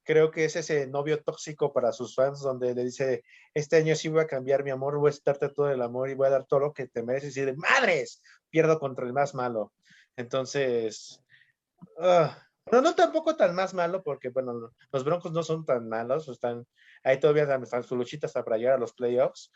creo 0.03 0.31
que 0.31 0.45
es 0.45 0.55
ese 0.55 0.87
novio 0.87 1.21
tóxico 1.21 1.73
para 1.73 1.91
sus 1.91 2.15
fans 2.15 2.39
donde 2.39 2.73
le 2.73 2.85
dice, 2.85 3.23
este 3.53 3.75
año 3.75 3.93
sí 3.93 4.07
voy 4.07 4.21
a 4.21 4.27
cambiar 4.27 4.63
mi 4.63 4.69
amor, 4.69 4.97
voy 4.97 5.11
a 5.11 5.15
darte 5.25 5.49
todo 5.49 5.69
el 5.69 5.81
amor 5.81 6.09
y 6.09 6.13
voy 6.13 6.27
a 6.27 6.31
dar 6.31 6.45
todo 6.45 6.61
lo 6.61 6.73
que 6.73 6.87
te 6.87 7.03
mereces 7.03 7.35
y 7.35 7.41
de 7.41 7.55
madres, 7.55 8.21
pierdo 8.49 8.79
contra 8.79 9.05
el 9.05 9.11
más 9.11 9.35
malo. 9.35 9.73
Entonces, 10.15 11.21
ah, 11.99 12.46
no, 12.71 12.81
no 12.81 12.95
tampoco 12.95 13.35
tan 13.35 13.55
más 13.55 13.73
malo 13.73 14.03
porque, 14.03 14.29
bueno, 14.29 14.71
los 14.91 15.03
Broncos 15.03 15.31
no 15.31 15.43
son 15.43 15.65
tan 15.65 15.87
malos, 15.87 16.27
están 16.27 16.65
ahí 17.03 17.19
todavía 17.19 17.43
están 17.43 17.83
sus 17.83 17.97
luchitas 17.97 18.33
para 18.33 18.57
llegar 18.57 18.75
a 18.75 18.79
los 18.79 18.93
playoffs, 18.93 19.51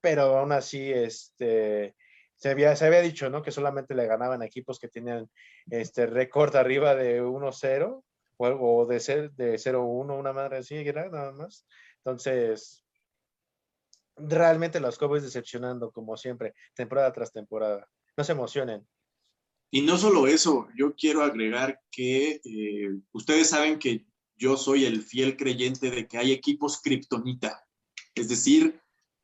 pero 0.00 0.22
aún 0.38 0.52
así, 0.52 0.92
este, 0.92 1.94
se 2.36 2.50
había, 2.50 2.74
se 2.76 2.86
había 2.86 3.00
dicho, 3.00 3.28
¿no? 3.30 3.42
Que 3.42 3.50
solamente 3.50 3.94
le 3.94 4.06
ganaban 4.06 4.42
equipos 4.42 4.78
que 4.78 4.88
tenían 4.88 5.30
este 5.68 6.06
récord 6.06 6.56
arriba 6.56 6.94
de 6.94 7.22
1-0 7.22 8.04
o, 8.38 8.46
o 8.46 8.86
de, 8.86 8.96
de 9.36 9.54
0-1, 9.58 10.18
una 10.18 10.32
madre 10.32 10.58
así, 10.58 10.76
era 10.76 11.08
nada 11.08 11.32
más. 11.32 11.66
Entonces, 11.98 12.84
realmente 14.16 14.80
los 14.80 14.98
Cowboys 14.98 15.22
decepcionando, 15.22 15.90
como 15.90 16.16
siempre, 16.16 16.54
temporada 16.74 17.12
tras 17.12 17.32
temporada. 17.32 17.86
No 18.16 18.24
se 18.24 18.32
emocionen. 18.32 18.86
Y 19.70 19.82
no 19.82 19.96
solo 19.98 20.26
eso, 20.26 20.68
yo 20.76 20.94
quiero 20.94 21.22
agregar 21.22 21.80
que 21.90 22.40
eh, 22.44 22.90
ustedes 23.12 23.50
saben 23.50 23.78
que 23.78 24.04
yo 24.36 24.56
soy 24.56 24.84
el 24.84 25.02
fiel 25.02 25.36
creyente 25.36 25.90
de 25.90 26.08
que 26.08 26.18
hay 26.18 26.32
equipos 26.32 26.80
kriptonita. 26.80 27.64
Es 28.14 28.28
decir, 28.28 28.80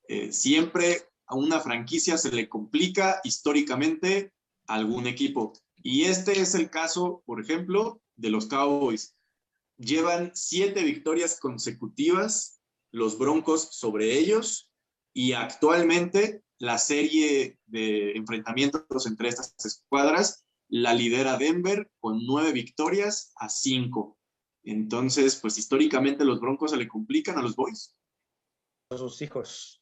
eh, 0.08 0.32
siempre 0.32 1.02
a 1.26 1.34
una 1.34 1.58
franquicia 1.60 2.16
se 2.16 2.30
le 2.30 2.48
complica 2.48 3.20
históricamente 3.24 4.32
algún 4.66 5.06
equipo. 5.06 5.52
Y 5.82 6.04
este 6.04 6.40
es 6.40 6.54
el 6.54 6.70
caso, 6.70 7.22
por 7.26 7.40
ejemplo, 7.40 8.00
de 8.14 8.30
los 8.30 8.46
Cowboys. 8.46 9.16
Llevan 9.78 10.30
siete 10.34 10.84
victorias 10.84 11.40
consecutivas 11.40 12.60
los 12.92 13.18
Broncos 13.18 13.68
sobre 13.72 14.18
ellos 14.18 14.70
y 15.12 15.32
actualmente 15.32 16.42
la 16.58 16.78
serie 16.78 17.58
de 17.66 18.12
enfrentamientos 18.12 19.06
entre 19.06 19.28
estas 19.28 19.54
escuadras 19.64 20.46
la 20.68 20.94
lidera 20.94 21.36
Denver 21.38 21.90
con 22.00 22.24
nueve 22.24 22.52
victorias 22.52 23.32
a 23.36 23.48
cinco. 23.48 24.18
Entonces, 24.64 25.36
pues 25.36 25.58
históricamente 25.58 26.24
los 26.24 26.40
Broncos 26.40 26.72
se 26.72 26.76
le 26.76 26.88
complican 26.88 27.38
a 27.38 27.42
los 27.42 27.54
Boys. 27.54 27.96
A 28.90 28.96
sus 28.96 29.22
hijos. 29.22 29.80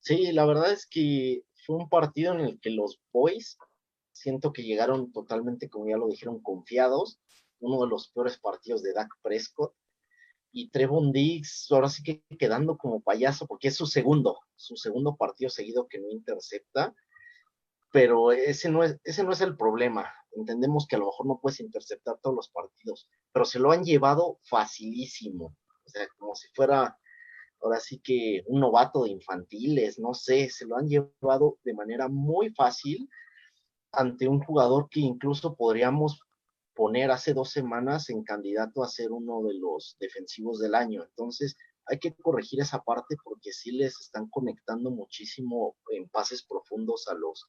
Sí, 0.00 0.32
la 0.32 0.46
verdad 0.46 0.72
es 0.72 0.86
que 0.86 1.44
fue 1.66 1.76
un 1.76 1.88
partido 1.88 2.34
en 2.34 2.40
el 2.40 2.60
que 2.60 2.70
los 2.70 3.00
Boys 3.12 3.58
siento 4.12 4.52
que 4.52 4.62
llegaron 4.62 5.12
totalmente, 5.12 5.68
como 5.68 5.88
ya 5.88 5.96
lo 5.96 6.08
dijeron, 6.08 6.40
confiados. 6.40 7.18
Uno 7.60 7.80
de 7.82 7.88
los 7.88 8.08
peores 8.08 8.38
partidos 8.38 8.82
de 8.82 8.92
Dak 8.92 9.10
Prescott. 9.22 9.74
Y 10.52 10.70
Trevon 10.70 11.12
Diggs, 11.12 11.66
ahora 11.70 11.88
sí 11.88 12.02
que 12.02 12.22
quedando 12.38 12.76
como 12.76 13.00
payaso, 13.00 13.46
porque 13.46 13.68
es 13.68 13.76
su 13.76 13.86
segundo, 13.86 14.38
su 14.54 14.76
segundo 14.76 15.16
partido 15.16 15.50
seguido 15.50 15.88
que 15.88 15.98
no 15.98 16.10
intercepta. 16.10 16.94
Pero 17.90 18.32
ese 18.32 18.70
no 18.70 18.84
es, 18.84 18.98
ese 19.04 19.24
no 19.24 19.32
es 19.32 19.40
el 19.40 19.56
problema. 19.56 20.12
Entendemos 20.32 20.86
que 20.86 20.96
a 20.96 20.98
lo 20.98 21.06
mejor 21.06 21.26
no 21.26 21.40
puedes 21.40 21.60
interceptar 21.60 22.18
todos 22.22 22.36
los 22.36 22.48
partidos, 22.50 23.08
pero 23.32 23.44
se 23.44 23.58
lo 23.58 23.72
han 23.72 23.84
llevado 23.84 24.38
facilísimo. 24.44 25.56
O 25.84 25.90
sea, 25.90 26.06
como 26.18 26.34
si 26.34 26.48
fuera 26.54 26.98
ahora 27.62 27.80
sí 27.80 28.00
que 28.00 28.42
un 28.46 28.60
novato 28.60 29.04
de 29.04 29.10
infantiles, 29.10 29.98
no 29.98 30.14
sé, 30.14 30.50
se 30.50 30.66
lo 30.66 30.76
han 30.76 30.88
llevado 30.88 31.58
de 31.64 31.74
manera 31.74 32.08
muy 32.08 32.50
fácil 32.50 33.08
ante 33.92 34.26
un 34.26 34.40
jugador 34.40 34.88
que 34.88 35.00
incluso 35.00 35.54
podríamos 35.54 36.20
poner 36.82 37.12
hace 37.12 37.32
dos 37.32 37.50
semanas 37.50 38.10
en 38.10 38.24
candidato 38.24 38.82
a 38.82 38.88
ser 38.88 39.12
uno 39.12 39.40
de 39.44 39.54
los 39.54 39.96
defensivos 40.00 40.58
del 40.58 40.74
año. 40.74 41.04
Entonces, 41.04 41.56
hay 41.86 42.00
que 42.00 42.12
corregir 42.12 42.60
esa 42.60 42.82
parte 42.82 43.14
porque 43.22 43.52
sí 43.52 43.70
les 43.70 44.00
están 44.00 44.28
conectando 44.28 44.90
muchísimo 44.90 45.76
en 45.92 46.08
pases 46.08 46.44
profundos 46.44 47.06
a 47.06 47.14
los, 47.14 47.48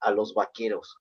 a 0.00 0.10
los 0.10 0.34
vaqueros. 0.34 0.98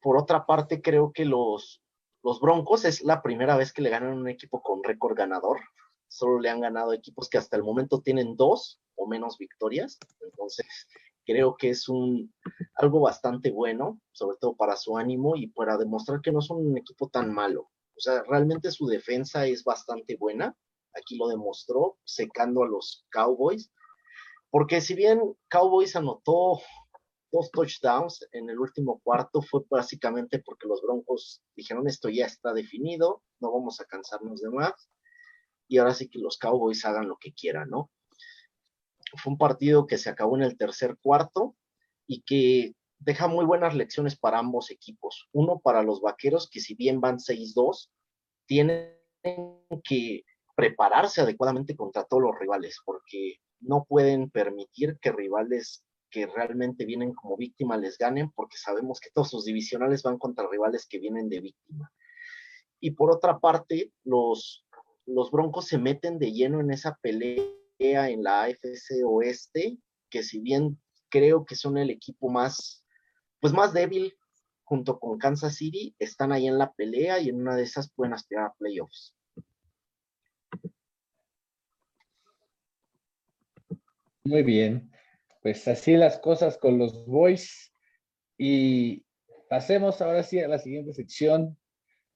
Por 0.00 0.16
otra 0.16 0.46
parte, 0.46 0.80
creo 0.80 1.12
que 1.12 1.26
los, 1.26 1.82
los 2.22 2.40
Broncos 2.40 2.86
es 2.86 3.02
la 3.02 3.20
primera 3.20 3.54
vez 3.54 3.70
que 3.70 3.82
le 3.82 3.90
ganan 3.90 4.16
un 4.16 4.28
equipo 4.30 4.62
con 4.62 4.82
récord 4.82 5.14
ganador. 5.14 5.60
Solo 6.08 6.40
le 6.40 6.48
han 6.48 6.62
ganado 6.62 6.94
equipos 6.94 7.28
que 7.28 7.36
hasta 7.36 7.58
el 7.58 7.62
momento 7.62 8.00
tienen 8.00 8.36
dos 8.36 8.80
o 8.94 9.06
menos 9.06 9.36
victorias. 9.36 9.98
Entonces, 10.22 10.66
creo 11.24 11.56
que 11.56 11.70
es 11.70 11.88
un 11.88 12.32
algo 12.74 13.00
bastante 13.00 13.50
bueno, 13.50 14.00
sobre 14.12 14.36
todo 14.40 14.56
para 14.56 14.76
su 14.76 14.96
ánimo 14.96 15.36
y 15.36 15.48
para 15.48 15.76
demostrar 15.76 16.20
que 16.20 16.32
no 16.32 16.40
son 16.40 16.66
un 16.66 16.78
equipo 16.78 17.08
tan 17.08 17.32
malo. 17.32 17.70
O 17.96 18.00
sea, 18.00 18.22
realmente 18.24 18.70
su 18.70 18.86
defensa 18.86 19.46
es 19.46 19.64
bastante 19.64 20.16
buena. 20.16 20.56
Aquí 20.94 21.16
lo 21.16 21.28
demostró, 21.28 21.98
secando 22.04 22.62
a 22.62 22.68
los 22.68 23.06
Cowboys. 23.10 23.72
Porque 24.50 24.80
si 24.80 24.94
bien 24.94 25.20
Cowboys 25.48 25.96
anotó 25.96 26.60
dos 27.32 27.50
touchdowns 27.50 28.26
en 28.32 28.48
el 28.48 28.60
último 28.60 29.00
cuarto, 29.02 29.42
fue 29.42 29.62
básicamente 29.68 30.38
porque 30.38 30.68
los 30.68 30.80
Broncos 30.82 31.42
dijeron 31.56 31.88
esto 31.88 32.08
ya 32.08 32.26
está 32.26 32.52
definido, 32.52 33.24
no 33.40 33.52
vamos 33.52 33.80
a 33.80 33.84
cansarnos 33.84 34.40
de 34.40 34.50
más. 34.50 34.88
Y 35.66 35.78
ahora 35.78 35.94
sí 35.94 36.08
que 36.08 36.20
los 36.20 36.38
Cowboys 36.38 36.84
hagan 36.84 37.08
lo 37.08 37.16
que 37.16 37.32
quieran, 37.32 37.70
¿no? 37.70 37.90
Fue 39.16 39.32
un 39.32 39.38
partido 39.38 39.86
que 39.86 39.98
se 39.98 40.10
acabó 40.10 40.36
en 40.36 40.42
el 40.42 40.56
tercer 40.56 40.96
cuarto 41.00 41.56
y 42.06 42.22
que 42.22 42.74
deja 42.98 43.28
muy 43.28 43.44
buenas 43.44 43.74
lecciones 43.74 44.16
para 44.16 44.38
ambos 44.38 44.70
equipos. 44.70 45.28
Uno 45.32 45.60
para 45.60 45.82
los 45.82 46.00
vaqueros, 46.00 46.48
que 46.50 46.60
si 46.60 46.74
bien 46.74 47.00
van 47.00 47.18
6-2, 47.18 47.90
tienen 48.46 48.94
que 49.82 50.24
prepararse 50.56 51.20
adecuadamente 51.20 51.76
contra 51.76 52.04
todos 52.04 52.22
los 52.22 52.38
rivales, 52.38 52.80
porque 52.84 53.36
no 53.60 53.84
pueden 53.84 54.30
permitir 54.30 54.98
que 55.00 55.12
rivales 55.12 55.84
que 56.10 56.26
realmente 56.26 56.84
vienen 56.84 57.12
como 57.12 57.36
víctima 57.36 57.76
les 57.76 57.98
ganen, 57.98 58.30
porque 58.30 58.56
sabemos 58.56 59.00
que 59.00 59.10
todos 59.12 59.30
sus 59.30 59.44
divisionales 59.44 60.02
van 60.02 60.18
contra 60.18 60.48
rivales 60.48 60.86
que 60.86 61.00
vienen 61.00 61.28
de 61.28 61.40
víctima. 61.40 61.92
Y 62.78 62.92
por 62.92 63.10
otra 63.10 63.40
parte, 63.40 63.92
los, 64.04 64.64
Broncos 65.06 65.66
se 65.66 65.78
meten 65.78 66.18
de 66.18 66.32
lleno 66.32 66.60
en 66.60 66.70
esa 66.70 66.96
pelea 67.02 67.42
en 67.78 68.22
la 68.22 68.44
AFC 68.44 69.04
Oeste, 69.04 69.78
que 70.10 70.22
si 70.22 70.40
bien 70.40 70.80
creo 71.08 71.44
que 71.44 71.56
son 71.56 71.78
el 71.78 71.90
equipo 71.90 72.28
más, 72.28 72.84
pues 73.40 73.52
más 73.52 73.72
débil 73.72 74.16
junto 74.64 74.98
con 74.98 75.18
Kansas 75.18 75.56
City, 75.56 75.94
están 75.98 76.32
ahí 76.32 76.46
en 76.46 76.58
la 76.58 76.72
pelea 76.72 77.18
y 77.20 77.28
en 77.28 77.40
una 77.40 77.56
de 77.56 77.64
esas 77.64 77.92
pueden 77.92 78.14
aspirar 78.14 78.46
a 78.46 78.54
playoffs. 78.54 79.14
Muy 84.24 84.42
bien, 84.42 84.90
pues 85.42 85.68
así 85.68 85.96
las 85.96 86.18
cosas 86.18 86.56
con 86.56 86.78
los 86.78 87.04
boys. 87.06 87.70
Y 88.38 89.04
pasemos 89.50 90.00
ahora 90.00 90.22
sí 90.22 90.40
a 90.40 90.48
la 90.48 90.58
siguiente 90.58 90.94
sección. 90.94 91.58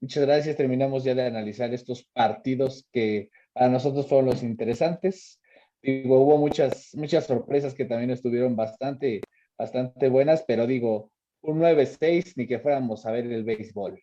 Muchas 0.01 0.25
gracias. 0.25 0.57
Terminamos 0.57 1.05
ya 1.05 1.15
de 1.15 1.27
analizar 1.27 1.75
estos 1.75 2.05
partidos 2.05 2.89
que 2.93 3.31
para 3.53 3.69
nosotros 3.69 4.09
fueron 4.09 4.27
los 4.27 4.43
interesantes. 4.43 5.39
Digo, 5.83 6.21
hubo 6.21 6.39
muchas, 6.39 6.91
muchas 6.95 7.27
sorpresas 7.27 7.75
que 7.75 7.85
también 7.85 8.11
estuvieron 8.11 8.57
bastante, 8.57 9.21
bastante 9.57 10.09
buenas, 10.09 10.45
pero 10.47 10.67
digo, 10.67 11.11
un 11.43 11.61
9-6 11.61 12.33
ni 12.37 12.47
que 12.47 12.59
fuéramos 12.59 13.07
a 13.07 13.13
ver 13.13 13.27
el 13.27 13.45
béisbol. 13.45 14.01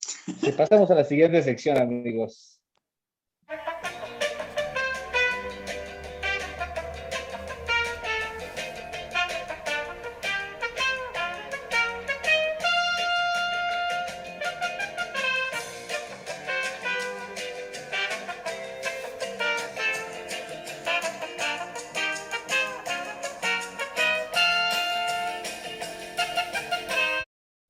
Si 0.40 0.52
pasamos 0.52 0.90
a 0.90 0.94
la 0.94 1.04
siguiente 1.04 1.42
sección, 1.42 1.78
amigos. 1.78 2.61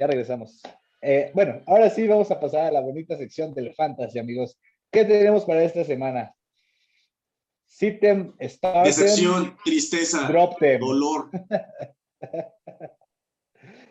Ya 0.02 0.08
regresamos. 0.08 0.60
Eh, 1.00 1.30
bueno, 1.32 1.62
ahora 1.64 1.88
sí 1.88 2.08
vamos 2.08 2.28
a 2.32 2.40
pasar 2.40 2.62
a 2.66 2.72
la 2.72 2.80
bonita 2.80 3.16
sección 3.16 3.54
del 3.54 3.72
fantasy, 3.72 4.18
amigos. 4.18 4.58
¿Qué 4.90 5.04
tenemos 5.04 5.44
para 5.44 5.62
esta 5.62 5.84
semana? 5.84 6.34
Sitem, 7.68 8.34
Startem, 8.42 8.82
Decepción, 8.82 9.56
tristeza, 9.64 10.26
Drop 10.26 10.58
them. 10.58 10.80
dolor. 10.80 11.30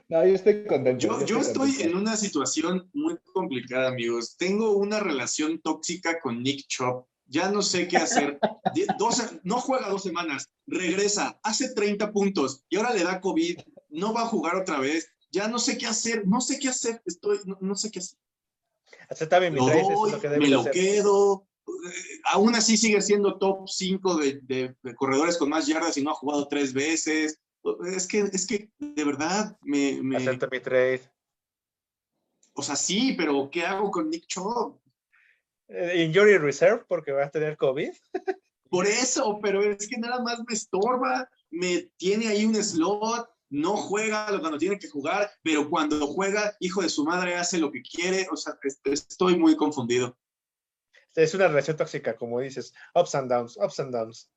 No, 0.09 0.26
yo 0.26 0.36
estoy 0.36 0.66
contento. 0.66 1.07
Yo, 1.07 1.26
yo 1.26 1.39
estoy 1.39 1.74
en 1.84 1.95
una 1.95 2.18
situación 2.18 2.89
muy 2.91 3.18
complicada, 3.34 3.88
amigos. 3.88 4.36
Tengo 4.36 4.76
una 4.76 4.99
relación 4.99 5.62
tóxica 5.62 6.20
con 6.20 6.43
Nick 6.43 6.68
Chop. 6.68 7.07
Ya 7.28 7.49
no 7.49 7.62
sé 7.62 7.88
qué 7.88 7.95
hacer. 7.95 8.38
Doce- 8.99 9.39
no 9.43 9.62
juega 9.62 9.88
dos 9.88 10.03
semanas, 10.03 10.51
regresa, 10.68 11.39
hace 11.43 11.74
30 11.74 12.12
puntos 12.12 12.66
y 12.68 12.76
ahora 12.76 12.93
le 12.93 13.05
da 13.05 13.22
COVID. 13.22 13.62
No 13.91 14.14
va 14.14 14.24
a 14.24 14.26
jugar 14.26 14.57
otra 14.57 14.80
vez. 14.82 15.07
Ya 15.32 15.47
no 15.47 15.59
sé 15.59 15.77
qué 15.77 15.88
hacer. 15.88 16.27
No 16.27 16.41
sé 16.41 16.59
qué 16.59 16.69
hacer. 16.69 17.01
Estoy, 17.05 17.39
no, 17.45 17.57
no 17.61 17.75
sé 17.75 17.89
qué 17.91 17.99
hacer. 17.99 18.17
Bien 19.39 19.53
mi 19.53 19.59
Lo 19.59 19.65
doy, 19.65 19.79
es 19.79 20.11
lo 20.13 20.19
que 20.21 20.29
me 20.29 20.47
lo 20.47 20.59
hacer. 20.61 20.71
quedo. 20.73 21.47
Eh, 21.67 22.19
aún 22.25 22.55
así 22.55 22.75
sigue 22.77 23.01
siendo 23.01 23.38
top 23.38 23.67
5 23.67 24.15
de, 24.17 24.39
de- 24.43 24.75
de 24.82 24.95
corredores 24.95 25.38
con 25.38 25.49
más 25.49 25.67
yardas 25.67 25.97
y 25.97 26.03
no 26.03 26.11
ha 26.11 26.15
jugado 26.15 26.47
tres 26.47 26.73
veces. 26.73 27.39
Es 27.93 28.07
que, 28.07 28.19
es 28.21 28.45
que 28.47 28.69
de 28.79 29.03
verdad 29.03 29.57
me, 29.61 30.01
me- 30.01 30.17
Acepta 30.17 30.47
mi 30.51 30.59
trade. 30.59 31.01
o 32.53 32.61
sea, 32.63 32.75
sí, 32.75 33.13
pero 33.17 33.49
¿qué 33.51 33.65
hago 33.65 33.89
con 33.91 34.09
Nick 34.09 34.25
Chubb? 34.27 34.79
Eh, 35.67 36.03
Injury 36.05 36.38
reserve 36.38 36.84
porque 36.88 37.11
va 37.11 37.25
a 37.25 37.29
tener 37.32 37.55
COVID. 37.57 37.91
Por 38.69 38.88
eso, 38.88 39.39
pero 39.41 39.63
es 39.63 39.88
que 39.88 39.97
nada 39.97 40.21
más 40.21 40.39
me 40.47 40.53
estorba, 40.53 41.29
me 41.49 41.89
tiene 41.97 42.27
ahí 42.27 42.45
un 42.45 42.55
slot, 42.55 43.29
no 43.52 43.76
juega 43.78 44.28
cuando 44.39 44.58
tiene 44.58 44.80
que 44.80 44.89
jugar, 44.89 45.30
pero 45.43 45.70
cuando 45.70 46.08
juega, 46.08 46.56
hijo 46.60 46.82
de 46.82 46.89
su 46.89 47.04
madre, 47.04 47.36
hace 47.36 47.58
lo 47.60 47.70
que 47.72 47.82
quiere, 47.82 48.28
o 48.32 48.38
sea, 48.38 48.58
es- 48.64 48.80
estoy 48.86 49.38
muy 49.38 49.56
confundido. 49.56 50.18
Es 51.14 51.34
una 51.34 51.49
relación 51.49 51.76
tóxica, 51.76 52.16
como 52.16 52.39
dices. 52.39 52.74
Ups 52.95 53.14
and 53.16 53.30
downs, 53.30 53.58
ups 53.58 53.80
and 53.82 53.93
downs. 53.93 54.32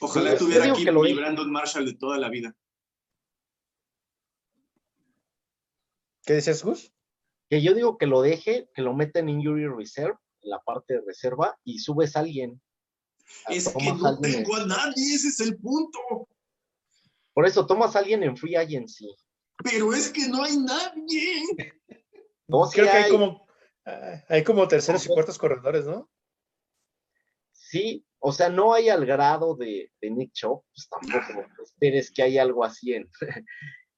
Ojalá 0.00 0.32
Sí, 0.32 0.38
tuviera 0.38 0.72
aquí 0.72 0.90
mi. 0.90 1.14
Brandon 1.14 1.50
Marshall 1.52 1.84
de 1.84 1.94
toda 1.94 2.18
la 2.18 2.30
vida. 2.30 2.56
¿Qué 6.24 6.34
dices, 6.34 6.64
Gus? 6.64 6.92
Que 7.50 7.62
yo 7.62 7.74
digo 7.74 7.98
que 7.98 8.06
lo 8.06 8.22
deje, 8.22 8.68
que 8.74 8.82
lo 8.82 8.94
meta 8.94 9.20
en 9.20 9.28
Injury 9.28 9.68
Reserve, 9.68 10.16
en 10.42 10.50
la 10.50 10.60
parte 10.60 10.94
de 10.94 11.02
reserva, 11.06 11.56
y 11.64 11.78
subes 11.78 12.16
a 12.16 12.20
alguien. 12.20 12.60
Es 13.48 13.68
que 13.68 13.92
no 13.92 14.18
tengo 14.18 14.56
a 14.56 14.66
nadie, 14.66 15.14
ese 15.14 15.28
es 15.28 15.40
el 15.40 15.58
punto. 15.58 15.98
Por 17.36 17.46
eso, 17.46 17.66
tomas 17.66 17.94
a 17.94 17.98
alguien 17.98 18.22
en 18.22 18.34
Free 18.34 18.56
Agency. 18.56 19.14
Pero 19.62 19.92
es 19.92 20.08
que 20.10 20.26
no 20.26 20.42
hay 20.42 20.56
nadie. 20.56 21.42
No, 22.48 22.64
sí 22.66 22.76
Creo 22.78 22.86
que 22.92 22.96
hay 22.96 23.02
hay. 23.04 23.10
como, 23.10 23.46
ah, 23.86 24.22
hay 24.28 24.44
como 24.44 24.68
terceros 24.68 25.04
y 25.04 25.08
cuartos 25.08 25.36
corredores, 25.36 25.84
¿no? 25.84 26.08
Sí, 27.52 28.06
o 28.20 28.32
sea, 28.32 28.48
no 28.48 28.72
hay 28.72 28.88
al 28.88 29.04
grado 29.04 29.56
de, 29.56 29.90
de 30.00 30.10
Nick 30.10 30.32
Chubb, 30.32 30.62
pues 30.72 30.88
tampoco 30.88 31.44
esperes 31.64 32.12
que 32.12 32.22
haya 32.22 32.42
algo 32.42 32.64
así 32.64 32.94
en... 32.94 33.10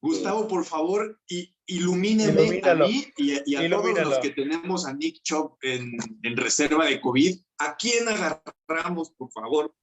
Gustavo, 0.00 0.48
por 0.48 0.64
favor, 0.64 1.20
ilumíneme 1.66 2.42
Ilumínalo. 2.42 2.84
a 2.86 2.88
mí 2.88 3.04
y, 3.18 3.36
a- 3.36 3.42
y 3.44 3.56
a 3.56 3.68
todos 3.68 3.98
los 4.00 4.18
que 4.20 4.30
tenemos 4.30 4.86
a 4.86 4.94
Nick 4.94 5.20
Chop 5.22 5.58
en, 5.62 5.92
en 6.22 6.36
reserva 6.36 6.86
de 6.86 7.00
COVID. 7.02 7.38
¿A 7.58 7.76
quién 7.76 8.08
agarramos, 8.08 9.10
por 9.10 9.30
favor? 9.32 9.74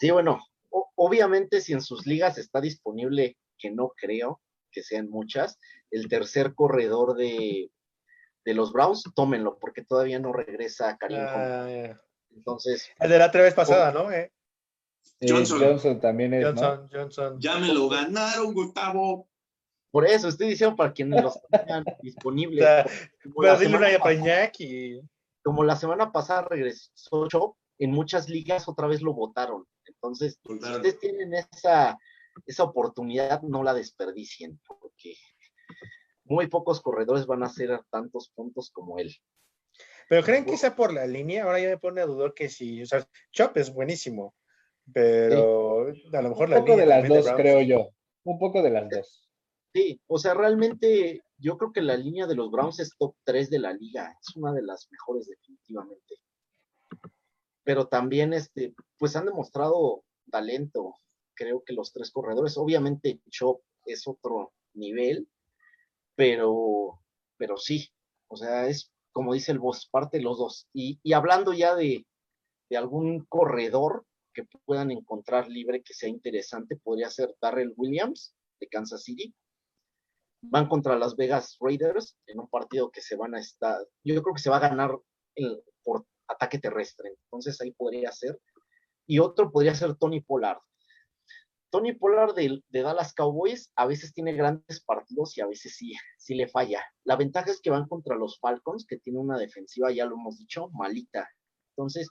Sí, 0.00 0.10
bueno, 0.10 0.40
o- 0.70 0.90
obviamente 0.96 1.60
si 1.60 1.72
en 1.72 1.80
sus 1.80 2.06
ligas 2.06 2.38
está 2.38 2.60
disponible, 2.60 3.36
que 3.58 3.70
no 3.70 3.92
creo 3.96 4.40
que 4.70 4.82
sean 4.82 5.08
muchas, 5.10 5.58
el 5.90 6.08
tercer 6.08 6.54
corredor 6.54 7.16
de, 7.16 7.70
de 8.44 8.54
los 8.54 8.72
Browns, 8.72 9.04
tómenlo, 9.14 9.58
porque 9.58 9.82
todavía 9.84 10.18
no 10.18 10.32
regresa 10.32 10.96
Karim. 10.98 11.18
Ah. 11.20 11.98
Entonces, 12.30 12.90
El 13.00 13.10
de 13.10 13.18
la 13.18 13.26
otra 13.26 13.42
vez 13.42 13.54
pasada, 13.54 13.90
¿no? 13.92 14.10
Eh, 14.12 14.32
Eh, 15.20 15.26
Johnson. 15.30 15.58
Johnson. 15.60 16.00
también 16.00 16.34
es, 16.34 16.42
¿no? 16.42 16.48
Johnson, 16.60 16.88
Johnson. 16.92 17.40
Ya 17.40 17.58
me 17.58 17.72
lo 17.72 17.88
ganaron, 17.88 18.52
Gustavo. 18.52 19.28
por 19.90 20.06
eso 20.06 20.28
estoy 20.28 20.48
diciendo 20.50 20.76
para 20.76 20.92
quienes 20.92 21.22
los 21.24 21.40
tengan 21.50 21.82
disponibles. 22.02 22.62
O 22.62 22.66
sea, 22.66 22.84
Como 23.22 23.42
la 23.42 23.56
Pero 23.56 23.58
dile 23.58 23.68
una 23.70 23.98
pasada- 23.98 24.52
y 24.58 25.00
como 25.42 25.64
la 25.64 25.76
semana 25.76 26.12
pasada 26.12 26.42
regresó 26.42 27.26
Chop, 27.28 27.56
en 27.78 27.90
muchas 27.92 28.28
ligas 28.28 28.68
otra 28.68 28.86
vez 28.86 29.00
lo 29.00 29.14
votaron. 29.14 29.64
Entonces, 30.00 30.38
si 30.42 30.54
Votaron. 30.54 30.76
ustedes 30.76 31.00
tienen 31.00 31.34
esa, 31.34 31.98
esa 32.46 32.64
oportunidad, 32.64 33.42
no 33.42 33.62
la 33.62 33.74
desperdicien, 33.74 34.60
porque 34.66 35.14
muy 36.24 36.46
pocos 36.46 36.80
corredores 36.80 37.26
van 37.26 37.42
a 37.42 37.46
hacer 37.46 37.80
tantos 37.90 38.30
puntos 38.34 38.70
como 38.70 38.98
él. 38.98 39.14
Pero 40.08 40.22
creen 40.22 40.44
que 40.44 40.56
sea 40.56 40.74
por 40.74 40.92
la 40.92 41.06
línea, 41.06 41.44
ahora 41.44 41.60
ya 41.60 41.68
me 41.68 41.78
pone 41.78 42.00
a 42.00 42.06
dudar 42.06 42.32
que 42.32 42.48
sí, 42.48 42.82
o 42.82 42.86
sea, 42.86 43.06
Chop 43.32 43.56
es 43.56 43.72
buenísimo, 43.72 44.34
pero 44.92 45.88
a 45.88 46.22
lo 46.22 46.28
mejor 46.30 46.48
Un 46.48 46.50
la 46.50 46.60
poco 46.60 46.70
línea 46.70 46.84
de 46.84 46.86
las 46.86 47.08
dos, 47.08 47.24
Browns. 47.24 47.40
creo 47.40 47.62
yo. 47.62 47.88
Un 48.24 48.38
poco 48.38 48.62
de 48.62 48.70
las 48.70 48.88
dos. 48.88 49.28
Sí, 49.74 50.00
o 50.06 50.18
sea, 50.18 50.34
realmente 50.34 51.22
yo 51.36 51.58
creo 51.58 51.72
que 51.72 51.82
la 51.82 51.96
línea 51.96 52.26
de 52.26 52.34
los 52.34 52.50
Browns 52.50 52.80
es 52.80 52.96
top 52.96 53.14
3 53.24 53.50
de 53.50 53.58
la 53.58 53.72
liga, 53.72 54.16
es 54.20 54.34
una 54.36 54.52
de 54.52 54.62
las 54.62 54.88
mejores 54.90 55.26
definitivamente. 55.26 56.16
Pero 57.68 57.86
también, 57.86 58.32
este, 58.32 58.74
pues 58.96 59.14
han 59.14 59.26
demostrado 59.26 60.02
talento, 60.30 60.94
creo 61.34 61.62
que 61.62 61.74
los 61.74 61.92
tres 61.92 62.10
corredores, 62.10 62.56
obviamente 62.56 63.20
Chop 63.28 63.60
es 63.84 64.08
otro 64.08 64.54
nivel, 64.72 65.28
pero, 66.14 66.98
pero 67.36 67.58
sí, 67.58 67.90
o 68.28 68.38
sea, 68.38 68.68
es 68.68 68.90
como 69.12 69.34
dice 69.34 69.52
el 69.52 69.58
boss, 69.58 69.86
parte 69.86 70.16
de 70.16 70.22
los 70.22 70.38
dos. 70.38 70.66
Y, 70.72 70.98
y 71.02 71.12
hablando 71.12 71.52
ya 71.52 71.74
de, 71.74 72.06
de 72.70 72.76
algún 72.78 73.26
corredor 73.26 74.06
que 74.32 74.46
puedan 74.64 74.90
encontrar 74.90 75.46
libre 75.46 75.82
que 75.82 75.92
sea 75.92 76.08
interesante, 76.08 76.74
podría 76.76 77.10
ser 77.10 77.36
Darrell 77.38 77.74
Williams 77.76 78.34
de 78.60 78.68
Kansas 78.68 79.02
City. 79.02 79.34
Van 80.40 80.68
contra 80.68 80.96
las 80.98 81.16
Vegas 81.16 81.58
Raiders 81.60 82.16
en 82.28 82.40
un 82.40 82.48
partido 82.48 82.90
que 82.90 83.02
se 83.02 83.14
van 83.14 83.34
a 83.34 83.40
estar, 83.40 83.76
yo 84.04 84.22
creo 84.22 84.34
que 84.34 84.40
se 84.40 84.48
va 84.48 84.56
a 84.56 84.68
ganar 84.70 84.98
el- 85.34 85.62
ataque 86.28 86.58
terrestre, 86.58 87.14
entonces 87.24 87.60
ahí 87.60 87.72
podría 87.72 88.12
ser. 88.12 88.38
Y 89.06 89.18
otro 89.18 89.50
podría 89.50 89.74
ser 89.74 89.96
Tony 89.96 90.20
Pollard. 90.20 90.58
Tony 91.70 91.92
Pollard 91.92 92.34
de, 92.34 92.62
Dallas 92.70 93.12
Cowboys 93.14 93.70
a 93.76 93.86
veces 93.86 94.14
tiene 94.14 94.32
grandes 94.32 94.82
partidos 94.84 95.36
y 95.36 95.42
a 95.42 95.46
veces 95.46 95.76
sí, 95.76 95.92
sí 96.16 96.34
le 96.34 96.48
falla. 96.48 96.82
La 97.04 97.16
ventaja 97.16 97.50
es 97.50 97.60
que 97.60 97.70
van 97.70 97.86
contra 97.86 98.16
los 98.16 98.38
Falcons, 98.38 98.86
que 98.86 98.98
tiene 98.98 99.18
una 99.18 99.38
defensiva, 99.38 99.92
ya 99.92 100.06
lo 100.06 100.14
hemos 100.14 100.38
dicho, 100.38 100.70
malita. 100.70 101.28
Entonces, 101.76 102.08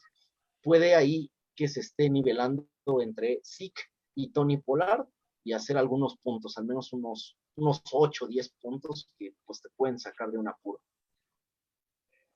puede 0.62 0.96
ahí 0.96 1.32
que 1.56 1.68
se 1.68 1.80
esté 1.80 2.10
nivelando 2.10 2.68
entre 3.02 3.42
Zeke 3.44 3.82
y 4.16 4.32
Tony 4.32 4.58
Pollard 4.58 5.08
y 5.44 5.54
hacer 5.54 5.78
algunos 5.78 6.18
puntos, 6.18 6.58
al 6.58 6.66
menos 6.66 6.94
unos, 6.94 7.38
unos 7.56 7.82
8 7.92 8.26
o 8.26 8.28
10 8.28 8.50
puntos 8.62 9.10
que 9.18 9.34
pues 9.46 9.62
te 9.62 9.70
pueden 9.76 9.98
sacar 9.98 10.30
de 10.30 10.38
un 10.38 10.48
apuro. 10.48 10.82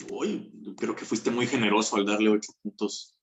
Uy, 0.10 0.76
creo 0.78 0.96
que 0.96 1.06
fuiste 1.06 1.30
muy 1.32 1.48
generoso 1.48 1.96
al 1.96 2.06
darle 2.06 2.30
ocho 2.30 2.54
puntos. 2.62 3.16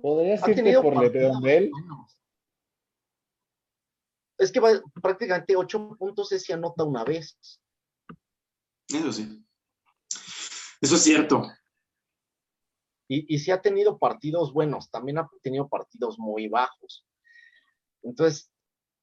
¿Podrías 0.00 0.42
Ha 0.42 0.50
irte 0.50 0.62
tenido 0.62 0.82
por 0.82 0.96
Le'Veon 0.96 1.40
Bell? 1.40 1.70
Es 4.38 4.52
que 4.52 4.60
va- 4.60 4.82
prácticamente 5.02 5.56
8 5.56 5.96
puntos 5.98 6.30
es 6.32 6.42
si 6.42 6.52
anota 6.52 6.84
una 6.84 7.04
vez. 7.04 7.38
Eso 8.88 9.12
sí. 9.12 9.42
Eso 10.80 10.96
es 10.96 11.02
cierto. 11.02 11.42
Y, 13.08 13.34
y 13.34 13.38
sí 13.38 13.50
ha 13.50 13.62
tenido 13.62 13.98
partidos 13.98 14.52
buenos, 14.52 14.90
también 14.90 15.18
ha 15.18 15.28
tenido 15.42 15.68
partidos 15.68 16.18
muy 16.18 16.48
bajos. 16.48 17.06
Entonces, 18.02 18.50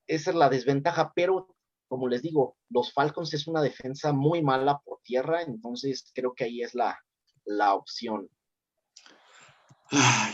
esa 0.07 0.29
es 0.31 0.35
la 0.35 0.49
desventaja, 0.49 1.11
pero 1.15 1.52
como 1.93 2.07
les 2.07 2.23
digo, 2.23 2.57
los 2.71 2.91
Falcons 2.91 3.31
es 3.35 3.45
una 3.45 3.61
defensa 3.61 4.11
muy 4.13 4.41
mala 4.41 4.79
por 4.79 4.99
tierra, 5.03 5.43
entonces 5.43 6.09
creo 6.11 6.33
que 6.33 6.45
ahí 6.45 6.63
es 6.63 6.73
la, 6.73 6.99
la 7.45 7.75
opción. 7.75 8.27
Ay, 9.91 10.33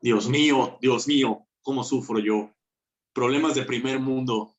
Dios 0.00 0.28
mío, 0.28 0.78
Dios 0.80 1.06
mío, 1.06 1.46
cómo 1.62 1.84
sufro 1.84 2.18
yo. 2.18 2.50
Problemas 3.12 3.54
de 3.54 3.62
primer 3.62 4.00
mundo. 4.00 4.56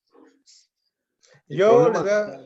Yo 1.50 1.89
les, 1.89 2.02
voy 2.02 2.10
a, 2.10 2.41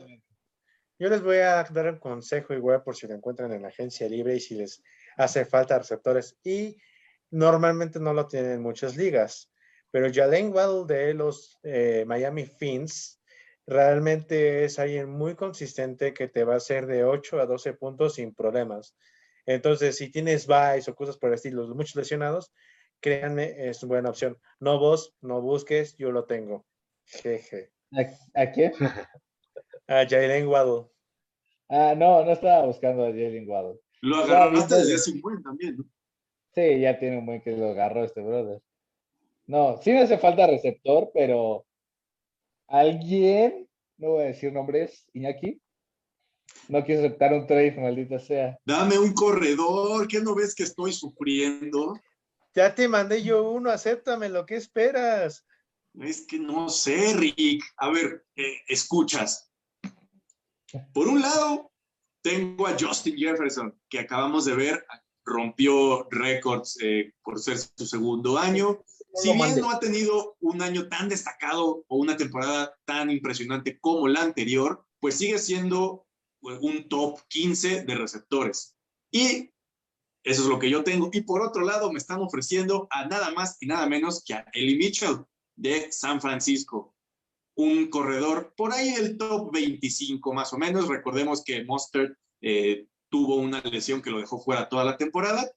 yo 0.98 1.08
les 1.08 1.22
voy 1.22 1.36
a 1.36 1.62
dar 1.62 1.92
un 1.92 2.00
consejo 2.00 2.54
igual 2.54 2.82
por 2.82 2.96
si 2.96 3.06
lo 3.06 3.14
encuentran 3.14 3.52
en 3.52 3.62
la 3.62 3.68
agencia 3.68 4.08
libre 4.08 4.34
y 4.34 4.40
si 4.40 4.56
les 4.56 4.82
hace 5.16 5.44
falta 5.44 5.78
receptores. 5.78 6.36
Y 6.42 6.76
normalmente 7.30 8.00
no 8.00 8.12
lo 8.12 8.26
tienen 8.26 8.50
en 8.50 8.62
muchas 8.62 8.96
ligas, 8.96 9.48
pero 9.92 10.12
Jalen 10.12 10.52
Waddle 10.52 10.92
de 10.92 11.14
los 11.14 11.60
eh, 11.62 12.02
Miami 12.04 12.46
Fins 12.46 13.21
realmente 13.66 14.64
es 14.64 14.78
alguien 14.78 15.10
muy 15.10 15.34
consistente 15.34 16.14
que 16.14 16.28
te 16.28 16.44
va 16.44 16.54
a 16.54 16.58
hacer 16.58 16.86
de 16.86 17.04
8 17.04 17.40
a 17.40 17.46
12 17.46 17.74
puntos 17.74 18.14
sin 18.14 18.34
problemas. 18.34 18.96
Entonces, 19.46 19.96
si 19.96 20.10
tienes 20.10 20.46
buys 20.46 20.88
o 20.88 20.94
cosas 20.94 21.16
por 21.16 21.30
el 21.30 21.34
estilo, 21.34 21.66
muchos 21.74 21.96
lesionados, 21.96 22.52
créanme, 23.00 23.68
es 23.68 23.82
una 23.82 23.94
buena 23.94 24.10
opción. 24.10 24.38
No 24.60 24.78
vos, 24.78 25.14
no 25.20 25.40
busques, 25.40 25.96
yo 25.96 26.12
lo 26.12 26.24
tengo. 26.24 26.64
Jeje. 27.04 27.72
¿A, 27.92 28.40
a 28.40 28.50
quién? 28.50 28.72
A 29.88 30.06
Jalen 30.08 30.46
Waddle. 30.46 30.88
Ah, 31.68 31.94
no, 31.96 32.24
no 32.24 32.32
estaba 32.32 32.66
buscando 32.66 33.04
a 33.04 33.08
Jalen 33.08 33.48
Waddle. 33.48 33.80
Lo 34.00 34.16
agarraste 34.16 34.76
desde 34.76 34.94
hace 34.94 35.12
un 35.12 35.20
buen 35.20 35.42
también, 35.42 35.76
¿no? 35.76 35.84
Sí, 36.54 36.80
ya 36.80 36.98
tiene 36.98 37.18
un 37.18 37.26
buen 37.26 37.40
que 37.40 37.56
lo 37.56 37.70
agarró 37.70 38.04
este 38.04 38.20
brother. 38.20 38.60
No, 39.46 39.80
sí 39.82 39.90
me 39.90 40.02
hace 40.02 40.18
falta 40.18 40.46
receptor, 40.46 41.10
pero 41.12 41.66
alguien, 42.72 43.68
no 43.98 44.12
voy 44.12 44.24
a 44.24 44.26
decir 44.28 44.52
nombres, 44.52 45.06
Iñaki, 45.12 45.60
no 46.68 46.82
quiso 46.84 47.00
aceptar 47.00 47.34
un 47.34 47.46
trade, 47.46 47.76
maldita 47.78 48.18
sea. 48.18 48.58
Dame 48.64 48.98
un 48.98 49.12
corredor, 49.12 50.08
¿qué 50.08 50.20
no 50.20 50.34
ves 50.34 50.54
que 50.54 50.62
estoy 50.62 50.92
sufriendo? 50.92 51.94
Ya 52.54 52.74
te 52.74 52.88
mandé 52.88 53.22
yo 53.22 53.50
uno, 53.50 53.70
acéptame, 53.70 54.28
lo 54.28 54.46
que 54.46 54.56
esperas? 54.56 55.44
Es 56.00 56.26
que 56.26 56.38
no 56.38 56.68
sé, 56.70 57.14
Rick. 57.14 57.62
A 57.76 57.90
ver, 57.90 58.24
eh, 58.36 58.60
escuchas. 58.66 59.50
Por 60.94 61.08
un 61.08 61.20
lado, 61.20 61.70
tengo 62.22 62.66
a 62.66 62.76
Justin 62.78 63.16
Jefferson, 63.16 63.78
que 63.90 63.98
acabamos 63.98 64.46
de 64.46 64.54
ver, 64.54 64.86
rompió 65.24 66.08
récords 66.10 66.78
eh, 66.82 67.12
por 67.22 67.38
ser 67.38 67.58
su 67.58 67.86
segundo 67.86 68.38
año. 68.38 68.82
Si 69.14 69.28
bien 69.28 69.38
mande. 69.38 69.60
no 69.60 69.70
ha 69.70 69.78
tenido 69.78 70.36
un 70.40 70.62
año 70.62 70.88
tan 70.88 71.08
destacado 71.08 71.84
o 71.86 71.96
una 71.96 72.16
temporada 72.16 72.74
tan 72.84 73.10
impresionante 73.10 73.78
como 73.78 74.08
la 74.08 74.22
anterior, 74.22 74.86
pues 75.00 75.16
sigue 75.16 75.38
siendo 75.38 76.06
pues, 76.40 76.58
un 76.60 76.88
top 76.88 77.20
15 77.28 77.82
de 77.84 77.94
receptores. 77.94 78.74
Y 79.10 79.50
eso 80.24 80.42
es 80.42 80.48
lo 80.48 80.58
que 80.58 80.70
yo 80.70 80.84
tengo. 80.84 81.10
Y 81.12 81.22
por 81.22 81.42
otro 81.42 81.64
lado, 81.64 81.92
me 81.92 81.98
están 81.98 82.20
ofreciendo 82.20 82.86
a 82.90 83.06
nada 83.06 83.32
más 83.32 83.56
y 83.60 83.66
nada 83.66 83.86
menos 83.86 84.22
que 84.24 84.34
a 84.34 84.46
Ellie 84.52 84.78
Mitchell 84.78 85.24
de 85.56 85.90
San 85.90 86.20
Francisco. 86.20 86.94
Un 87.54 87.90
corredor 87.90 88.54
por 88.56 88.72
ahí 88.72 88.92
del 88.92 89.18
top 89.18 89.52
25 89.52 90.32
más 90.32 90.52
o 90.52 90.58
menos. 90.58 90.88
Recordemos 90.88 91.42
que 91.44 91.64
Mustard 91.64 92.12
eh, 92.40 92.86
tuvo 93.10 93.36
una 93.36 93.60
lesión 93.60 94.00
que 94.00 94.10
lo 94.10 94.20
dejó 94.20 94.40
fuera 94.40 94.68
toda 94.68 94.84
la 94.84 94.96
temporada. 94.96 95.50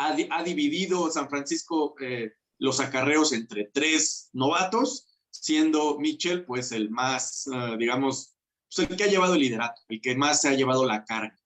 Ha, 0.00 0.14
di- 0.14 0.28
ha 0.30 0.42
dividido 0.44 1.10
San 1.10 1.28
Francisco 1.28 1.94
eh, 2.00 2.32
los 2.58 2.78
acarreos 2.78 3.32
entre 3.32 3.64
tres 3.72 4.30
novatos, 4.32 5.08
siendo 5.30 5.98
Mitchell 5.98 6.44
pues 6.44 6.70
el 6.70 6.88
más, 6.90 7.48
eh, 7.52 7.76
digamos, 7.78 8.36
pues, 8.74 8.88
el 8.88 8.96
que 8.96 9.04
ha 9.04 9.08
llevado 9.08 9.34
el 9.34 9.40
liderato, 9.40 9.82
el 9.88 10.00
que 10.00 10.14
más 10.14 10.40
se 10.40 10.48
ha 10.48 10.52
llevado 10.54 10.86
la 10.86 11.04
carga. 11.04 11.36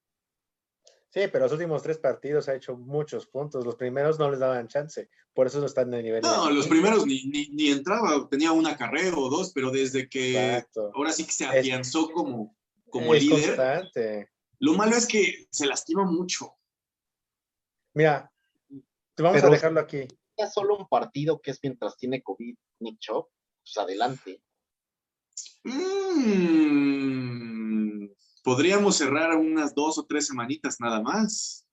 Sí, 1.08 1.20
pero 1.30 1.40
los 1.44 1.52
últimos 1.52 1.82
tres 1.82 1.98
partidos 1.98 2.48
ha 2.48 2.54
hecho 2.54 2.76
muchos 2.76 3.26
puntos. 3.26 3.64
Los 3.66 3.76
primeros 3.76 4.18
no 4.18 4.30
les 4.30 4.40
daban 4.40 4.66
chance. 4.68 5.08
Por 5.34 5.46
eso 5.46 5.60
no 5.60 5.66
están 5.66 5.88
en 5.88 5.94
el 5.94 6.04
nivel. 6.04 6.22
No, 6.22 6.46
de- 6.48 6.54
los 6.54 6.66
primeros 6.66 7.06
ni, 7.06 7.24
ni, 7.24 7.48
ni 7.48 7.68
entraba, 7.68 8.26
tenía 8.30 8.52
un 8.52 8.66
acarreo 8.66 9.18
o 9.18 9.28
dos, 9.30 9.52
pero 9.54 9.70
desde 9.70 10.08
que 10.08 10.30
Exacto. 10.56 10.90
ahora 10.94 11.12
sí 11.12 11.24
que 11.24 11.32
se 11.32 11.44
Es- 11.44 11.50
afianzó 11.50 12.10
como, 12.10 12.56
como 12.90 13.14
es 13.14 13.22
líder, 13.24 13.46
constante. 13.56 14.30
lo 14.58 14.72
malo 14.74 14.96
es 14.96 15.06
que 15.06 15.46
se 15.50 15.66
lastima 15.66 16.04
mucho. 16.04 16.54
Mira, 17.94 18.31
vamos 19.22 19.40
Pero- 19.40 19.52
a 19.52 19.54
dejarlo 19.56 19.80
aquí. 19.80 20.06
Ya 20.38 20.48
solo 20.50 20.76
un 20.78 20.88
partido 20.88 21.40
que 21.40 21.50
es 21.50 21.58
mientras 21.62 21.96
tiene 21.96 22.22
COVID 22.22 22.54
Nick 22.80 22.98
Chubb, 22.98 23.28
pues 23.62 23.76
adelante. 23.76 24.42
Mm, 26.42 28.06
podríamos 28.42 28.96
cerrar 28.96 29.36
unas 29.36 29.74
dos 29.74 29.98
o 29.98 30.06
tres 30.06 30.26
semanitas 30.26 30.80
nada 30.80 31.00
más. 31.00 31.66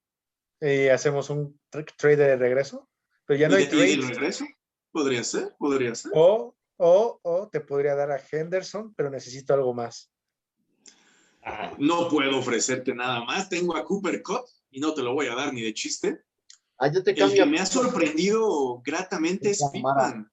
Y 0.61 0.87
hacemos 0.89 1.29
un 1.29 1.57
tra- 1.71 1.85
trade 1.97 2.17
de 2.17 2.35
regreso. 2.35 2.89
Pero 3.25 3.39
ya 3.39 3.47
no 3.49 3.57
¿Y 3.57 3.63
hay 3.63 3.67
de- 3.67 3.89
y 3.91 3.97
trade. 3.97 4.13
regreso? 4.13 4.45
Podría 4.91 5.23
ser, 5.23 5.55
podría 5.57 5.95
ser. 5.95 6.11
O, 6.15 6.55
o, 6.77 7.19
o 7.23 7.47
te 7.49 7.61
podría 7.61 7.95
dar 7.95 8.11
a 8.11 8.21
Henderson, 8.31 8.93
pero 8.95 9.09
necesito 9.09 9.53
algo 9.53 9.73
más. 9.73 10.11
No 11.77 12.09
puedo 12.09 12.37
ofrecerte 12.39 12.93
nada 12.93 13.23
más. 13.23 13.47
Tengo 13.49 13.75
a 13.77 13.85
Cooper 13.85 14.21
Cup 14.21 14.41
y 14.69 14.79
no 14.81 14.93
te 14.93 15.01
lo 15.01 15.13
voy 15.13 15.27
a 15.27 15.35
dar 15.35 15.53
ni 15.53 15.61
de 15.61 15.73
chiste. 15.73 16.23
Ah, 16.79 16.89
te 16.91 17.11
El 17.11 17.33
que 17.33 17.45
me 17.45 17.59
ha 17.59 17.65
sorprendido 17.65 18.81
gratamente 18.83 19.49
es. 19.51 19.63
Pittman. 19.71 20.31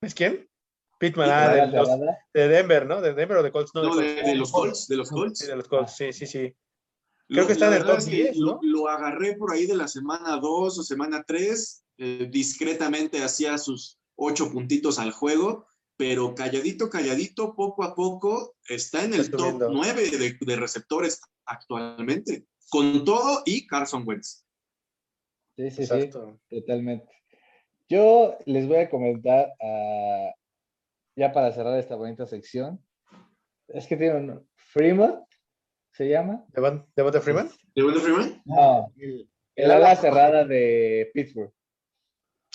¿Es 0.00 0.14
quién? 0.14 0.48
Pittman, 0.98 1.30
ah, 1.30 1.48
de, 1.54 1.66
los- 1.66 1.88
de 2.32 2.48
Denver, 2.48 2.86
¿no? 2.86 3.00
De 3.02 3.12
Denver 3.12 3.38
o 3.38 3.42
de 3.42 3.50
Colts. 3.52 3.72
No, 3.74 3.82
No, 3.82 3.96
de 3.96 4.14
de, 4.14 4.14
Colts. 4.22 4.26
de 4.28 4.36
los 4.36 4.50
Colts, 4.52 4.86
de 4.88 4.96
los 4.96 5.08
Sí, 5.08 5.14
Colts. 5.14 5.46
de 5.46 5.56
los 5.56 5.68
Colts, 5.68 5.96
sí, 5.96 6.12
sí, 6.12 6.26
sí. 6.26 6.54
Lo- 7.28 7.38
Creo 7.38 7.46
que 7.48 7.52
está 7.54 7.68
la 7.68 7.76
en 7.76 7.82
el 7.82 7.86
verdad 7.86 7.98
top 7.98 8.04
es 8.04 8.08
que 8.10 8.16
10, 8.22 8.36
lo, 8.36 8.52
¿no? 8.52 8.58
lo 8.62 8.88
agarré 8.88 9.36
por 9.36 9.52
ahí 9.52 9.66
de 9.66 9.76
la 9.76 9.88
semana 9.88 10.36
2 10.36 10.78
o 10.78 10.82
semana 10.82 11.24
3. 11.26 11.82
discretamente 12.30 13.22
hacía 13.24 13.56
sus 13.58 13.98
ocho 14.16 14.50
puntitos 14.52 14.98
al 14.98 15.12
juego, 15.12 15.66
pero 15.96 16.34
calladito, 16.34 16.88
calladito, 16.90 17.54
poco 17.56 17.84
a 17.84 17.94
poco, 17.94 18.54
está 18.68 19.02
en 19.02 19.14
el 19.14 19.20
Está 19.22 19.38
top 19.38 19.40
subiendo. 19.46 19.70
9 19.70 20.10
de, 20.10 20.36
de 20.38 20.56
receptores 20.56 21.20
actualmente, 21.46 22.46
con 22.68 23.04
todo 23.04 23.42
y 23.46 23.66
Carson 23.66 24.04
Wentz. 24.06 24.45
Sí, 25.56 25.70
sí, 25.70 25.86
sí, 25.86 25.94
Exacto. 25.94 26.38
totalmente. 26.48 27.08
Yo 27.88 28.36
les 28.46 28.66
voy 28.66 28.78
a 28.78 28.90
comentar, 28.90 29.52
ah, 29.62 30.30
ya 31.16 31.32
para 31.32 31.52
cerrar 31.52 31.78
esta 31.78 31.96
bonita 31.96 32.26
sección, 32.26 32.84
es 33.68 33.86
que 33.86 33.96
tiene 33.96 34.16
un 34.16 34.48
Fremont, 34.54 35.24
¿se 35.92 36.08
llama? 36.08 36.44
¿Devon- 36.52 36.86
¿Devonta 36.94 37.20
Freeman? 37.20 37.48
¿De 37.74 37.82
Wendell 37.82 38.02
Freeman? 38.02 38.42
No, 38.44 38.92
El- 38.96 39.28
el 39.54 39.70
ala 39.70 39.96
cerrada 39.96 40.44
de 40.44 41.10
Pittsburgh. 41.14 41.52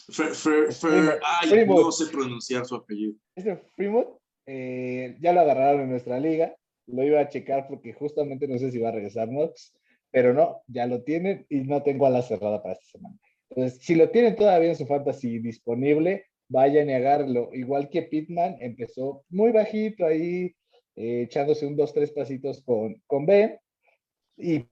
Fer- 0.09 0.31
Fer- 0.35 0.67
Fer- 0.67 0.71
Fremont, 0.73 1.19
ay, 1.23 1.49
Fremont. 1.49 1.81
no 1.81 1.91
sé 1.91 2.05
pronunciar 2.11 2.65
su 2.65 2.75
apellido. 2.75 3.13
Este 3.35 3.55
Fremont 3.75 4.09
eh, 4.45 5.17
ya 5.21 5.33
lo 5.33 5.41
agarraron 5.41 5.81
en 5.81 5.89
nuestra 5.91 6.19
liga. 6.19 6.55
Lo 6.87 7.03
iba 7.03 7.19
a 7.21 7.29
checar 7.29 7.67
porque 7.67 7.93
justamente 7.93 8.47
no 8.47 8.57
sé 8.57 8.71
si 8.71 8.79
va 8.79 8.89
a 8.89 8.91
regresar 8.91 9.27
Knox, 9.29 9.73
pero 10.11 10.33
no, 10.33 10.61
ya 10.67 10.85
lo 10.85 11.03
tienen 11.03 11.45
y 11.49 11.61
no 11.61 11.81
tengo 11.83 12.05
a 12.05 12.09
la 12.09 12.21
cerrada 12.21 12.61
para 12.61 12.73
esta 12.73 12.85
semana. 12.85 13.17
Entonces, 13.49 13.79
si 13.81 13.95
lo 13.95 14.09
tienen 14.09 14.35
todavía 14.35 14.69
en 14.69 14.75
su 14.75 14.85
fantasy 14.85 15.39
disponible, 15.39 16.25
vayan 16.47 16.89
y 16.89 16.93
agárrenlo. 16.93 17.49
Igual 17.53 17.89
que 17.89 18.03
Pitman 18.03 18.57
empezó 18.59 19.23
muy 19.29 19.51
bajito 19.51 20.05
ahí, 20.05 20.53
eh, 20.95 21.23
echándose 21.23 21.65
un 21.65 21.75
dos, 21.75 21.93
tres 21.93 22.11
pasitos 22.11 22.61
con, 22.63 23.01
con 23.07 23.25
Ben. 23.25 23.57
Y, 24.37 24.65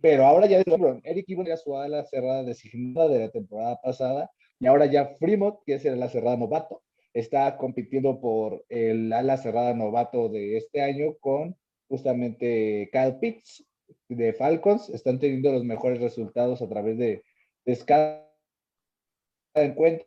pero 0.00 0.24
ahora 0.26 0.46
ya 0.46 0.62
Eric 1.04 1.28
Ibon 1.28 1.46
era 1.46 1.56
su 1.56 1.76
ala 1.76 2.04
cerrada 2.04 2.44
designada 2.44 3.08
de 3.08 3.18
la 3.18 3.30
temporada 3.30 3.80
pasada, 3.82 4.30
y 4.60 4.66
ahora 4.66 4.86
ya 4.86 5.16
Fremont, 5.18 5.58
que 5.64 5.74
es 5.74 5.84
el 5.84 5.94
ala 5.94 6.08
cerrada 6.08 6.36
novato, 6.36 6.82
está 7.12 7.56
compitiendo 7.56 8.20
por 8.20 8.64
el 8.68 9.12
ala 9.12 9.36
cerrada 9.36 9.74
novato 9.74 10.28
de 10.28 10.56
este 10.56 10.82
año 10.82 11.14
con 11.20 11.56
justamente 11.88 12.88
Kyle 12.92 13.18
Pitts 13.20 13.66
de 14.08 14.32
Falcons. 14.32 14.88
Están 14.90 15.18
teniendo 15.18 15.52
los 15.52 15.64
mejores 15.64 16.00
resultados 16.00 16.62
a 16.62 16.68
través 16.68 16.98
de, 16.98 17.22
de 17.64 17.78
cada 17.84 18.28
encuentro, 19.54 20.06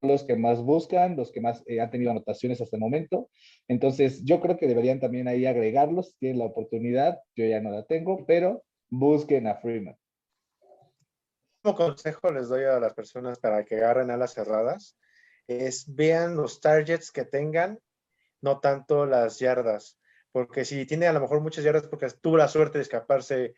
los 0.00 0.24
que 0.24 0.36
más 0.36 0.60
buscan, 0.60 1.16
los 1.16 1.30
que 1.30 1.40
más 1.40 1.62
eh, 1.66 1.80
han 1.80 1.90
tenido 1.90 2.10
anotaciones 2.10 2.60
hasta 2.60 2.76
el 2.76 2.80
momento. 2.80 3.30
Entonces, 3.68 4.24
yo 4.24 4.40
creo 4.40 4.56
que 4.56 4.66
deberían 4.66 5.00
también 5.00 5.28
ahí 5.28 5.46
agregarlos, 5.46 6.08
si 6.10 6.18
tienen 6.18 6.38
la 6.38 6.46
oportunidad. 6.46 7.20
Yo 7.36 7.46
ya 7.46 7.60
no 7.60 7.70
la 7.70 7.84
tengo, 7.84 8.24
pero 8.26 8.64
busquen 8.90 9.46
a 9.46 9.54
Freeman. 9.54 9.96
Como 11.62 11.76
consejo 11.76 12.32
les 12.32 12.48
doy 12.48 12.64
a 12.64 12.80
las 12.80 12.92
personas 12.92 13.38
para 13.38 13.64
que 13.64 13.76
agarren 13.76 14.10
alas 14.10 14.34
cerradas, 14.34 14.98
es 15.46 15.84
vean 15.94 16.36
los 16.36 16.60
targets 16.60 17.12
que 17.12 17.24
tengan, 17.24 17.78
no 18.40 18.58
tanto 18.58 19.06
las 19.06 19.38
yardas, 19.38 19.98
porque 20.32 20.64
si 20.64 20.86
tiene 20.86 21.06
a 21.06 21.12
lo 21.12 21.20
mejor 21.20 21.40
muchas 21.40 21.64
yardas 21.64 21.86
porque 21.86 22.08
tuvo 22.20 22.36
la 22.36 22.48
suerte 22.48 22.78
de 22.78 22.82
escaparse 22.82 23.54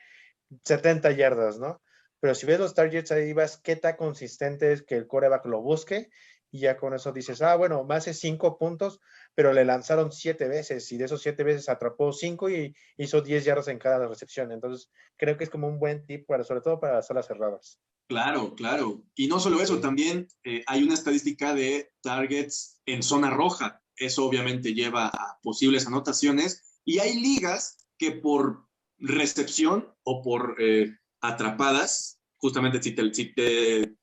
70 0.64 1.12
yardas, 1.12 1.58
¿no? 1.58 1.82
Pero 2.20 2.34
si 2.34 2.46
ves 2.46 2.58
los 2.58 2.74
targets 2.74 3.12
ahí 3.12 3.32
vas 3.32 3.58
qué 3.58 3.76
tan 3.76 3.96
consistente 3.96 4.72
es 4.72 4.82
que 4.82 4.96
el 4.96 5.06
coreback 5.06 5.46
lo 5.46 5.60
busque 5.62 6.10
y 6.50 6.60
ya 6.60 6.76
con 6.76 6.94
eso 6.94 7.12
dices, 7.12 7.42
ah, 7.42 7.56
bueno, 7.56 7.82
me 7.84 7.96
hace 7.96 8.14
cinco 8.14 8.58
puntos, 8.58 9.00
pero 9.34 9.52
le 9.52 9.64
lanzaron 9.64 10.12
siete 10.12 10.46
veces 10.46 10.90
y 10.92 10.96
de 10.96 11.06
esos 11.06 11.20
siete 11.20 11.42
veces 11.42 11.68
atrapó 11.68 12.12
cinco 12.12 12.48
y 12.48 12.74
hizo 12.96 13.20
10 13.20 13.44
yardas 13.44 13.68
en 13.68 13.78
cada 13.78 14.06
recepción. 14.06 14.52
Entonces, 14.52 14.88
creo 15.16 15.36
que 15.36 15.42
es 15.42 15.50
como 15.50 15.66
un 15.66 15.80
buen 15.80 16.06
tip 16.06 16.26
para, 16.26 16.44
sobre 16.44 16.60
todo 16.60 16.78
para 16.78 16.94
las 16.94 17.10
alas 17.10 17.26
cerradas. 17.26 17.80
Claro, 18.08 18.54
claro. 18.54 19.02
Y 19.14 19.26
no 19.26 19.40
solo 19.40 19.60
eso, 19.60 19.80
también 19.80 20.28
eh, 20.44 20.62
hay 20.66 20.84
una 20.84 20.94
estadística 20.94 21.54
de 21.54 21.90
targets 22.02 22.80
en 22.86 23.02
zona 23.02 23.30
roja. 23.30 23.82
Eso 23.96 24.24
obviamente 24.24 24.74
lleva 24.74 25.08
a 25.08 25.38
posibles 25.42 25.86
anotaciones. 25.86 26.80
Y 26.84 26.98
hay 26.98 27.20
ligas 27.20 27.76
que 27.98 28.12
por 28.12 28.66
recepción 28.98 29.94
o 30.02 30.22
por 30.22 30.56
eh, 30.58 30.98
atrapadas, 31.20 32.20
justamente 32.36 32.82
si 32.82 32.92
te, 32.92 33.14
si 33.14 33.34
te 33.34 33.96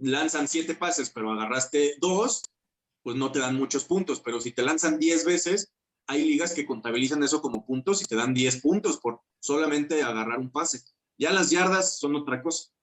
lanzan 0.00 0.48
siete 0.48 0.74
pases, 0.74 1.10
pero 1.10 1.30
agarraste 1.32 1.96
dos, 2.00 2.42
pues 3.02 3.16
no 3.16 3.30
te 3.30 3.38
dan 3.38 3.56
muchos 3.56 3.84
puntos. 3.84 4.20
Pero 4.20 4.40
si 4.40 4.52
te 4.52 4.62
lanzan 4.62 4.98
diez 4.98 5.24
veces, 5.24 5.72
hay 6.06 6.24
ligas 6.24 6.54
que 6.54 6.66
contabilizan 6.66 7.22
eso 7.22 7.40
como 7.40 7.64
puntos 7.64 8.02
y 8.02 8.04
te 8.04 8.16
dan 8.16 8.34
diez 8.34 8.60
puntos 8.60 8.98
por 8.98 9.20
solamente 9.40 10.02
agarrar 10.02 10.38
un 10.38 10.50
pase. 10.50 10.82
Ya 11.18 11.32
las 11.32 11.50
yardas 11.50 11.98
son 11.98 12.16
otra 12.16 12.42
cosa. 12.42 12.73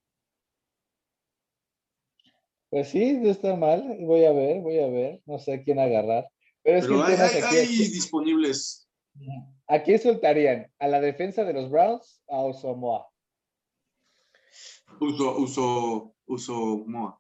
Pues 2.72 2.88
sí, 2.88 3.14
no 3.14 3.30
está 3.30 3.56
mal. 3.56 3.98
Voy 4.00 4.24
a 4.26 4.32
ver, 4.32 4.62
voy 4.62 4.80
a 4.80 4.88
ver. 4.88 5.22
No 5.28 5.38
sé 5.38 5.54
a 5.54 5.64
quién 5.64 5.78
agarrar. 5.78 6.28
Pero 6.64 6.78
es 6.80 6.86
Pero 6.88 6.98
que 6.98 7.04
hay, 7.04 7.12
el 7.12 7.16
tema 7.18 7.26
es 7.28 7.34
hay- 7.36 7.42
aquí, 7.44 7.56
hay 7.58 7.66
aquí- 7.66 7.78
disponibles. 7.90 8.88
¿A 9.68 9.84
quién 9.84 10.00
soltarían? 10.00 10.72
¿A 10.80 10.88
la 10.88 11.02
defensa 11.02 11.44
de 11.44 11.54
los 11.54 11.70
Browns 11.70 12.24
o 12.28 12.36
a 12.36 12.44
Osomoa? 12.46 13.08
Uso, 15.00 15.38
uso, 15.38 16.16
uso 16.28 16.54
Moa. 16.88 17.20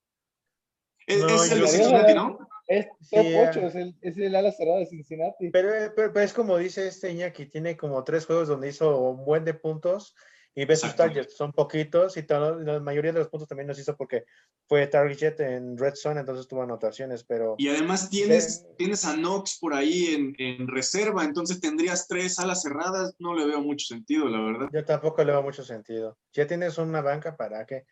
Es, 1.08 1.20
No, 1.20 1.28
es 1.28 1.52
el 1.52 1.62
de 1.62 1.68
Cincinnati, 1.68 2.14
¿no? 2.14 2.38
Es 2.68 2.88
top 3.10 3.24
Sí, 3.26 3.34
8, 3.36 3.60
ah. 3.64 3.68
es 3.68 3.76
el, 3.76 3.96
es 4.02 4.18
el 4.18 4.36
ala 4.36 4.52
cerrada 4.52 4.80
de 4.80 4.86
Cincinnati. 4.86 5.50
Pero, 5.50 5.74
eh, 5.76 5.92
pero- 5.96 6.14
pero 6.14 6.26
es 6.26 6.32
como 6.34 6.58
dice 6.58 6.88
este 6.88 7.12
Iñaki, 7.12 7.48
tiene 7.48 7.76
como 7.76 8.04
tres 8.04 8.26
juegos 8.26 8.48
donde 8.48 8.70
hizo 8.70 8.98
un 9.02 9.26
buen 9.26 9.44
de 9.44 9.54
puntos 9.54 10.16
y 10.54 10.66
ves 10.66 10.82
sus 10.82 10.96
targets, 10.96 11.36
son 11.38 11.54
poquitos 11.54 12.18
y 12.18 12.24
todo- 12.24 12.60
la 12.60 12.80
mayoría 12.82 13.14
de 13.14 13.20
los 13.20 13.30
puntos 13.30 13.48
también 13.48 13.68
los 13.68 13.80
hizo 13.80 13.96
porque 13.96 14.26
fue 14.68 14.86
target 14.88 15.40
en 15.40 15.78
Red 15.78 15.96
Zone, 15.96 16.20
entonces 16.20 16.48
tuvo 16.48 16.64
anotaciones, 16.64 17.24
pero 17.24 17.56
Y 17.58 17.70
además 17.70 18.10
tienes, 18.10 18.66
tienes 18.78 19.06
a 19.06 19.14
Knox 19.14 19.58
por 19.60 19.74
ahí 19.74 20.08
en, 20.14 20.36
en 20.38 20.68
reserva, 20.68 21.24
entonces 21.24 21.60
tendrías 21.62 22.08
tres 22.08 22.38
alas 22.40 22.62
cerradas. 22.64 23.16
No 23.20 23.34
le 23.34 23.46
veo 23.46 23.62
mucho 23.62 23.86
sentido, 23.86 24.28
la 24.28 24.42
verdad. 24.42 24.70
yo 24.74 24.84
tampoco 24.84 25.24
le 25.24 25.32
veo 25.32 25.42
mucho 25.42 25.64
sentido. 25.64 26.18
Ya 26.34 26.46
tienes 26.48 26.78
una 26.78 27.02
banca 27.02 27.36
para 27.38 27.66
qué. 27.66 27.86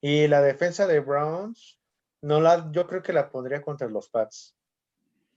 Y 0.00 0.28
la 0.28 0.40
defensa 0.42 0.86
de 0.86 1.00
Browns, 1.00 1.80
no 2.22 2.40
la, 2.40 2.70
yo 2.72 2.86
creo 2.86 3.02
que 3.02 3.12
la 3.12 3.30
pondría 3.30 3.60
contra 3.62 3.88
los 3.88 4.08
Pats, 4.08 4.56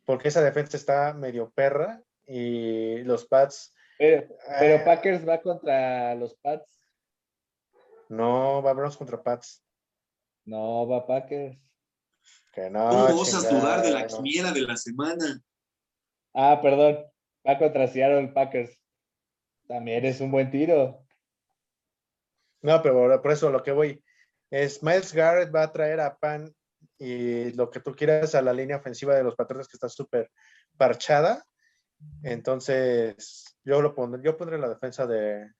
porque 0.05 0.27
esa 0.27 0.41
defensa 0.43 0.77
está 0.77 1.13
medio 1.13 1.49
perra 1.51 2.01
y 2.25 2.99
los 3.03 3.25
Pats 3.25 3.73
Pero, 3.97 4.27
pero 4.59 4.75
eh, 4.75 4.81
Packers 4.85 5.27
va 5.27 5.41
contra 5.41 6.13
los 6.15 6.35
Pats. 6.35 6.87
no 8.09 8.61
va 8.61 8.73
Browns 8.73 8.95
contra 8.97 9.21
Pats. 9.21 9.63
No, 10.45 10.87
va 10.87 11.05
Packers. 11.05 11.57
Que 12.53 12.69
no. 12.69 12.89
¿Cómo 12.89 13.21
osas 13.21 13.49
dudar 13.49 13.81
de 13.81 13.91
la 13.91 14.01
no. 14.01 14.07
quiniela 14.07 14.51
de 14.51 14.61
la 14.61 14.77
semana? 14.77 15.41
Ah, 16.33 16.59
perdón. 16.61 17.05
Va 17.47 17.57
contra 17.57 17.87
Seattle 17.87 18.29
Packers. 18.29 18.77
También 19.67 20.05
es 20.05 20.21
un 20.21 20.31
buen 20.31 20.49
tiro. 20.51 21.03
No, 22.61 22.81
pero 22.81 22.95
por- 22.95 23.21
por 23.21 23.31
eso 23.31 23.49
lo 23.49 23.61
que 23.63 23.71
voy 23.71 24.03
es 24.49 24.81
Miles 24.81 25.13
Garrett 25.13 25.53
va 25.53 25.63
a 25.63 25.71
traer 25.71 25.99
a 25.99 26.17
Pan 26.17 26.53
y 26.97 27.51
lo 27.53 27.69
que 27.69 27.79
tú 27.79 27.93
quieras 27.93 28.33
a 28.35 28.41
la 28.41 28.53
línea 28.53 28.77
ofensiva 28.77 29.15
de 29.15 29.23
los 29.23 29.35
Patriotas 29.35 29.67
que 29.67 29.75
está 29.75 29.89
súper 29.89 30.31
parchada. 30.77 31.43
Entonces, 32.23 33.57
yo 33.63 33.81
lo 33.81 33.95
pondré, 33.95 34.21
yo 34.23 34.37
pondré 34.37 34.57
la 34.57 34.69
defensa 34.69 35.05
de, 35.07 35.51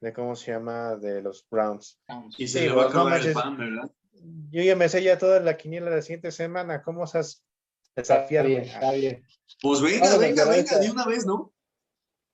de 0.00 0.12
cómo 0.12 0.34
se 0.36 0.52
llama, 0.52 0.96
de 0.96 1.22
los 1.22 1.46
Browns. 1.50 2.00
Y 2.36 2.48
se 2.48 2.60
Sí, 2.60 2.64
le 2.66 2.72
va 2.74 2.82
a 2.82 2.84
pues, 2.86 2.94
no 2.94 3.00
acabar 3.02 3.26
el 3.26 3.32
pan, 3.32 3.56
¿verdad? 3.56 3.90
Yo 4.50 4.62
ya 4.62 4.74
me 4.76 4.88
sé 4.88 5.02
ya 5.02 5.16
toda 5.18 5.40
la 5.40 5.56
quiniela 5.56 5.90
de 5.90 5.96
la 5.96 6.02
siguiente 6.02 6.32
semana. 6.32 6.82
¿Cómo 6.82 7.04
Está 7.04 7.28
desafiarme? 7.94 8.62
está 8.62 8.92
bien. 8.92 9.24
Pues 9.60 9.80
venga, 9.80 10.06
Vamos 10.06 10.18
venga, 10.20 10.44
venga, 10.44 10.56
esta. 10.58 10.78
de 10.78 10.90
una 10.90 11.06
vez, 11.06 11.24
¿no? 11.26 11.52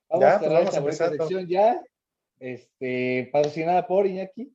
Vamos 0.09 0.20
Ya, 0.22 0.34
a 0.34 0.38
pues 0.38 0.50
cerrar 0.50 0.64
vamos 0.64 0.92
esta 0.92 1.11
sección 1.11 1.46
ya. 1.46 1.82
Este, 2.38 3.28
patrocinada 3.32 3.86
por 3.86 4.07
Iñaki. 4.07 4.55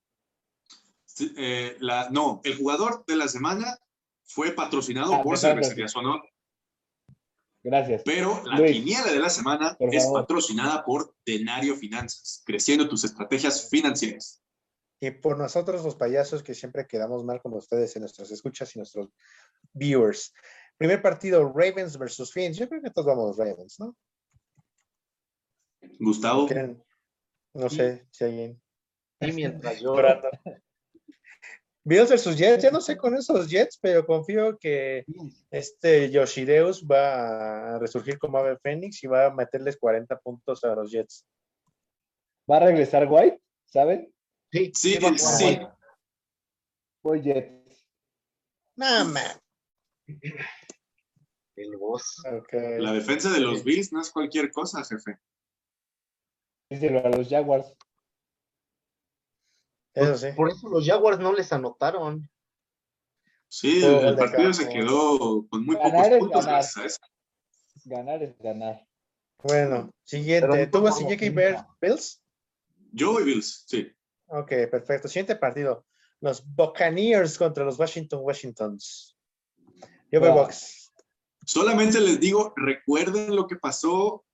Sí, 1.06 1.34
eh, 1.38 1.76
la, 1.80 2.10
no, 2.10 2.42
el 2.44 2.58
jugador 2.58 3.04
de 3.06 3.16
la 3.16 3.28
semana 3.28 3.78
fue 4.24 4.52
patrocinado 4.52 5.14
Ah, 5.16 5.24
por. 5.24 5.38
Cervecería 5.38 5.88
Sonora, 5.88 6.24
Gracias. 7.62 8.04
pero 8.06 8.42
la 8.46 8.60
Luis. 8.60 8.72
quiniela 8.72 9.12
de 9.12 9.20
la 9.20 9.30
semana 9.30 9.76
es 9.80 10.04
favor. 10.04 10.22
patrocinada 10.22 10.86
por 10.86 11.14
Denario 11.26 11.76
Finanzas, 11.76 12.42
creciendo 12.46 12.88
tus 12.88 13.04
estrategias 13.04 13.70
financieras. 13.70 14.42
Y 15.02 15.12
por 15.12 15.38
nosotros 15.38 15.84
los 15.84 15.96
payasos 15.96 16.44
que 16.44 16.54
siempre 16.54 16.88
quedamos 16.88 17.24
mal 17.24 17.42
con 17.42 17.54
ustedes 17.54 17.96
en 17.96 18.02
nuestras 18.02 18.32
escuchas 18.32 18.76
y 18.76 18.80
nuestros 18.80 19.10
viewers. 19.74 20.34
Primer 20.78 21.02
partido, 21.02 21.52
Ravens 21.54 21.98
versus 21.98 22.32
Fiends. 22.32 22.58
Yo 22.58 22.68
creo 22.70 22.82
que 22.82 22.90
todos 22.92 23.08
vamos 23.08 23.38
Ravens, 23.38 23.80
¿no? 23.80 23.96
Gustavo, 26.00 26.48
¿Quieren? 26.48 26.84
No 27.54 27.70
sé 27.70 28.08
si 28.12 28.24
alguien. 28.24 28.62
Y 29.22 29.32
mientras 29.32 29.80
yo. 29.82 29.96
Bills 31.84 32.10
versus 32.10 32.38
Jets, 32.38 32.64
ya 32.64 32.72
no 32.72 32.82
sé 32.82 32.98
con 32.98 33.16
esos 33.16 33.50
Jets, 33.50 33.78
pero 33.82 34.06
confío 34.06 34.58
que 34.58 35.06
este 35.50 36.12
Yoshideus 36.12 36.86
va 36.86 37.76
a 37.76 37.80
resurgir 37.80 38.20
como 38.20 38.38
ave 38.38 38.58
Fénix 38.58 39.04
y 39.04 39.08
va 39.08 39.28
a 39.28 39.34
meterles 39.34 39.78
40 39.78 40.20
puntos 40.20 40.64
a 40.64 40.76
los 40.76 40.92
Jets. 40.92 41.26
Va 42.50 42.58
a 42.58 42.66
regresar 42.66 43.08
White, 43.10 43.42
¿saben? 43.66 44.14
sí, 44.52 44.72
Sí, 44.74 45.00
sí. 45.18 45.60
Voy 47.02 47.22
Jets. 47.22 47.86
No, 48.76 49.06
man. 49.06 49.40
El 51.56 51.78
boss. 51.78 52.22
La 52.52 52.94
defensa 52.94 53.30
de 53.32 53.42
los 53.42 53.64
Bills 53.64 53.92
no 53.92 54.02
es 54.02 54.12
cualquier 54.12 54.52
cosa, 54.52 54.84
jefe. 54.84 55.18
Díselo 56.70 57.06
a 57.06 57.10
los 57.10 57.28
Jaguars. 57.28 57.76
Eso 60.04 60.18
sí. 60.18 60.28
Por 60.36 60.50
eso 60.50 60.70
los 60.70 60.86
Jaguars 60.86 61.20
no 61.20 61.34
les 61.34 61.52
anotaron. 61.54 62.30
Sí, 63.48 63.84
el 63.84 64.16
partido 64.16 64.54
se 64.54 64.70
quedó 64.70 65.48
con 65.50 65.66
muy 65.66 65.76
Ganar 65.76 65.92
pocos 66.04 66.20
puntos 66.20 66.46
ganar. 66.46 66.62
gracias 66.62 66.78
a 66.78 66.86
eso. 66.86 67.00
Ganar 67.86 68.24
es 68.24 68.38
ganar. 68.38 68.86
Bueno, 69.42 69.90
siguiente. 70.04 70.48
Pero 70.48 70.70
¿Tú 70.72 70.82
vas 70.82 71.00
nunca. 71.02 71.16
ver 71.32 71.58
Bills? 71.82 72.22
Yo 72.92 73.14
voy 73.14 73.24
Bills, 73.24 73.64
sí. 73.68 73.92
Ok, 74.28 74.50
perfecto. 74.70 75.08
Siguiente 75.08 75.36
partido. 75.36 75.86
Los 76.22 76.44
Buccaneers 76.46 77.38
contra 77.38 77.64
los 77.64 77.80
Washington 77.80 78.20
Washingtons. 78.22 79.16
Yo 80.12 80.20
veo 80.20 80.34
Wow. 80.34 80.42
Bucks. 80.44 80.92
Solamente 81.46 82.00
les 82.02 82.20
digo, 82.20 82.54
recuerden 82.56 83.36
lo 83.36 83.48
que 83.48 83.56
pasó 83.56 84.26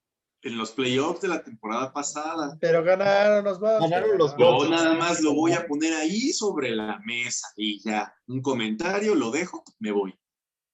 en 0.45 0.57
los 0.57 0.71
playoffs 0.71 1.21
de 1.21 1.27
la 1.27 1.43
temporada 1.43 1.91
pasada. 1.91 2.55
Pero 2.61 2.83
ganaron 2.83 3.43
los 3.43 3.59
Bucks. 3.59 3.81
Ganaron 3.81 4.17
los 4.17 4.37
Yo 4.37 4.69
nada 4.69 4.93
más 4.93 5.19
lo 5.19 5.33
voy 5.33 5.53
a 5.53 5.65
poner 5.65 5.93
ahí 5.93 6.31
sobre 6.31 6.69
la 6.69 6.99
mesa 7.03 7.47
y 7.55 7.81
ya. 7.83 8.15
Un 8.27 8.41
comentario, 8.41 9.15
lo 9.15 9.31
dejo, 9.31 9.63
me 9.79 9.91
voy. 9.91 10.17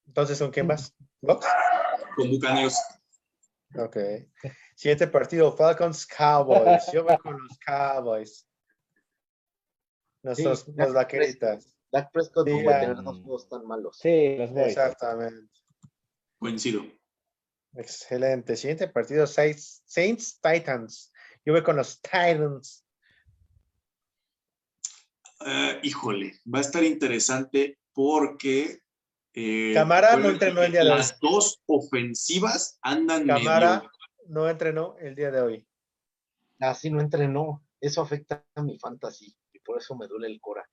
Entonces, 0.05 0.37
¿con 0.39 0.51
quién 0.51 0.67
vas? 0.67 0.93
¿Bucks? 1.21 1.47
Con 2.17 2.29
Bucaneros. 2.29 2.75
Ok. 3.77 3.97
Siguiente 4.75 5.07
partido, 5.07 5.53
Falcons 5.53 6.05
Cowboys. 6.05 6.83
Yo 6.91 7.05
voy 7.05 7.17
con 7.17 7.41
los 7.41 7.57
Cowboys. 7.65 8.45
Nuestros, 10.23 10.59
Sí, 10.65 10.73
los 10.75 10.93
vaqueritas. 10.93 11.73
Dak 11.93 12.11
Prescott 12.11 12.45
Sí, 12.45 12.53
no 12.53 12.63
puede 12.63 12.75
ah. 12.75 12.79
tener 12.81 13.03
dos 13.03 13.21
juegos 13.21 13.47
tan 13.47 13.65
malos. 13.65 13.97
Sí, 13.97 14.35
los. 14.35 14.51
Exactamente. 14.51 15.49
Coincido. 16.39 16.83
Excelente. 17.73 18.55
Siguiente 18.55 18.87
partido, 18.87 19.25
Saints, 19.27 19.81
Saints 19.85 20.39
Titans. 20.41 21.11
Yo 21.45 21.53
voy 21.53 21.63
con 21.63 21.75
los 21.77 22.01
Titans. 22.01 22.85
Eh, 25.45 25.79
híjole, 25.83 26.39
va 26.53 26.59
a 26.59 26.61
estar 26.61 26.83
interesante 26.83 27.79
porque. 27.93 28.81
eh, 29.33 29.71
Camara 29.73 30.15
no 30.17 30.29
entrenó 30.29 30.61
el 30.61 30.71
día 30.71 30.83
de 30.83 30.91
hoy. 30.91 30.97
Las 30.97 31.19
dos 31.19 31.61
ofensivas 31.65 32.77
andan 32.81 33.25
Camara 33.25 33.77
medio. 33.77 33.91
no 34.27 34.49
entrenó 34.49 34.95
el 34.99 35.15
día 35.15 35.31
de 35.31 35.41
hoy. 35.41 35.67
Así 36.59 36.89
no 36.91 37.01
entrenó. 37.01 37.63
Eso 37.79 38.01
afecta 38.01 38.45
a 38.53 38.61
mi 38.61 38.77
fantasy. 38.77 39.35
Y 39.53 39.59
por 39.59 39.79
eso 39.79 39.95
me 39.95 40.07
duele 40.07 40.27
el 40.27 40.39
cora. 40.39 40.67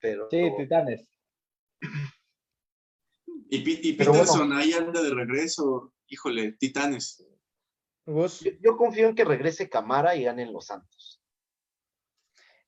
Pero 0.00 0.28
Sí, 0.30 0.50
Titanes. 0.56 1.06
Y, 3.50 3.88
y 3.88 3.92
Pero 3.94 4.12
bueno. 4.12 4.24
Peterson 4.24 4.52
ahí 4.54 4.72
anda 4.72 5.02
de 5.02 5.10
regreso. 5.14 5.92
Híjole, 6.08 6.52
Titanes. 6.52 7.24
Yo, 8.06 8.26
yo 8.60 8.76
confío 8.76 9.08
en 9.08 9.14
que 9.14 9.24
regrese 9.24 9.68
Camara 9.68 10.16
y 10.16 10.24
ganen 10.24 10.52
los 10.52 10.66
Santos. 10.66 11.22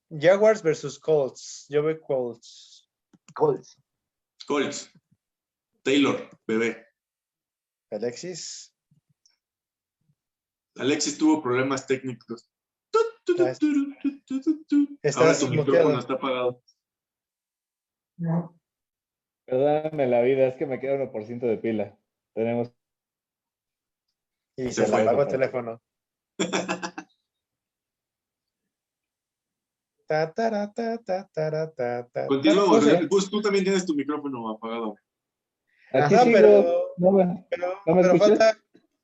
Jaguars 0.09 0.61
versus 0.61 0.99
Colts. 0.99 1.65
Yo 1.69 1.81
voy 1.81 1.99
Colts. 1.99 2.89
Colts. 3.33 3.81
Colts. 4.45 4.91
Taylor, 5.83 6.29
bebé. 6.45 6.85
Alexis. 7.91 8.75
Alexis 10.75 11.17
tuvo 11.17 11.41
problemas 11.41 11.87
técnicos. 11.87 12.49
Ah, 13.39 13.53
Ahora 15.15 15.39
tu 15.39 15.47
micrófono 15.47 15.99
está 15.99 16.13
apagado. 16.13 16.61
Perdóname 19.45 20.07
la 20.07 20.21
vida, 20.21 20.47
es 20.47 20.55
que 20.55 20.65
me 20.65 20.79
queda 20.79 20.97
1% 21.11 21.39
de 21.39 21.57
pila. 21.57 21.97
Tenemos. 22.33 22.71
Y 24.61 24.71
Se 24.71 24.85
se 24.85 24.91
le 24.95 25.01
apagó 25.03 25.23
el 25.23 25.27
teléfono. 25.27 25.81
Ta, 30.07 30.29
ta, 30.33 30.73
ta, 30.73 30.97
pues, 33.09 33.29
tú 33.29 33.41
también 33.41 33.63
tienes 33.63 33.85
tu 33.85 33.95
micrófono 33.95 34.49
apagado. 34.49 34.95
Aquí 35.93 36.15
Ajá, 36.15 36.23
sigo. 36.25 36.35
pero- 36.37 36.93
No, 36.97 37.11
me- 37.11 37.47
Pero, 37.49 37.79
¿No 37.85 37.95
me 37.95 38.01
pero 38.01 38.17
falta. 38.17 38.57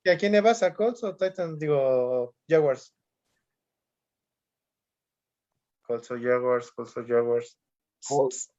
¿Y 0.03 0.09
a 0.09 0.17
quién 0.17 0.33
le 0.33 0.41
vas? 0.41 0.63
¿A 0.63 0.73
Colts 0.73 1.01
o 1.05 1.15
Titans? 1.15 1.57
Digo, 1.59 2.35
Jaguars. 2.49 2.93
Colts 5.83 6.11
o 6.11 6.15
Jaguars, 6.19 6.71
Colts 6.73 6.97
o 6.97 7.05
Jaguars. 7.07 7.57
Colts. 8.05 8.51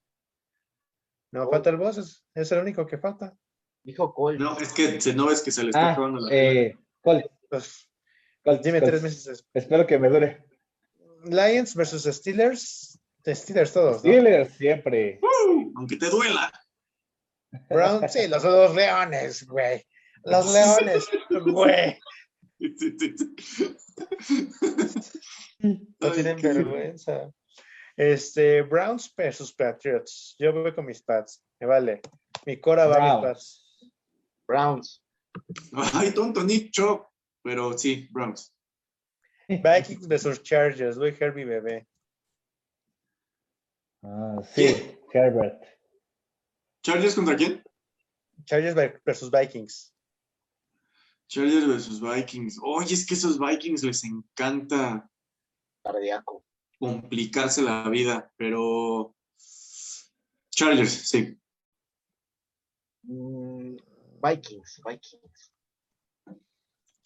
No, 1.31 1.51
falta 1.51 1.69
el 1.69 1.77
boss, 1.77 1.99
es, 1.99 2.25
es 2.35 2.51
el 2.53 2.61
único 2.61 2.87
que 2.87 2.97
falta. 2.97 3.37
Dijo 3.85 4.15
Cole. 4.15 4.39
No, 4.39 4.59
es 4.59 4.73
que 4.73 4.99
no 5.15 5.27
ves 5.27 5.43
que 5.43 5.51
se 5.51 5.65
le 5.65 5.69
está 5.71 5.95
Ah, 5.95 6.09
la 6.09 6.29
eh, 6.35 6.73
Colts, 6.73 6.88
Pues, 7.49 7.89
tres 8.43 9.03
meses 9.03 9.25
después. 9.25 9.45
Espero 9.55 9.87
que 9.87 9.99
me 9.99 10.09
dure. 10.09 10.45
Lions 11.25 11.75
versus 11.75 12.05
Steelers. 12.05 12.99
Steelers 13.27 13.73
todos, 13.73 14.05
¿no? 14.05 14.11
Steelers 14.11 14.55
siempre. 14.55 15.21
Aunque 15.77 15.97
te 15.97 16.09
duela. 16.09 16.53
Browns, 17.69 18.13
sí, 18.13 18.29
los 18.29 18.43
dos 18.43 18.75
leones, 18.75 19.47
güey. 19.47 19.85
Los 20.25 20.53
leones, 20.53 21.09
güey. 21.31 21.99
No 25.61 26.13
tienen 26.13 26.41
vergüenza. 26.41 27.33
Este, 27.97 28.63
Browns 28.63 29.13
versus 29.17 29.53
Patriots. 29.53 30.37
Yo 30.39 30.53
voy 30.53 30.73
con 30.73 30.87
mis 30.87 31.03
Pats. 31.03 31.43
Me 31.59 31.67
vale. 31.67 32.01
Mi 32.47 32.61
Cora 32.61 32.87
va 32.87 32.97
a 32.97 33.01
mis 33.01 33.09
Browns. 33.11 33.23
Pats. 33.23 33.65
Browns. 34.47 35.05
Ay, 35.95 36.13
tonto 36.13 36.45
Nick 36.45 36.71
Chop. 36.71 37.08
Pero 37.43 37.77
sí, 37.77 38.09
Browns. 38.11 38.55
Vikings 39.49 40.07
versus 40.07 40.43
Chargers. 40.43 40.99
Voy 40.99 41.17
Herbie 41.19 41.45
bebé. 41.45 41.87
Ah, 44.03 44.41
sí, 44.55 44.97
Herbert. 45.13 45.63
¿Chargers 46.83 47.15
contra 47.15 47.37
quién? 47.37 47.63
Chargers 48.45 48.75
versus 49.05 49.31
Vikings. 49.31 49.93
Chargers 51.29 51.67
versus 51.67 52.01
Vikings. 52.01 52.59
Oye, 52.63 52.95
es 52.95 53.07
que 53.07 53.15
esos 53.15 53.39
Vikings 53.39 53.83
les 53.83 54.05
encanta 54.05 55.11
Cardíaco. 55.83 56.45
complicarse 56.79 57.63
la 57.63 57.89
vida, 57.89 58.33
pero. 58.37 59.15
Chargers, 60.51 61.09
sí. 61.09 61.39
Mm, 63.03 63.77
Vikings, 64.23 64.81
Vikings. 64.85 65.53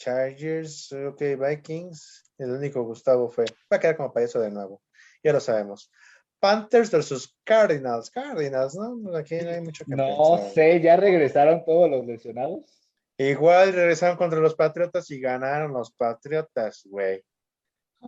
Chargers, 0.02 0.92
ok, 0.92 1.20
Vikings. 1.38 2.32
El 2.36 2.50
único 2.50 2.82
Gustavo 2.82 3.28
fue. 3.30 3.44
Va 3.72 3.76
a 3.76 3.78
quedar 3.78 3.96
como 3.96 4.12
payaso 4.12 4.40
de 4.40 4.50
nuevo. 4.50 4.82
Ya 5.22 5.32
lo 5.32 5.38
sabemos. 5.38 5.92
Panthers 6.40 6.90
versus 6.90 7.38
Cardinals. 7.44 8.10
Cardinals, 8.10 8.74
¿no? 8.74 9.16
Aquí 9.16 9.36
no 9.36 9.50
hay 9.50 9.60
mucho 9.60 9.84
que 9.84 9.94
No 9.94 10.36
pensar. 10.38 10.52
sé, 10.54 10.80
¿ya 10.80 10.96
regresaron 10.96 11.64
todos 11.64 11.88
los 11.88 12.04
lesionados? 12.04 12.90
Igual 13.16 13.72
regresaron 13.74 14.16
contra 14.16 14.40
los 14.40 14.56
Patriotas 14.56 15.08
y 15.12 15.20
ganaron 15.20 15.72
los 15.72 15.92
Patriotas, 15.92 16.82
güey. 16.86 17.22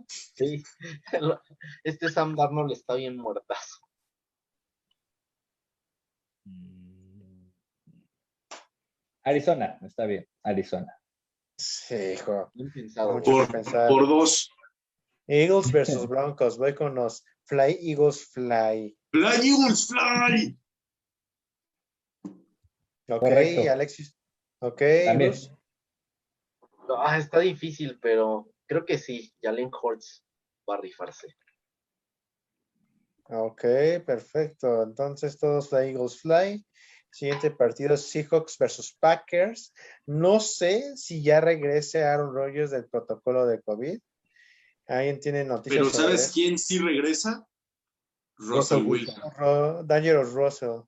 Sí. 0.09 0.61
Este 1.85 2.09
Sam 2.09 2.35
Darnold 2.35 2.73
está 2.73 2.95
bien 2.95 3.15
muertazo. 3.15 3.79
Mm. 6.45 7.51
Arizona, 9.23 9.79
está 9.81 10.05
bien, 10.05 10.27
Arizona. 10.43 10.93
Sí, 11.57 11.95
hijo. 12.13 12.51
Pensado. 12.73 13.13
Mucho 13.13 13.31
Por, 13.31 13.87
por 13.87 14.07
dos. 14.07 14.49
Eagles 15.27 15.71
versus 15.71 16.07
Broncos. 16.07 16.57
Voy 16.57 16.75
con 16.75 16.95
los 16.95 17.23
Fly 17.45 17.79
Eagles 17.81 18.25
Fly. 18.31 18.97
Fly 19.11 19.49
Eagles, 19.49 19.87
fly. 19.87 20.59
Ok, 23.07 23.19
Correcto. 23.19 23.71
Alexis. 23.71 24.17
Ok. 24.59 24.81
Ah, 26.97 27.17
está 27.17 27.39
difícil, 27.39 27.99
pero 27.99 28.51
creo 28.67 28.85
que 28.85 28.97
sí. 28.97 29.33
Jalen 29.41 29.71
Hurts 29.81 30.23
va 30.69 30.75
a 30.75 30.81
rifarse. 30.81 31.27
Ok, 33.29 33.63
perfecto. 34.05 34.83
Entonces 34.83 35.39
todos 35.39 35.69
Fly 35.69 35.89
Eagles 35.89 36.19
Fly. 36.21 36.65
Siguiente 37.15 37.49
partido, 37.49 37.95
Seahawks 37.95 38.57
versus 38.57 38.93
Packers. 38.99 39.73
No 40.05 40.41
sé 40.41 40.97
si 40.97 41.23
ya 41.23 41.39
regrese 41.39 42.03
Aaron 42.03 42.35
Rodgers 42.35 42.71
del 42.71 42.89
protocolo 42.89 43.47
de 43.47 43.61
COVID. 43.61 43.97
¿Alguien 44.87 45.21
tiene 45.21 45.45
noticias 45.45 45.79
Pero 45.79 45.89
sobre 45.89 46.17
¿sabes 46.17 46.31
quién 46.33 46.59
sí 46.59 46.77
regresa? 46.77 47.47
Russell 48.35 48.79
Russell 48.79 48.85
Wilson. 48.85 49.15
Wilson. 49.15 49.33
Ro- 49.37 49.83
Dangerous 49.85 50.33
Russell. 50.33 50.81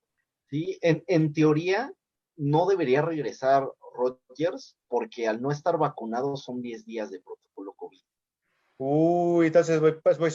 Sí, 0.49 0.78
en, 0.82 1.01
en 1.07 1.32
teoría 1.32 1.93
no 2.36 2.67
debería 2.67 3.01
regresar 3.01 3.65
Rodgers 3.95 4.75
porque 4.89 5.30
al 5.30 5.41
no 5.41 5.49
estar 5.49 5.78
vacunado 5.78 6.36
son 6.36 6.61
10 6.61 6.86
días 6.86 7.09
de 7.09 7.21
protocolo. 7.21 7.46
Uy, 8.80 9.47
entonces 9.47 9.80
voy, 9.80 9.93
pues 10.03 10.19
voy, 10.19 10.30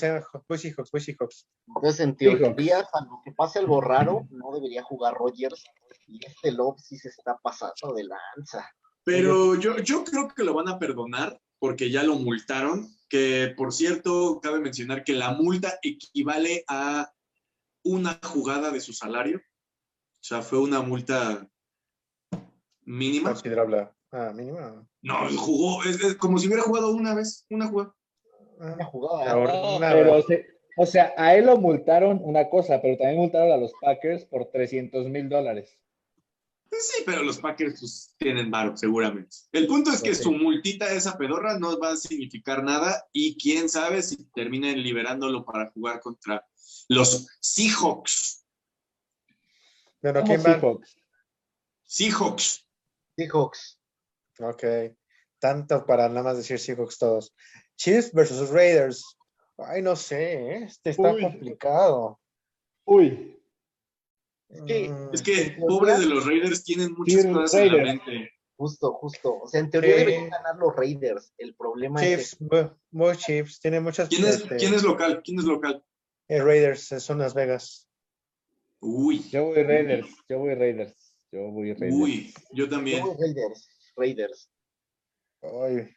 voy 0.48 0.58
Seahawks, 0.58 0.90
voy 0.90 1.00
Seahawks. 1.00 1.48
Entonces, 1.68 2.00
en 2.00 2.16
teoría, 2.16 2.84
salvo 2.92 3.22
que 3.24 3.30
pase 3.32 3.60
algo 3.60 3.80
raro, 3.80 4.26
no 4.30 4.52
debería 4.52 4.82
jugar 4.82 5.14
Rodgers. 5.14 5.64
Y 6.08 6.24
este 6.26 6.50
Love 6.50 6.80
sí 6.80 6.98
se 6.98 7.08
está 7.08 7.38
pasando 7.40 7.94
de 7.94 8.04
lanza. 8.04 8.68
Pero 9.04 9.54
yo, 9.54 9.78
yo 9.78 10.04
creo 10.04 10.28
que 10.28 10.42
lo 10.42 10.54
van 10.54 10.68
a 10.68 10.78
perdonar 10.78 11.40
porque 11.58 11.90
ya 11.90 12.02
lo 12.02 12.16
multaron. 12.16 12.88
Que 13.08 13.54
por 13.56 13.72
cierto, 13.72 14.40
cabe 14.40 14.58
mencionar 14.58 15.04
que 15.04 15.12
la 15.12 15.32
multa 15.32 15.78
equivale 15.82 16.64
a 16.66 17.12
una 17.84 18.18
jugada 18.24 18.70
de 18.70 18.80
su 18.80 18.92
salario. 18.92 19.38
O 19.38 20.24
sea, 20.24 20.42
fue 20.42 20.58
una 20.58 20.82
multa 20.82 21.48
mínima. 22.84 23.30
Considerable. 23.30 23.88
Ah, 24.10 24.32
mínimo. 24.34 24.88
No, 25.00 25.28
jugó, 25.36 25.84
es, 25.84 26.02
es 26.02 26.16
como 26.16 26.38
si 26.38 26.46
hubiera 26.46 26.62
jugado 26.62 26.90
una 26.92 27.14
vez, 27.14 27.46
una 27.50 27.68
jugada. 27.68 27.94
Una 28.62 28.84
jugada. 28.84 29.34
No, 29.34 29.76
una- 29.76 29.90
pero 29.92 30.22
se- 30.22 30.46
o 30.76 30.86
sea, 30.86 31.12
a 31.16 31.34
él 31.34 31.46
lo 31.46 31.58
multaron 31.58 32.20
una 32.22 32.48
cosa, 32.48 32.80
pero 32.80 32.96
también 32.96 33.18
multaron 33.20 33.52
a 33.52 33.56
los 33.56 33.72
Packers 33.80 34.24
por 34.24 34.46
300 34.50 35.06
mil 35.08 35.28
dólares. 35.28 35.78
Sí, 36.70 37.02
pero 37.04 37.22
los 37.22 37.38
Packers 37.38 37.80
pues, 37.80 38.14
tienen 38.16 38.50
varo, 38.50 38.74
seguramente. 38.76 39.36
El 39.52 39.66
punto 39.66 39.90
es 39.90 40.00
que 40.00 40.14
su 40.14 40.32
multita, 40.32 40.90
esa 40.90 41.18
pedorra, 41.18 41.58
no 41.58 41.78
va 41.78 41.92
a 41.92 41.96
significar 41.96 42.64
nada 42.64 43.06
y 43.12 43.36
quién 43.36 43.68
sabe 43.68 44.02
si 44.02 44.24
terminen 44.32 44.82
liberándolo 44.82 45.44
para 45.44 45.70
jugar 45.70 46.00
contra 46.00 46.46
los 46.88 47.26
Seahawks. 47.40 48.46
Bueno, 50.00 50.20
¿Cómo 50.20 50.32
¿quién 50.34 50.40
va? 50.40 50.54
Seahawks? 50.58 50.96
Seahawks. 51.84 52.66
Seahawks. 53.16 53.78
Ok. 54.40 54.64
Tanto 55.38 55.84
para 55.84 56.08
nada 56.08 56.22
más 56.22 56.36
decir 56.38 56.58
Seahawks 56.58 56.98
todos. 56.98 57.34
Chiefs 57.82 58.12
versus 58.12 58.50
Raiders. 58.50 59.04
Ay, 59.58 59.82
no 59.82 59.96
sé, 59.96 60.34
¿eh? 60.34 60.64
este 60.64 60.90
está 60.90 61.12
Uy. 61.12 61.20
complicado. 61.22 62.20
Uy, 62.84 63.38
que- 64.66 64.88
Mm, 64.88 65.10
Es 65.14 65.22
que 65.22 65.56
pobres 65.58 65.98
de 66.00 66.06
los 66.06 66.26
Raiders 66.26 66.62
tienen 66.62 66.92
muchas 66.92 67.26
cosas 67.26 67.54
en 67.60 67.66
la 67.68 67.72
Raiders. 67.78 68.06
mente. 68.06 68.30
Justo, 68.56 68.92
justo. 68.94 69.38
O 69.42 69.48
sea, 69.48 69.58
en 69.60 69.70
teoría 69.70 69.94
Sí. 69.94 69.98
deberían 70.00 70.30
ganar 70.30 70.56
los 70.56 70.76
Raiders. 70.76 71.32
El 71.38 71.54
problema 71.56 72.00
Chiefs, 72.00 72.32
es 72.34 72.38
que 72.48 72.70
voy 72.92 73.16
Chiefs, 73.16 73.60
tiene 73.60 73.80
muchas. 73.80 74.08
¿Quién 74.08 74.24
es, 74.26 74.36
este, 74.36 74.56
quién 74.56 74.74
es 74.74 74.82
local? 74.84 75.20
¿Quién 75.24 75.38
es 75.40 75.44
local? 75.44 75.82
eh, 76.28 76.40
Raiders, 76.40 76.92
eh, 76.92 77.00
son 77.00 77.18
Las 77.18 77.34
Vegas. 77.34 77.88
Uy, 78.80 79.22
yo 79.30 79.46
voy 79.46 79.62
Raiders, 79.64 80.08
yo 80.28 80.38
voy 80.38 80.54
Raiders, 80.54 80.94
yo 81.32 81.50
voy 81.50 81.72
Raiders. 81.72 81.94
uy, 81.94 82.34
yo 82.52 82.68
también. 82.68 83.00
Yo 83.00 83.14
voy 83.14 83.16
Raiders. 83.26 83.68
Raiders. 83.96 84.50
Ay, 85.42 85.88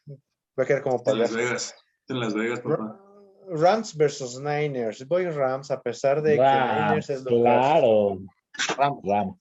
va 0.57 0.63
a 0.63 0.67
quedar 0.67 0.81
como 0.81 1.01
En 1.05 1.19
Las. 1.19 1.33
Vegas. 1.33 1.75
En 2.07 2.19
Las 2.19 2.33
Vegas, 2.33 2.59
papá. 2.61 3.01
Rams 3.47 3.95
versus 3.95 4.39
Niners. 4.39 5.07
Voy 5.07 5.25
Rams 5.29 5.69
a 5.71 5.81
pesar 5.81 6.21
de 6.21 6.35
que 6.35 6.41
Niners 6.41 7.09
es 7.09 7.23
local. 7.23 7.41
claro, 7.41 8.17
Rams. 8.77 8.99
Rams. 9.03 9.37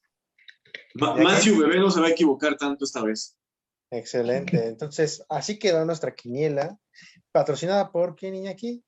Ma- 0.94 1.14
Matthew 1.16 1.58
Bebé 1.60 1.78
no 1.80 1.90
se 1.90 2.00
va 2.00 2.08
a 2.08 2.10
equivocar 2.10 2.56
tanto 2.56 2.84
esta 2.84 3.02
vez. 3.02 3.36
Excelente. 3.90 4.56
Entonces, 4.68 5.24
así 5.28 5.58
quedó 5.58 5.84
nuestra 5.84 6.14
quiniela, 6.14 6.78
patrocinada 7.32 7.90
por 7.90 8.14
quién, 8.16 8.34
Iñaki. 8.34 8.82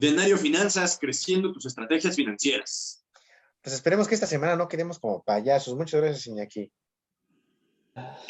Denario 0.00 0.36
Finanzas, 0.38 0.98
creciendo 1.00 1.52
tus 1.52 1.66
estrategias 1.66 2.14
financieras. 2.16 3.04
Pues 3.62 3.74
esperemos 3.74 4.06
que 4.06 4.14
esta 4.14 4.26
semana 4.26 4.54
no 4.56 4.68
quedemos 4.68 4.98
como 4.98 5.22
payasos. 5.22 5.74
Muchas 5.74 6.00
gracias, 6.00 6.26
Iñaki. 6.28 6.72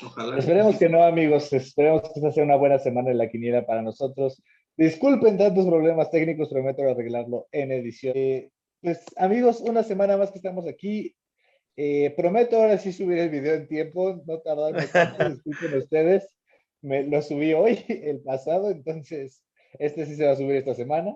Ojalá. 0.04 0.38
Esperemos 0.38 0.76
que 0.76 0.88
no, 0.88 1.02
amigos. 1.02 1.52
Esperemos 1.52 2.02
que 2.02 2.12
esta 2.16 2.32
sea 2.32 2.44
una 2.44 2.56
buena 2.56 2.78
semana 2.78 3.10
en 3.10 3.18
la 3.18 3.28
quiniela 3.28 3.66
para 3.66 3.82
nosotros. 3.82 4.42
Disculpen 4.76 5.38
tantos 5.38 5.66
problemas 5.66 6.10
técnicos, 6.10 6.48
prometo 6.48 6.82
arreglarlo 6.82 7.48
en 7.50 7.72
edición. 7.72 8.12
Eh, 8.16 8.50
pues, 8.80 9.04
amigos, 9.16 9.60
una 9.60 9.82
semana 9.82 10.16
más 10.16 10.30
que 10.30 10.38
estamos 10.38 10.68
aquí. 10.68 11.16
Eh, 11.76 12.12
prometo 12.16 12.56
ahora 12.56 12.78
sí 12.78 12.92
subir 12.92 13.18
el 13.18 13.30
video 13.30 13.54
en 13.54 13.68
tiempo, 13.68 14.22
no 14.26 14.40
tardarme 14.40 14.86
tanto, 14.86 15.28
disculpen 15.30 15.78
ustedes. 15.78 16.28
Me 16.80 17.04
lo 17.04 17.22
subí 17.22 17.54
hoy, 17.54 17.84
el 17.88 18.20
pasado, 18.20 18.70
entonces 18.70 19.42
este 19.78 20.06
sí 20.06 20.14
se 20.16 20.26
va 20.26 20.32
a 20.32 20.36
subir 20.36 20.56
esta 20.56 20.74
semana. 20.74 21.14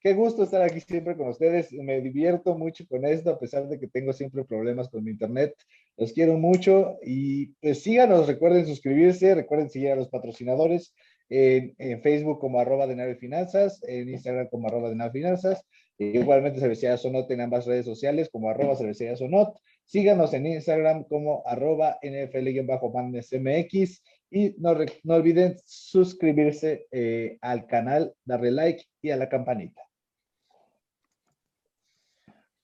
Qué 0.00 0.14
gusto 0.14 0.42
estar 0.42 0.62
aquí 0.62 0.80
siempre 0.80 1.16
con 1.16 1.28
ustedes. 1.28 1.72
Me 1.72 2.00
divierto 2.00 2.56
mucho 2.58 2.84
con 2.88 3.04
esto, 3.04 3.30
a 3.30 3.38
pesar 3.38 3.68
de 3.68 3.78
que 3.78 3.86
tengo 3.86 4.12
siempre 4.12 4.44
problemas 4.44 4.88
con 4.88 5.04
mi 5.04 5.12
internet. 5.12 5.54
Los 5.96 6.12
quiero 6.12 6.38
mucho 6.38 6.98
y 7.04 7.48
pues 7.60 7.82
síganos, 7.82 8.26
recuerden 8.26 8.66
suscribirse, 8.66 9.34
recuerden 9.34 9.70
seguir 9.70 9.90
a 9.90 9.96
los 9.96 10.08
patrocinadores 10.08 10.94
en, 11.28 12.02
Facebook 12.02 12.40
como 12.40 12.60
arroba 12.60 12.86
de 12.86 12.96
Nave 12.96 13.16
Finanzas, 13.16 13.80
en 13.86 14.08
Instagram 14.08 14.48
como 14.48 14.68
arroba 14.68 14.88
de 14.90 14.96
Nave 14.96 15.12
Finanzas, 15.12 15.64
igualmente 15.98 16.60
Cervecería 16.60 16.96
Sonot 16.96 17.30
en 17.30 17.42
ambas 17.42 17.66
redes 17.66 17.84
sociales 17.86 18.28
como 18.30 18.50
arroba 18.50 18.76
Cervecería 18.76 19.16
Sonot. 19.16 19.56
Síganos 19.84 20.32
en 20.34 20.46
Instagram 20.46 21.04
como 21.04 21.42
arroba 21.46 21.98
NFL-MX 22.02 24.02
y 24.30 24.54
no, 24.58 24.76
no, 25.04 25.14
olviden 25.14 25.56
suscribirse 25.64 26.86
eh, 26.90 27.38
al 27.40 27.66
canal, 27.66 28.12
darle 28.24 28.50
like 28.50 28.84
y 29.02 29.10
a 29.10 29.16
la 29.16 29.28
campanita. 29.28 29.80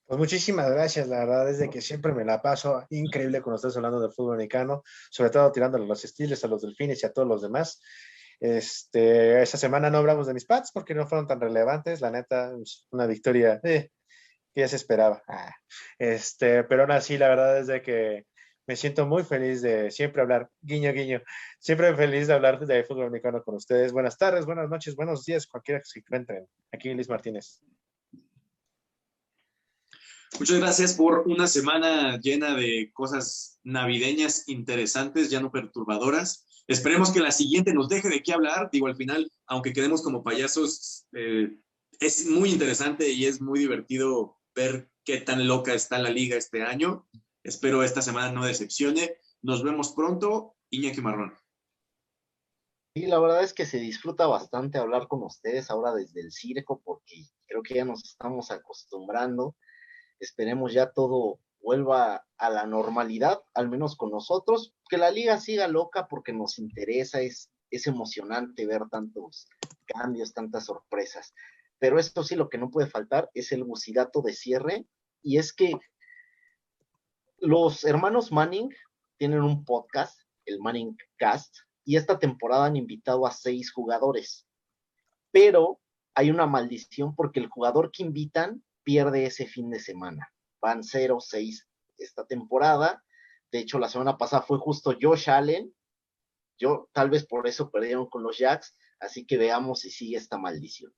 Pues 0.08 0.18
muchísimas 0.18 0.70
gracias, 0.70 1.06
la 1.06 1.18
verdad 1.18 1.50
es 1.50 1.58
de 1.58 1.68
que 1.68 1.82
siempre 1.82 2.14
me 2.14 2.24
la 2.24 2.40
paso 2.40 2.82
increíble 2.88 3.42
cuando 3.42 3.56
estás 3.56 3.76
hablando 3.76 4.00
del 4.00 4.10
fútbol 4.10 4.36
americano, 4.36 4.82
sobre 5.10 5.28
todo 5.28 5.52
tirándole 5.52 5.86
los 5.86 6.02
estilos 6.02 6.42
a 6.42 6.48
los 6.48 6.62
delfines 6.62 7.02
y 7.02 7.06
a 7.06 7.12
todos 7.12 7.28
los 7.28 7.42
demás. 7.42 7.82
Este, 8.40 9.42
esta 9.42 9.58
semana 9.58 9.90
no 9.90 9.98
hablamos 9.98 10.26
de 10.26 10.32
mis 10.32 10.46
Pats 10.46 10.70
porque 10.72 10.94
no 10.94 11.06
fueron 11.06 11.26
tan 11.26 11.42
relevantes, 11.42 12.00
la 12.00 12.10
neta, 12.10 12.54
una 12.90 13.06
victoria 13.06 13.60
eh, 13.62 13.90
que 14.54 14.60
ya 14.62 14.68
se 14.68 14.76
esperaba. 14.76 15.22
Ah, 15.28 15.54
este, 15.98 16.64
pero 16.64 16.84
aún 16.84 16.92
así, 16.92 17.18
la 17.18 17.28
verdad 17.28 17.58
es 17.58 17.66
de 17.66 17.82
que 17.82 18.24
me 18.66 18.76
siento 18.76 19.06
muy 19.06 19.24
feliz 19.24 19.60
de 19.60 19.90
siempre 19.90 20.22
hablar, 20.22 20.48
guiño, 20.62 20.90
guiño, 20.94 21.20
siempre 21.58 21.94
feliz 21.94 22.28
de 22.28 22.32
hablar 22.32 22.58
de 22.66 22.82
fútbol 22.84 23.08
americano 23.08 23.42
con 23.42 23.56
ustedes. 23.56 23.92
Buenas 23.92 24.16
tardes, 24.16 24.46
buenas 24.46 24.70
noches, 24.70 24.96
buenos 24.96 25.26
días, 25.26 25.46
cualquiera 25.46 25.80
que 25.80 25.86
se 25.86 25.98
encuentren. 25.98 26.46
Aquí 26.72 26.94
Luis 26.94 27.10
Martínez. 27.10 27.60
Muchas 30.38 30.58
gracias 30.58 30.94
por 30.94 31.24
una 31.26 31.46
semana 31.48 32.18
llena 32.20 32.54
de 32.54 32.92
cosas 32.92 33.58
navideñas 33.64 34.48
interesantes, 34.48 35.30
ya 35.30 35.40
no 35.40 35.50
perturbadoras. 35.50 36.46
Esperemos 36.68 37.10
que 37.10 37.20
la 37.20 37.32
siguiente 37.32 37.72
nos 37.72 37.88
deje 37.88 38.08
de 38.08 38.22
qué 38.22 38.34
hablar. 38.34 38.68
Digo, 38.70 38.86
al 38.86 38.96
final, 38.96 39.32
aunque 39.46 39.72
quedemos 39.72 40.02
como 40.02 40.22
payasos, 40.22 41.06
eh, 41.12 41.56
es 41.98 42.26
muy 42.26 42.50
interesante 42.50 43.10
y 43.10 43.24
es 43.24 43.40
muy 43.40 43.58
divertido 43.58 44.38
ver 44.54 44.90
qué 45.04 45.18
tan 45.18 45.48
loca 45.48 45.74
está 45.74 45.98
la 45.98 46.10
liga 46.10 46.36
este 46.36 46.62
año. 46.62 47.08
Espero 47.42 47.82
esta 47.82 48.02
semana 48.02 48.30
no 48.30 48.44
decepcione. 48.44 49.16
Nos 49.42 49.62
vemos 49.62 49.92
pronto. 49.92 50.54
Iñaki 50.70 51.00
Marrón. 51.00 51.34
Sí, 52.94 53.06
la 53.06 53.18
verdad 53.18 53.42
es 53.42 53.54
que 53.54 53.64
se 53.64 53.78
disfruta 53.78 54.26
bastante 54.26 54.78
hablar 54.78 55.08
con 55.08 55.22
ustedes 55.22 55.70
ahora 55.70 55.94
desde 55.94 56.20
el 56.20 56.30
circo 56.30 56.82
porque 56.84 57.24
creo 57.46 57.62
que 57.62 57.74
ya 57.74 57.84
nos 57.84 58.04
estamos 58.04 58.50
acostumbrando 58.50 59.56
esperemos 60.20 60.72
ya 60.72 60.90
todo 60.92 61.40
vuelva 61.60 62.26
a 62.36 62.50
la 62.50 62.66
normalidad, 62.66 63.42
al 63.54 63.68
menos 63.68 63.96
con 63.96 64.10
nosotros, 64.10 64.74
que 64.88 64.96
la 64.96 65.10
liga 65.10 65.38
siga 65.38 65.68
loca 65.68 66.06
porque 66.08 66.32
nos 66.32 66.58
interesa, 66.58 67.20
es, 67.20 67.50
es 67.70 67.86
emocionante 67.86 68.66
ver 68.66 68.88
tantos 68.90 69.46
cambios, 69.86 70.32
tantas 70.32 70.66
sorpresas. 70.66 71.34
Pero 71.78 71.98
esto 71.98 72.24
sí, 72.24 72.36
lo 72.36 72.48
que 72.48 72.58
no 72.58 72.70
puede 72.70 72.88
faltar 72.88 73.30
es 73.34 73.52
el 73.52 73.64
bucidato 73.64 74.22
de 74.22 74.32
cierre, 74.32 74.86
y 75.22 75.38
es 75.38 75.52
que 75.52 75.72
los 77.38 77.84
hermanos 77.84 78.32
Manning 78.32 78.70
tienen 79.16 79.42
un 79.42 79.64
podcast, 79.64 80.20
el 80.44 80.60
Manning 80.60 80.96
Cast, 81.16 81.54
y 81.84 81.96
esta 81.96 82.18
temporada 82.18 82.66
han 82.66 82.76
invitado 82.76 83.26
a 83.26 83.30
seis 83.30 83.72
jugadores, 83.72 84.46
pero 85.30 85.80
hay 86.14 86.30
una 86.30 86.46
maldición 86.46 87.14
porque 87.14 87.40
el 87.40 87.48
jugador 87.48 87.90
que 87.92 88.02
invitan 88.02 88.62
pierde 88.88 89.26
ese 89.26 89.46
fin 89.46 89.68
de 89.68 89.80
semana. 89.80 90.32
Van 90.62 90.80
0-6 90.80 91.66
esta 91.98 92.26
temporada. 92.26 93.04
De 93.52 93.58
hecho, 93.58 93.78
la 93.78 93.90
semana 93.90 94.16
pasada 94.16 94.40
fue 94.40 94.56
justo 94.56 94.96
Josh 94.98 95.28
Allen. 95.28 95.74
Yo, 96.56 96.88
tal 96.94 97.10
vez 97.10 97.26
por 97.26 97.46
eso 97.46 97.70
perdieron 97.70 98.08
con 98.08 98.22
los 98.22 98.38
Jacks. 98.38 98.74
Así 98.98 99.26
que 99.26 99.36
veamos 99.36 99.80
si 99.80 99.90
sigue 99.90 100.16
esta 100.16 100.38
maldición. 100.38 100.90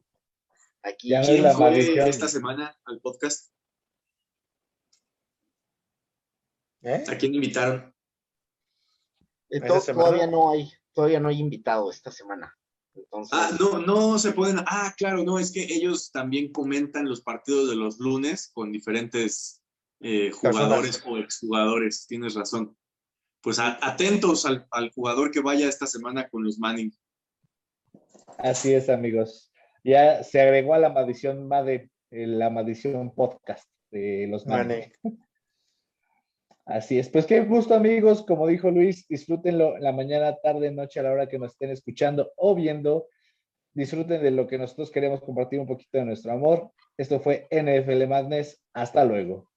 Aquí 0.85 1.09
ya 1.09 1.23
¿Quién 1.23 1.43
la 1.43 1.53
fue 1.53 1.81
esta 2.09 2.29
semana 2.29 2.79
al 2.85 3.01
podcast? 3.01 3.53
¿Eh? 6.83 7.05
¿A 7.09 7.19
quién 7.19 7.35
invitaron? 7.35 7.93
todavía 9.67 10.29
no 10.29 10.53
hay, 10.53 10.73
todavía 10.93 11.19
no 11.19 11.29
hay 11.29 11.41
invitado 11.41 11.91
esta 11.91 12.13
semana. 12.13 12.57
Ah, 13.33 13.51
no, 13.59 13.79
no 13.79 14.19
se 14.19 14.33
pueden. 14.33 14.59
Ah, 14.67 14.93
claro, 14.97 15.23
no, 15.25 15.39
es 15.39 15.53
que 15.53 15.63
ellos 15.63 16.11
también 16.11 16.53
comentan 16.53 17.09
los 17.09 17.21
partidos 17.21 17.69
de 17.69 17.77
los 17.77 17.99
lunes 17.99 18.51
con 18.53 18.73
diferentes 18.73 19.63
eh, 20.01 20.31
jugadores 20.31 21.03
o 21.07 21.19
exjugadores, 21.19 22.07
tienes 22.07 22.35
razón. 22.35 22.77
Pues 23.43 23.59
atentos 23.59 24.45
al, 24.45 24.91
jugador 24.95 25.31
que 25.31 25.41
vaya 25.41 25.69
esta 25.69 25.87
semana 25.87 26.29
con 26.29 26.45
los 26.45 26.59
Manning. 26.59 26.93
Así 28.39 28.73
es, 28.73 28.89
amigos. 28.89 29.51
Ya 29.83 30.23
se 30.23 30.41
agregó 30.41 30.75
a 30.75 30.79
la 30.79 30.91
maldición 30.91 31.49
Made, 31.49 31.91
eh, 32.11 32.27
la 32.27 32.51
maldición 32.51 33.15
podcast 33.15 33.65
de 33.91 34.27
los 34.29 34.47
Manning. 34.47 34.93
Así 36.71 37.01
es, 37.01 37.09
pues 37.09 37.27
qué 37.27 37.41
gusto 37.41 37.75
amigos, 37.75 38.23
como 38.23 38.47
dijo 38.47 38.71
Luis, 38.71 39.05
disfrútenlo 39.09 39.77
la 39.79 39.91
mañana, 39.91 40.37
tarde, 40.41 40.71
noche, 40.71 41.01
a 41.01 41.03
la 41.03 41.11
hora 41.11 41.29
que 41.29 41.37
nos 41.37 41.51
estén 41.51 41.71
escuchando 41.71 42.31
o 42.37 42.55
viendo. 42.55 43.09
Disfruten 43.75 44.23
de 44.23 44.31
lo 44.31 44.47
que 44.47 44.57
nosotros 44.57 44.93
queremos 44.93 45.21
compartir 45.21 45.59
un 45.59 45.67
poquito 45.67 45.99
de 45.99 46.05
nuestro 46.05 46.31
amor. 46.31 46.71
Esto 46.97 47.19
fue 47.19 47.49
NFL 47.51 48.07
Madness. 48.07 48.63
Hasta 48.73 49.05
luego. 49.05 49.50